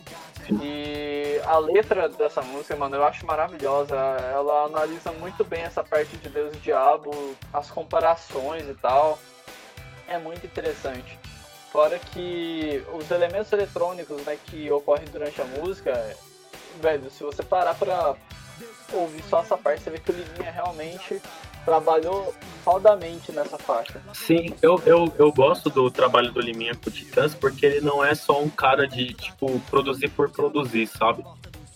E 0.61 1.41
a 1.45 1.57
letra 1.57 2.07
dessa 2.07 2.41
música, 2.41 2.75
mano, 2.75 2.95
eu 2.95 3.03
acho 3.03 3.25
maravilhosa. 3.25 3.95
Ela 3.95 4.65
analisa 4.65 5.11
muito 5.13 5.43
bem 5.43 5.63
essa 5.63 5.83
parte 5.83 6.15
de 6.17 6.29
Deus 6.29 6.53
e 6.55 6.59
Diabo, 6.59 7.11
as 7.51 7.71
comparações 7.71 8.67
e 8.67 8.73
tal. 8.75 9.17
É 10.13 10.19
muito 10.19 10.45
interessante. 10.45 11.17
Fora 11.71 11.97
que 11.97 12.83
os 12.93 13.09
elementos 13.09 13.51
eletrônicos 13.51 14.23
né, 14.23 14.37
que 14.45 14.69
ocorrem 14.69 15.07
durante 15.11 15.41
a 15.41 15.45
música, 15.45 16.15
velho, 16.79 17.09
se 17.09 17.23
você 17.23 17.41
parar 17.41 17.73
pra 17.73 18.13
ouvir 18.93 19.23
só 19.23 19.41
essa 19.41 19.57
parte, 19.57 19.81
você 19.81 19.89
vê 19.89 19.97
que 19.97 20.11
o 20.11 20.15
Liminha 20.15 20.51
realmente 20.51 21.19
trabalhou 21.65 22.31
fodamente 22.63 23.31
nessa 23.31 23.57
faixa. 23.57 23.99
Sim, 24.13 24.53
eu, 24.61 24.79
eu, 24.85 25.11
eu 25.17 25.31
gosto 25.31 25.71
do 25.71 25.89
trabalho 25.89 26.31
do 26.31 26.39
Liminha 26.39 26.75
com 26.75 26.91
o 26.91 26.93
Titãs 26.93 27.33
porque 27.33 27.65
ele 27.65 27.81
não 27.81 28.05
é 28.05 28.13
só 28.13 28.39
um 28.39 28.49
cara 28.49 28.87
de, 28.87 29.15
tipo, 29.15 29.59
produzir 29.61 30.09
por 30.09 30.29
produzir, 30.29 30.85
sabe? 30.85 31.25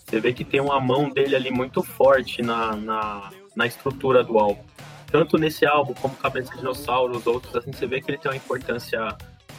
Você 0.06 0.20
vê 0.20 0.32
que 0.32 0.44
tem 0.44 0.60
uma 0.60 0.80
mão 0.80 1.10
dele 1.10 1.34
ali 1.34 1.50
muito 1.50 1.82
forte 1.82 2.40
na, 2.40 2.76
na, 2.76 3.30
na 3.56 3.66
estrutura 3.66 4.22
do 4.22 4.38
álbum. 4.38 4.62
Tanto 5.10 5.38
nesse 5.38 5.66
álbum 5.66 5.94
como 5.94 6.14
Cabeça 6.16 6.50
de 6.50 6.58
Dinossauro, 6.58 7.16
os 7.16 7.26
outros, 7.26 7.54
assim, 7.56 7.72
você 7.72 7.86
vê 7.86 8.00
que 8.00 8.10
ele 8.10 8.18
tem 8.18 8.30
uma 8.30 8.36
importância 8.36 9.16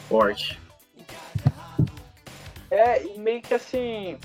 forte. 0.08 0.60
É, 2.70 3.02
meio 3.16 3.42
que 3.42 3.54
assim, 3.54 4.16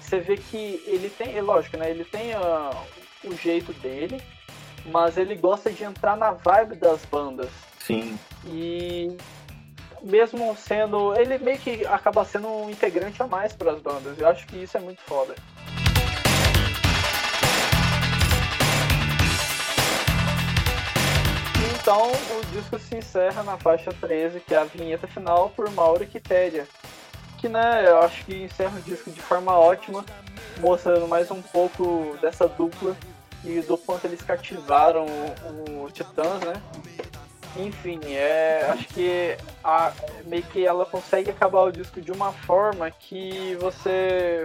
você 0.00 0.18
vê 0.18 0.36
que 0.36 0.82
ele 0.86 1.08
tem, 1.08 1.36
é 1.36 1.42
lógico, 1.42 1.76
né? 1.76 1.90
Ele 1.90 2.04
tem 2.04 2.34
uh, 2.34 2.76
o 3.24 3.36
jeito 3.36 3.72
dele, 3.74 4.20
mas 4.86 5.16
ele 5.16 5.36
gosta 5.36 5.70
de 5.70 5.84
entrar 5.84 6.16
na 6.16 6.32
vibe 6.32 6.76
das 6.76 7.04
bandas. 7.04 7.50
Sim. 7.78 8.18
E 8.46 9.16
mesmo 10.02 10.56
sendo. 10.56 11.14
Ele 11.18 11.38
meio 11.38 11.58
que 11.58 11.86
acaba 11.86 12.24
sendo 12.24 12.48
um 12.48 12.70
integrante 12.70 13.22
a 13.22 13.26
mais 13.26 13.52
para 13.52 13.72
as 13.72 13.80
bandas. 13.80 14.18
Eu 14.18 14.28
acho 14.28 14.46
que 14.46 14.62
isso 14.62 14.76
é 14.76 14.80
muito 14.80 15.00
foda. 15.02 15.34
Então 21.86 22.10
o 22.10 22.44
disco 22.46 22.80
se 22.80 22.96
encerra 22.96 23.44
na 23.44 23.56
faixa 23.56 23.92
13, 23.92 24.40
que 24.40 24.52
é 24.52 24.58
a 24.58 24.64
vinheta 24.64 25.06
final 25.06 25.50
por 25.50 25.70
Mauro 25.70 26.04
Quitéria. 26.04 26.66
Que 27.38 27.48
né, 27.48 27.84
eu 27.86 28.00
acho 28.00 28.24
que 28.24 28.42
encerra 28.42 28.76
o 28.76 28.82
disco 28.82 29.08
de 29.08 29.20
forma 29.20 29.56
ótima, 29.56 30.04
mostrando 30.58 31.06
mais 31.06 31.30
um 31.30 31.40
pouco 31.40 32.18
dessa 32.20 32.48
dupla 32.48 32.96
e 33.44 33.60
do 33.60 33.78
quanto 33.78 34.04
eles 34.04 34.20
cativaram 34.20 35.06
o, 35.06 35.84
o 35.84 35.90
Titãs, 35.92 36.40
né? 36.40 36.60
Enfim, 37.56 38.00
é, 38.06 38.66
acho 38.68 38.88
que 38.88 39.36
a, 39.62 39.92
meio 40.24 40.42
que 40.42 40.66
ela 40.66 40.86
consegue 40.86 41.30
acabar 41.30 41.62
o 41.62 41.70
disco 41.70 42.00
de 42.00 42.10
uma 42.10 42.32
forma 42.32 42.90
que 42.90 43.56
você 43.60 44.44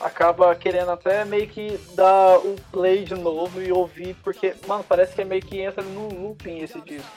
acaba 0.00 0.54
querendo 0.54 0.90
até 0.90 1.24
meio 1.24 1.48
que 1.48 1.78
dar 1.94 2.38
o 2.38 2.56
play 2.70 3.04
de 3.04 3.14
novo 3.14 3.62
e 3.62 3.72
ouvir, 3.72 4.16
porque, 4.22 4.54
mano, 4.66 4.84
parece 4.88 5.14
que 5.14 5.22
é 5.22 5.24
meio 5.24 5.42
que 5.42 5.60
entra 5.60 5.82
num 5.82 6.08
looping 6.08 6.58
esse 6.58 6.80
disco. 6.80 7.10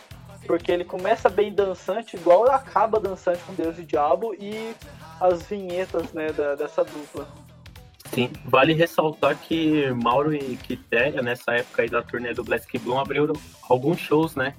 Porque 0.45 0.71
ele 0.71 0.85
começa 0.85 1.27
bem 1.27 1.51
dançante, 1.51 2.15
igual 2.15 2.49
acaba 2.51 2.99
dançante 2.99 3.41
com 3.43 3.53
Deus 3.53 3.79
e 3.79 3.83
Diabo, 3.83 4.35
e 4.35 4.75
as 5.19 5.43
vinhetas, 5.47 6.13
né, 6.13 6.31
da, 6.31 6.55
dessa 6.55 6.83
dupla. 6.83 7.27
Sim, 8.13 8.31
vale 8.45 8.73
ressaltar 8.73 9.35
que 9.35 9.89
Mauro 9.91 10.33
e 10.33 10.55
Quitéria, 10.57 11.21
nessa 11.21 11.53
época 11.53 11.81
aí 11.81 11.89
da 11.89 12.03
turnê 12.03 12.33
do 12.33 12.43
Black 12.43 12.77
Bloom, 12.77 12.99
abriram 12.99 13.33
alguns 13.67 13.99
shows, 13.99 14.35
né? 14.35 14.53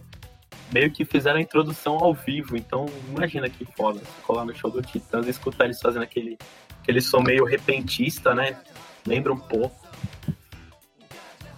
meio 0.73 0.91
que 0.91 1.05
fizeram 1.05 1.39
a 1.39 1.43
introdução 1.43 1.99
ao 1.99 2.15
vivo. 2.15 2.57
Então, 2.57 2.87
imagina 3.09 3.49
que 3.49 3.65
foda. 3.65 4.01
Colar 4.23 4.45
no 4.45 4.55
show 4.55 4.71
do 4.71 4.83
Titãs 4.83 5.27
e 5.27 5.31
escutar 5.31 5.65
eles 5.65 5.81
fazendo 5.81 6.03
aquele, 6.03 6.39
aquele 6.87 7.01
som 7.01 7.21
meio 7.21 7.45
repentista, 7.45 8.33
né? 8.33 8.57
Lembra 9.05 9.33
um 9.33 9.39
pouco. 9.39 9.77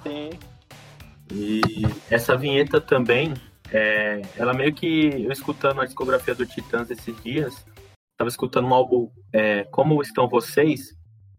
Sim. 0.03 0.31
E 1.31 1.61
essa 2.11 2.35
vinheta 2.35 2.81
também, 2.81 3.35
é, 3.71 4.23
ela 4.37 4.55
meio 4.55 4.73
que. 4.73 5.09
Eu 5.23 5.31
escutando 5.31 5.83
a 5.83 5.85
discografia 5.85 6.35
do 6.35 6.47
Titãs 6.47 6.91
esses 6.91 7.15
dias, 7.23 7.67
tava 8.17 8.29
escutando 8.29 8.67
um 8.67 8.73
álbum 8.73 9.11
é, 9.31 9.65
Como 9.65 10.01
Estão 10.01 10.27
Vocês, 10.27 10.97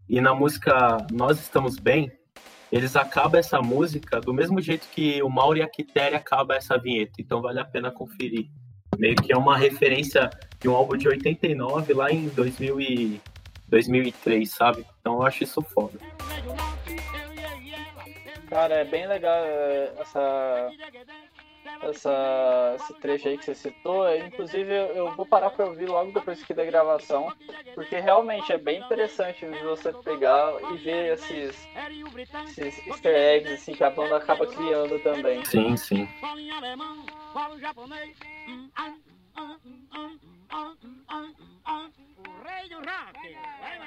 e 0.08 0.20
na 0.20 0.32
música 0.32 0.98
Nós 1.10 1.40
Estamos 1.40 1.76
Bem, 1.76 2.12
eles 2.70 2.94
acabam 2.94 3.40
essa 3.40 3.60
música 3.60 4.20
do 4.20 4.32
mesmo 4.32 4.60
jeito 4.60 4.86
que 4.94 5.20
o 5.20 5.28
Mauro 5.28 5.58
e 5.58 5.62
a 5.62 5.68
Quitéria 5.68 6.18
acaba 6.18 6.54
essa 6.54 6.78
vinheta, 6.78 7.14
então 7.18 7.42
vale 7.42 7.58
a 7.58 7.64
pena 7.64 7.90
conferir. 7.90 8.46
Meio 8.96 9.16
que 9.16 9.32
é 9.32 9.36
uma 9.36 9.56
referência 9.56 10.30
de 10.60 10.68
um 10.68 10.76
álbum 10.76 10.96
de 10.96 11.08
89 11.08 11.92
lá 11.92 12.12
em 12.12 12.28
2000 12.28 12.80
e 12.80 13.20
2003, 13.70 14.50
sabe? 14.50 14.84
Então 15.00 15.14
eu 15.14 15.22
acho 15.22 15.44
isso 15.44 15.62
foda. 15.62 15.98
Cara, 18.48 18.74
é 18.74 18.84
bem 18.84 19.06
legal 19.06 19.44
é, 19.44 19.92
essa, 20.00 20.70
essa, 21.82 22.76
esse 22.80 22.94
trecho 22.94 23.28
aí 23.28 23.38
que 23.38 23.44
você 23.44 23.54
citou. 23.54 24.08
É, 24.08 24.26
inclusive, 24.26 24.72
eu, 24.72 24.86
eu 24.86 25.14
vou 25.14 25.24
parar 25.24 25.50
para 25.50 25.66
ouvir 25.66 25.86
logo 25.86 26.10
depois 26.10 26.42
aqui 26.42 26.52
da 26.52 26.64
gravação, 26.64 27.32
porque 27.76 28.00
realmente 28.00 28.52
é 28.52 28.58
bem 28.58 28.80
interessante 28.80 29.46
você 29.62 29.92
pegar 29.92 30.52
e 30.72 30.76
ver 30.78 31.14
esses, 31.14 31.56
esses 32.58 32.86
easter 32.88 33.14
eggs 33.14 33.52
assim, 33.52 33.72
que 33.72 33.84
a 33.84 33.90
banda 33.90 34.16
acaba 34.16 34.44
criando 34.48 34.98
também. 34.98 35.44
Sim, 35.44 35.76
sim. 35.76 36.08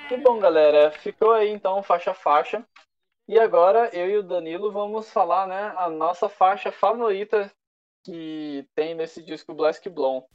Que 0.07 0.17
bom, 0.17 0.39
galera. 0.39 0.91
Ficou 0.91 1.31
aí 1.31 1.49
então 1.49 1.83
faixa 1.83 2.11
a 2.11 2.13
faixa. 2.13 2.65
E 3.27 3.39
agora 3.39 3.89
eu 3.93 4.09
e 4.09 4.17
o 4.17 4.23
Danilo 4.23 4.71
vamos 4.71 5.09
falar, 5.09 5.47
né, 5.47 5.73
a 5.77 5.89
nossa 5.89 6.27
faixa 6.27 6.71
favorita 6.71 7.49
que 8.05 8.67
tem 8.75 8.93
nesse 8.93 9.23
disco 9.23 9.53
Black 9.53 9.89
Blonde. 9.89 10.25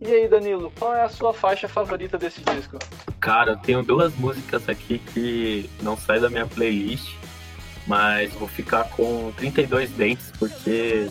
E 0.00 0.12
aí, 0.12 0.26
Danilo, 0.28 0.72
qual 0.78 0.94
é 0.94 1.02
a 1.02 1.08
sua 1.08 1.32
faixa 1.32 1.68
favorita 1.68 2.18
desse 2.18 2.42
disco? 2.42 2.78
Cara, 3.20 3.52
eu 3.52 3.56
tenho 3.58 3.82
duas 3.82 4.14
músicas 4.16 4.68
aqui 4.68 4.98
que 4.98 5.70
não 5.82 5.96
saem 5.96 6.20
da 6.20 6.28
minha 6.28 6.46
playlist, 6.46 7.14
mas 7.90 8.32
vou 8.34 8.46
ficar 8.46 8.84
com 8.90 9.32
32 9.36 9.90
Dentes, 9.90 10.32
porque, 10.38 11.08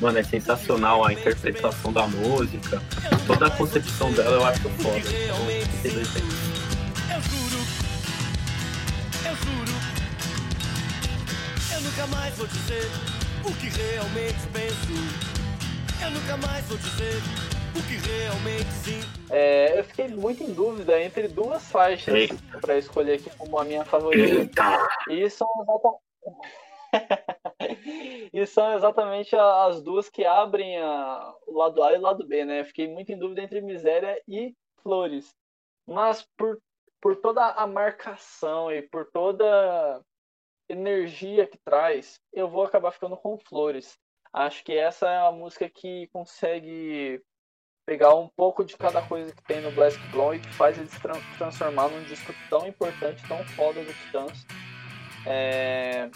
mano, 0.00 0.16
é 0.16 0.22
sensacional 0.22 1.04
a 1.04 1.12
interpretação 1.12 1.92
da 1.92 2.08
música, 2.08 2.82
toda 3.26 3.48
a 3.48 3.50
concepção 3.50 4.10
dela 4.14 4.36
eu 4.36 4.44
acho 4.46 4.62
foda. 4.62 4.96
Então, 4.96 5.46
32 5.82 6.08
Dentes. 6.08 6.38
Eu 7.12 7.20
juro, 7.20 7.62
eu 9.26 9.36
juro, 9.36 9.72
eu 11.74 11.80
nunca 11.82 12.06
mais 12.06 12.34
vou 12.36 12.46
dizer 12.46 12.90
o 13.44 13.52
que 13.52 13.68
realmente 13.68 14.38
penso. 14.54 15.26
Eu 16.02 16.10
nunca 16.12 16.36
mais 16.38 16.64
vou 16.64 16.78
dizer 16.78 17.20
o 17.74 17.82
que 17.82 17.96
realmente 18.08 18.72
sinto. 18.82 19.20
É, 19.28 19.78
eu 19.78 19.84
fiquei 19.84 20.08
muito 20.08 20.42
em 20.42 20.54
dúvida 20.54 20.98
entre 20.98 21.28
duas 21.28 21.62
faixas 21.64 22.30
para 22.62 22.78
escolher 22.78 23.16
aqui 23.16 23.30
como 23.36 23.58
a 23.58 23.64
minha 23.66 23.84
favorita. 23.84 24.34
Eita! 24.34 24.88
E 25.10 25.28
são. 25.28 25.46
E 28.32 28.46
são 28.46 28.74
exatamente 28.74 29.34
as 29.36 29.82
duas 29.82 30.08
que 30.08 30.24
abrem 30.24 30.78
a- 30.78 31.34
o 31.46 31.58
lado 31.58 31.82
A 31.82 31.92
e 31.92 31.98
o 31.98 32.02
lado 32.02 32.26
B, 32.26 32.44
né? 32.44 32.64
Fiquei 32.64 32.88
muito 32.88 33.10
em 33.12 33.18
dúvida 33.18 33.42
entre 33.42 33.60
Miséria 33.60 34.20
e 34.28 34.54
Flores. 34.82 35.34
Mas 35.86 36.26
por, 36.36 36.60
por 37.00 37.16
toda 37.16 37.44
a 37.44 37.66
marcação 37.66 38.70
e 38.72 38.82
por 38.82 39.10
toda 39.10 40.02
energia 40.68 41.46
que 41.46 41.58
traz, 41.58 42.20
eu 42.32 42.48
vou 42.48 42.64
acabar 42.64 42.90
ficando 42.90 43.16
com 43.16 43.38
Flores. 43.38 43.98
Acho 44.32 44.64
que 44.64 44.76
essa 44.76 45.08
é 45.08 45.18
a 45.18 45.32
música 45.32 45.68
que 45.68 46.08
consegue 46.08 47.22
pegar 47.86 48.14
um 48.14 48.28
pouco 48.28 48.64
de 48.64 48.76
cada 48.76 49.00
coisa 49.00 49.32
que 49.32 49.42
tem 49.44 49.60
no 49.60 49.70
Black 49.70 49.96
Blonde 50.10 50.38
e 50.38 50.40
que 50.40 50.52
faz 50.54 50.76
ele 50.76 50.88
se 50.88 51.00
tran- 51.00 51.20
transformar 51.38 51.88
num 51.88 52.02
disco 52.02 52.32
tão 52.50 52.66
importante, 52.66 53.22
tão 53.28 53.38
foda 53.50 53.82
do 53.82 53.94
Titãs. 53.94 54.44
É, 55.26 56.08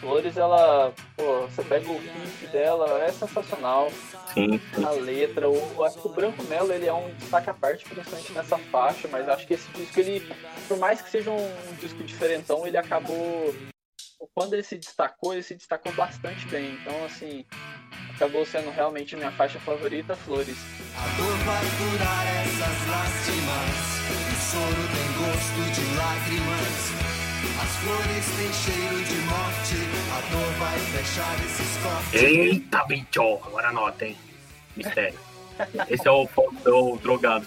Flores, 0.00 0.36
ela, 0.36 0.92
pô, 1.16 1.42
você 1.42 1.64
pega 1.64 1.88
o 1.88 1.98
riff 1.98 2.46
dela, 2.48 3.02
é 3.02 3.10
sensacional. 3.10 3.90
Sim, 4.34 4.60
A 4.84 4.90
letra, 4.90 5.48
o, 5.48 5.54
eu 5.54 5.84
acho 5.84 5.98
que 5.98 6.06
o 6.06 6.12
Branco 6.12 6.42
Melo 6.44 6.72
ele 6.72 6.86
é 6.86 6.92
um 6.92 7.08
destaque 7.14 7.48
à 7.48 7.54
parte, 7.54 7.84
principalmente 7.88 8.32
nessa 8.32 8.58
faixa, 8.58 9.08
mas 9.08 9.28
acho 9.28 9.46
que 9.46 9.54
esse 9.54 9.68
disco, 9.72 9.98
ele, 9.98 10.22
por 10.68 10.78
mais 10.78 11.00
que 11.00 11.08
seja 11.08 11.30
um, 11.30 11.74
disco 11.80 12.04
diferentão, 12.04 12.66
ele 12.66 12.76
acabou. 12.76 13.54
Quando 14.34 14.52
ele 14.52 14.62
se 14.62 14.76
destacou, 14.76 15.32
ele 15.32 15.42
se 15.42 15.54
destacou 15.54 15.92
bastante 15.92 16.46
bem. 16.48 16.74
Então, 16.74 17.04
assim, 17.06 17.46
acabou 18.14 18.44
sendo 18.44 18.70
realmente 18.70 19.16
minha 19.16 19.32
faixa 19.32 19.58
favorita, 19.60 20.14
Flores. 20.14 20.58
A 20.94 21.16
dor 21.16 21.36
vai 21.38 21.64
curar 21.78 22.26
essas 22.44 22.86
lástimas. 22.88 23.96
O 24.10 24.40
soro 24.50 24.84
tem 24.92 25.08
gosto 25.24 25.80
de 25.80 25.96
lágrimas. 25.96 27.25
As 27.60 27.76
flores 27.76 28.26
têm 28.36 28.52
cheiro 28.52 29.04
de 29.04 29.14
morte. 29.26 29.76
A 30.12 30.20
dor 30.30 30.52
vai 30.58 30.78
fechar 30.78 31.34
esses 31.44 31.76
cortes. 31.82 32.22
Eita, 32.22 32.84
bicho! 32.84 33.40
Agora 33.46 33.68
anota, 33.68 34.06
hein? 34.06 34.16
Mistério. 34.76 35.18
Esse 35.88 36.06
é 36.06 36.10
o 36.10 36.26
Faustão 36.26 36.96
drogado. 36.98 37.46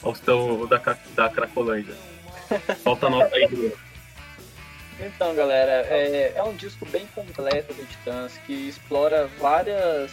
Faustão 0.00 0.66
da, 0.66 0.78
da 1.14 1.28
Cracolândia. 1.28 1.94
Solta 2.82 3.06
a 3.06 3.10
nota 3.10 3.34
aí, 3.34 3.46
Bruno. 3.46 3.72
Então, 5.00 5.34
galera, 5.34 5.86
é, 5.88 6.32
é 6.36 6.42
um 6.42 6.54
disco 6.54 6.86
bem 6.86 7.06
completo 7.14 7.74
do 7.74 7.84
Titãs 7.86 8.36
que 8.46 8.68
explora 8.68 9.28
várias 9.40 10.12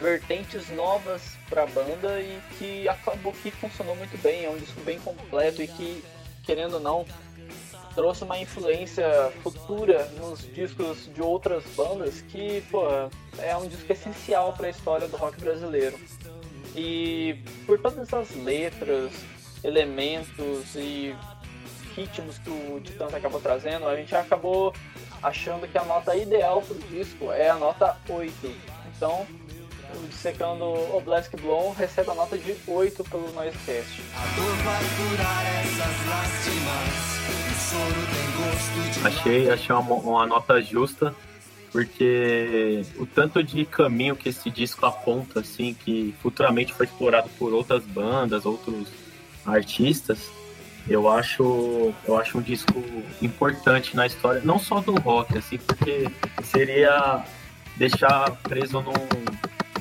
vertentes 0.00 0.70
novas 0.70 1.36
para 1.48 1.64
a 1.64 1.66
banda 1.66 2.20
e 2.20 2.40
que 2.58 2.88
acabou 2.88 3.32
que 3.32 3.50
funcionou 3.50 3.94
muito 3.96 4.20
bem. 4.22 4.44
É 4.44 4.50
um 4.50 4.56
disco 4.56 4.80
bem 4.82 4.98
completo 4.98 5.62
e 5.62 5.68
que, 5.68 6.02
querendo 6.42 6.74
ou 6.74 6.80
não, 6.80 7.06
trouxe 7.94 8.24
uma 8.24 8.38
influência 8.38 9.32
futura 9.42 10.04
nos 10.18 10.40
discos 10.52 11.08
de 11.14 11.22
outras 11.22 11.64
bandas 11.76 12.22
que, 12.22 12.62
pô, 12.70 12.84
é 13.38 13.56
um 13.56 13.66
disco 13.66 13.92
essencial 13.92 14.52
para 14.52 14.66
a 14.66 14.70
história 14.70 15.08
do 15.08 15.16
rock 15.16 15.40
brasileiro. 15.40 15.98
E 16.74 17.36
por 17.66 17.78
todas 17.78 18.12
as 18.12 18.34
letras, 18.36 19.12
elementos 19.62 20.74
e 20.74 21.14
ritmos 21.94 22.38
que 22.38 22.50
o 22.50 22.80
Titãs 22.80 23.12
acabou 23.12 23.40
trazendo, 23.40 23.86
a 23.86 23.96
gente 23.96 24.14
acabou 24.14 24.72
achando 25.22 25.68
que 25.68 25.76
a 25.76 25.84
nota 25.84 26.16
ideal 26.16 26.62
pro 26.62 26.78
disco 26.88 27.30
é 27.30 27.50
a 27.50 27.54
nota 27.54 27.96
8. 28.08 28.32
Então, 28.96 29.26
o 29.96 30.06
Dissecando 30.08 30.64
o 30.64 31.00
Black 31.00 31.34
Blonde 31.36 31.78
recebe 31.78 32.10
a 32.10 32.14
nota 32.14 32.36
de 32.38 32.54
8 32.66 33.04
pelo 33.04 33.32
Noisecast. 33.32 34.02
Achei, 39.04 39.50
achei 39.50 39.74
uma, 39.74 39.94
uma 39.94 40.26
nota 40.26 40.60
justa, 40.60 41.14
porque 41.70 42.82
o 42.96 43.06
tanto 43.06 43.42
de 43.42 43.64
caminho 43.64 44.16
que 44.16 44.28
esse 44.28 44.50
disco 44.50 44.84
aponta, 44.86 45.40
assim, 45.40 45.74
que 45.74 46.14
futuramente 46.22 46.72
foi 46.72 46.86
explorado 46.86 47.28
por 47.38 47.52
outras 47.52 47.84
bandas, 47.84 48.44
outros 48.44 48.88
artistas, 49.44 50.30
eu 50.88 51.08
acho, 51.08 51.92
eu 52.06 52.18
acho 52.18 52.38
um 52.38 52.42
disco 52.42 52.82
importante 53.20 53.94
na 53.96 54.06
história, 54.06 54.42
não 54.44 54.58
só 54.58 54.80
do 54.80 54.94
rock, 54.96 55.38
assim, 55.38 55.58
porque 55.58 56.08
seria 56.42 57.24
deixar 57.76 58.30
preso 58.42 58.80
num, 58.80 58.92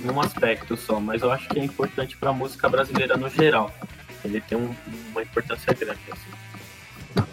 num 0.04 0.20
aspecto 0.20 0.76
só, 0.78 1.00
mas 1.00 1.22
eu 1.22 1.32
acho 1.32 1.48
que 1.50 1.60
é 1.60 1.64
importante 1.64 2.18
para 2.18 2.30
a 2.30 2.34
música 2.34 2.68
brasileira 2.70 3.18
no 3.18 3.30
geral. 3.30 3.72
Ele 4.24 4.40
tem 4.42 4.58
um- 4.58 4.76
uma 5.12 5.22
importância 5.24 5.74
grande, 5.74 6.00
assim. 6.12 7.26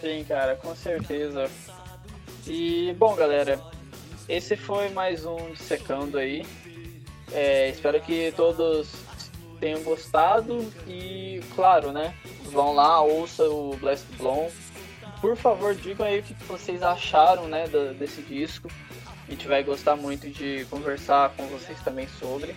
Sim, 0.00 0.24
cara, 0.28 0.54
com 0.56 0.74
certeza. 0.74 1.50
E, 2.46 2.94
bom, 2.98 3.14
galera, 3.14 3.58
esse 4.28 4.56
foi 4.56 4.90
mais 4.90 5.24
um 5.24 5.52
Dissecando 5.52 6.18
aí. 6.18 6.44
É, 7.32 7.70
espero 7.70 8.00
que 8.00 8.32
todos 8.36 8.92
tenham 9.58 9.82
gostado 9.82 10.70
e, 10.86 11.40
claro, 11.54 11.90
né, 11.90 12.14
vão 12.52 12.74
lá, 12.74 13.00
ouça 13.00 13.44
o 13.44 13.76
Blast 13.78 14.04
Blonde. 14.18 14.52
Por 15.20 15.36
favor, 15.36 15.74
digam 15.74 16.06
aí 16.06 16.20
o 16.20 16.22
que 16.22 16.34
vocês 16.44 16.82
acharam, 16.82 17.48
né, 17.48 17.64
desse 17.98 18.20
disco. 18.20 18.68
A 19.26 19.30
gente 19.30 19.48
vai 19.48 19.62
gostar 19.62 19.96
muito 19.96 20.28
de 20.28 20.66
conversar 20.70 21.30
com 21.30 21.46
vocês 21.46 21.80
também 21.80 22.06
sobre. 22.20 22.54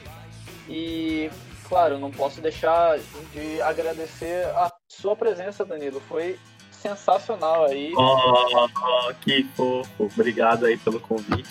E, 0.68 1.30
claro, 1.68 1.98
não 1.98 2.12
posso 2.12 2.42
deixar 2.42 3.00
de 3.34 3.62
agradecer 3.62 4.46
a 4.48 4.72
sua 4.88 5.16
presença, 5.16 5.64
Danilo. 5.64 6.02
Foi 6.02 6.38
sensacional 6.72 7.66
aí. 7.66 7.94
Oh, 7.96 8.46
oh, 8.46 9.14
que 9.22 9.44
fofo. 9.56 10.12
Obrigado 10.14 10.66
aí 10.66 10.78
pelo 10.78 11.00
convite. 11.00 11.50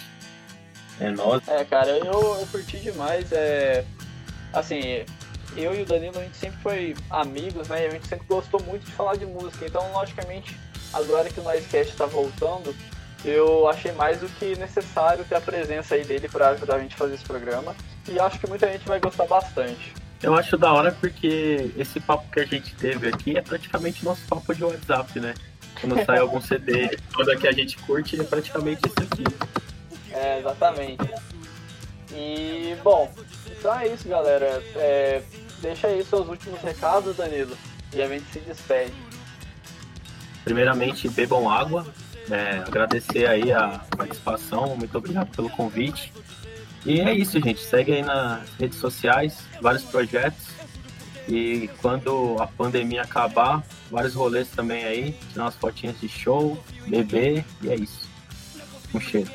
É 1.01 1.11
nóis. 1.11 1.47
É, 1.49 1.65
cara, 1.65 1.91
eu, 1.91 2.39
eu 2.39 2.47
curti 2.51 2.79
demais. 2.79 3.33
É, 3.33 3.85
assim, 4.53 5.05
eu 5.57 5.75
e 5.75 5.83
o 5.83 5.87
Danilo, 5.87 6.19
a 6.19 6.23
gente 6.23 6.37
sempre 6.37 6.59
foi 6.61 6.97
amigos, 7.11 7.69
né? 7.69 7.87
A 7.87 7.91
gente 7.91 8.07
sempre 8.07 8.27
gostou 8.27 8.63
muito 8.63 8.85
de 8.85 8.93
falar 8.93 9.17
de 9.17 9.27
música. 9.27 9.67
Então, 9.67 9.93
logicamente, 9.93 10.59
agora 10.93 11.29
que 11.31 11.41
o 11.41 11.43
Noisecast 11.43 11.93
está 11.93 12.07
voltando, 12.07 12.75
eu 13.25 13.69
achei 13.69 13.93
mais 13.93 14.21
do 14.21 14.29
que 14.29 14.57
necessário 14.57 15.25
ter 15.25 15.37
a 15.37 15.41
presença 15.41 15.95
aí 15.95 16.05
dele 16.05 16.29
para 16.29 16.51
ajudar 16.51 16.77
a 16.77 16.79
gente 16.81 16.95
a 16.95 16.99
fazer 16.99 17.15
esse 17.15 17.25
programa. 17.25 17.75
E 18.09 18.19
acho 18.19 18.39
que 18.39 18.49
muita 18.49 18.71
gente 18.71 18.87
vai 18.87 19.01
gostar 19.01 19.27
bastante. 19.27 19.93
Eu 20.23 20.35
acho 20.35 20.57
da 20.57 20.73
hora 20.73 20.93
porque 20.93 21.71
esse 21.77 22.01
papo 22.01 22.31
que 22.31 22.41
a 22.41 22.45
gente 22.45 22.75
teve 22.75 23.09
aqui 23.09 23.37
é 23.37 23.43
praticamente 23.43 24.05
nosso 24.05 24.27
papo 24.27 24.55
de 24.55 24.65
WhatsApp, 24.65 25.21
né? 25.21 25.35
Quando 25.81 26.03
sai 26.07 26.19
algum 26.19 26.41
CD, 26.41 26.97
toda 27.13 27.37
que 27.37 27.47
a 27.47 27.53
gente 27.53 27.77
curte, 27.79 28.19
é 28.21 28.25
praticamente 28.25 28.81
isso 28.87 29.03
aqui. 29.03 29.25
É, 30.13 30.39
exatamente. 30.39 31.11
E, 32.13 32.77
bom, 32.83 33.13
então 33.47 33.79
é 33.79 33.89
isso, 33.89 34.09
galera. 34.09 34.63
É, 34.77 35.23
deixa 35.61 35.89
aí 35.89 36.03
seus 36.05 36.27
últimos 36.29 36.61
recados, 36.63 37.17
Danilo, 37.17 37.57
e 37.93 38.01
a 38.01 38.09
gente 38.09 38.25
se 38.33 38.41
despede. 38.41 38.95
Primeiramente, 40.45 41.09
bebam 41.09 41.51
água. 41.51 41.85
É, 42.31 42.59
agradecer 42.59 43.27
aí 43.27 43.53
a 43.53 43.81
participação, 43.97 44.77
muito 44.77 44.97
obrigado 44.99 45.35
pelo 45.35 45.49
convite. 45.51 46.13
E 46.85 47.01
é 47.01 47.13
isso, 47.13 47.41
gente. 47.41 47.61
Segue 47.61 47.93
aí 47.93 48.03
nas 48.03 48.49
redes 48.59 48.79
sociais, 48.79 49.39
vários 49.61 49.85
projetos. 49.85 50.47
E 51.29 51.69
quando 51.83 52.37
a 52.41 52.47
pandemia 52.47 53.03
acabar, 53.03 53.65
vários 53.91 54.15
rolês 54.15 54.49
também 54.49 54.85
aí, 54.85 55.13
tirar 55.33 55.45
umas 55.45 55.57
fotinhas 55.57 55.99
de 56.01 56.09
show, 56.09 56.57
beber, 56.87 57.45
e 57.63 57.69
é 57.69 57.75
isso. 57.75 58.09
Um 58.95 59.01
cheiro. 59.01 59.31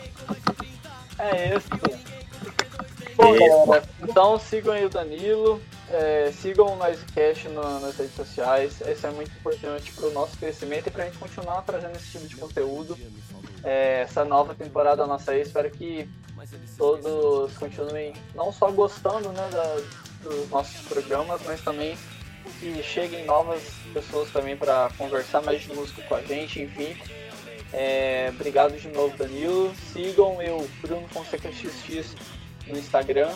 É 1.19 1.57
isso. 1.57 1.67
Bom, 3.15 3.37
galera, 3.37 3.83
então 4.01 4.39
sigam 4.39 4.73
aí 4.73 4.85
o 4.85 4.89
Danilo, 4.89 5.61
é, 5.89 6.31
sigam 6.31 6.73
o 6.73 6.75
Noisecast 6.75 7.49
no, 7.49 7.79
nas 7.79 7.97
redes 7.97 8.15
sociais. 8.15 8.81
Isso 8.81 9.07
é 9.07 9.11
muito 9.11 9.31
importante 9.31 9.91
para 9.93 10.07
o 10.07 10.11
nosso 10.11 10.37
crescimento 10.37 10.87
e 10.87 10.91
para 10.91 11.03
a 11.03 11.05
gente 11.07 11.17
continuar 11.17 11.61
trazendo 11.63 11.95
esse 11.95 12.11
tipo 12.11 12.27
de 12.27 12.35
conteúdo. 12.35 12.97
É, 13.63 14.01
essa 14.01 14.23
nova 14.25 14.55
temporada 14.55 15.05
nossa 15.05 15.31
aí, 15.31 15.41
espero 15.41 15.69
que 15.69 16.09
todos 16.77 17.53
continuem 17.57 18.13
não 18.33 18.51
só 18.51 18.71
gostando 18.71 19.29
né, 19.29 19.49
da, 19.51 19.75
dos 20.23 20.49
nossos 20.49 20.81
programas, 20.87 21.41
mas 21.45 21.61
também 21.61 21.97
que 22.59 22.81
cheguem 22.81 23.25
novas 23.25 23.61
pessoas 23.93 24.31
também 24.31 24.57
para 24.57 24.89
conversar 24.97 25.41
mais 25.41 25.61
de 25.61 25.73
música 25.73 26.01
com 26.03 26.15
a 26.15 26.21
gente, 26.21 26.61
enfim. 26.61 26.95
É, 27.73 28.31
obrigado 28.33 28.77
de 28.77 28.87
novo, 28.89 29.15
Danilo. 29.17 29.73
Sigam 29.93 30.41
eu, 30.41 30.67
Bruno 30.81 31.07
Fonseca 31.09 31.51
XX, 31.51 32.15
no 32.67 32.77
Instagram. 32.77 33.31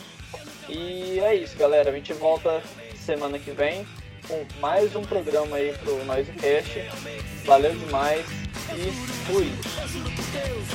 E 0.68 1.20
é 1.20 1.36
isso, 1.36 1.56
galera. 1.58 1.90
A 1.90 1.94
gente 1.94 2.14
volta 2.14 2.62
semana 2.96 3.38
que 3.38 3.52
vem 3.52 3.86
com 4.28 4.46
mais 4.60 4.96
um 4.96 5.04
programa 5.04 5.58
aí 5.58 5.74
pro 5.78 6.04
Noisecast. 6.06 6.72
Valeu 7.46 7.76
demais 7.76 8.26
e 8.74 8.92
fui! 9.26 9.52
Eu 9.82 9.88
juro 9.88 10.10
por 10.10 10.26
Deus, 10.26 10.68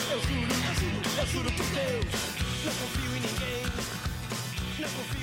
confio 2.81 3.17
em 3.17 3.21
ninguém. 3.21 3.63
Não 4.79 4.89
confio 4.89 5.20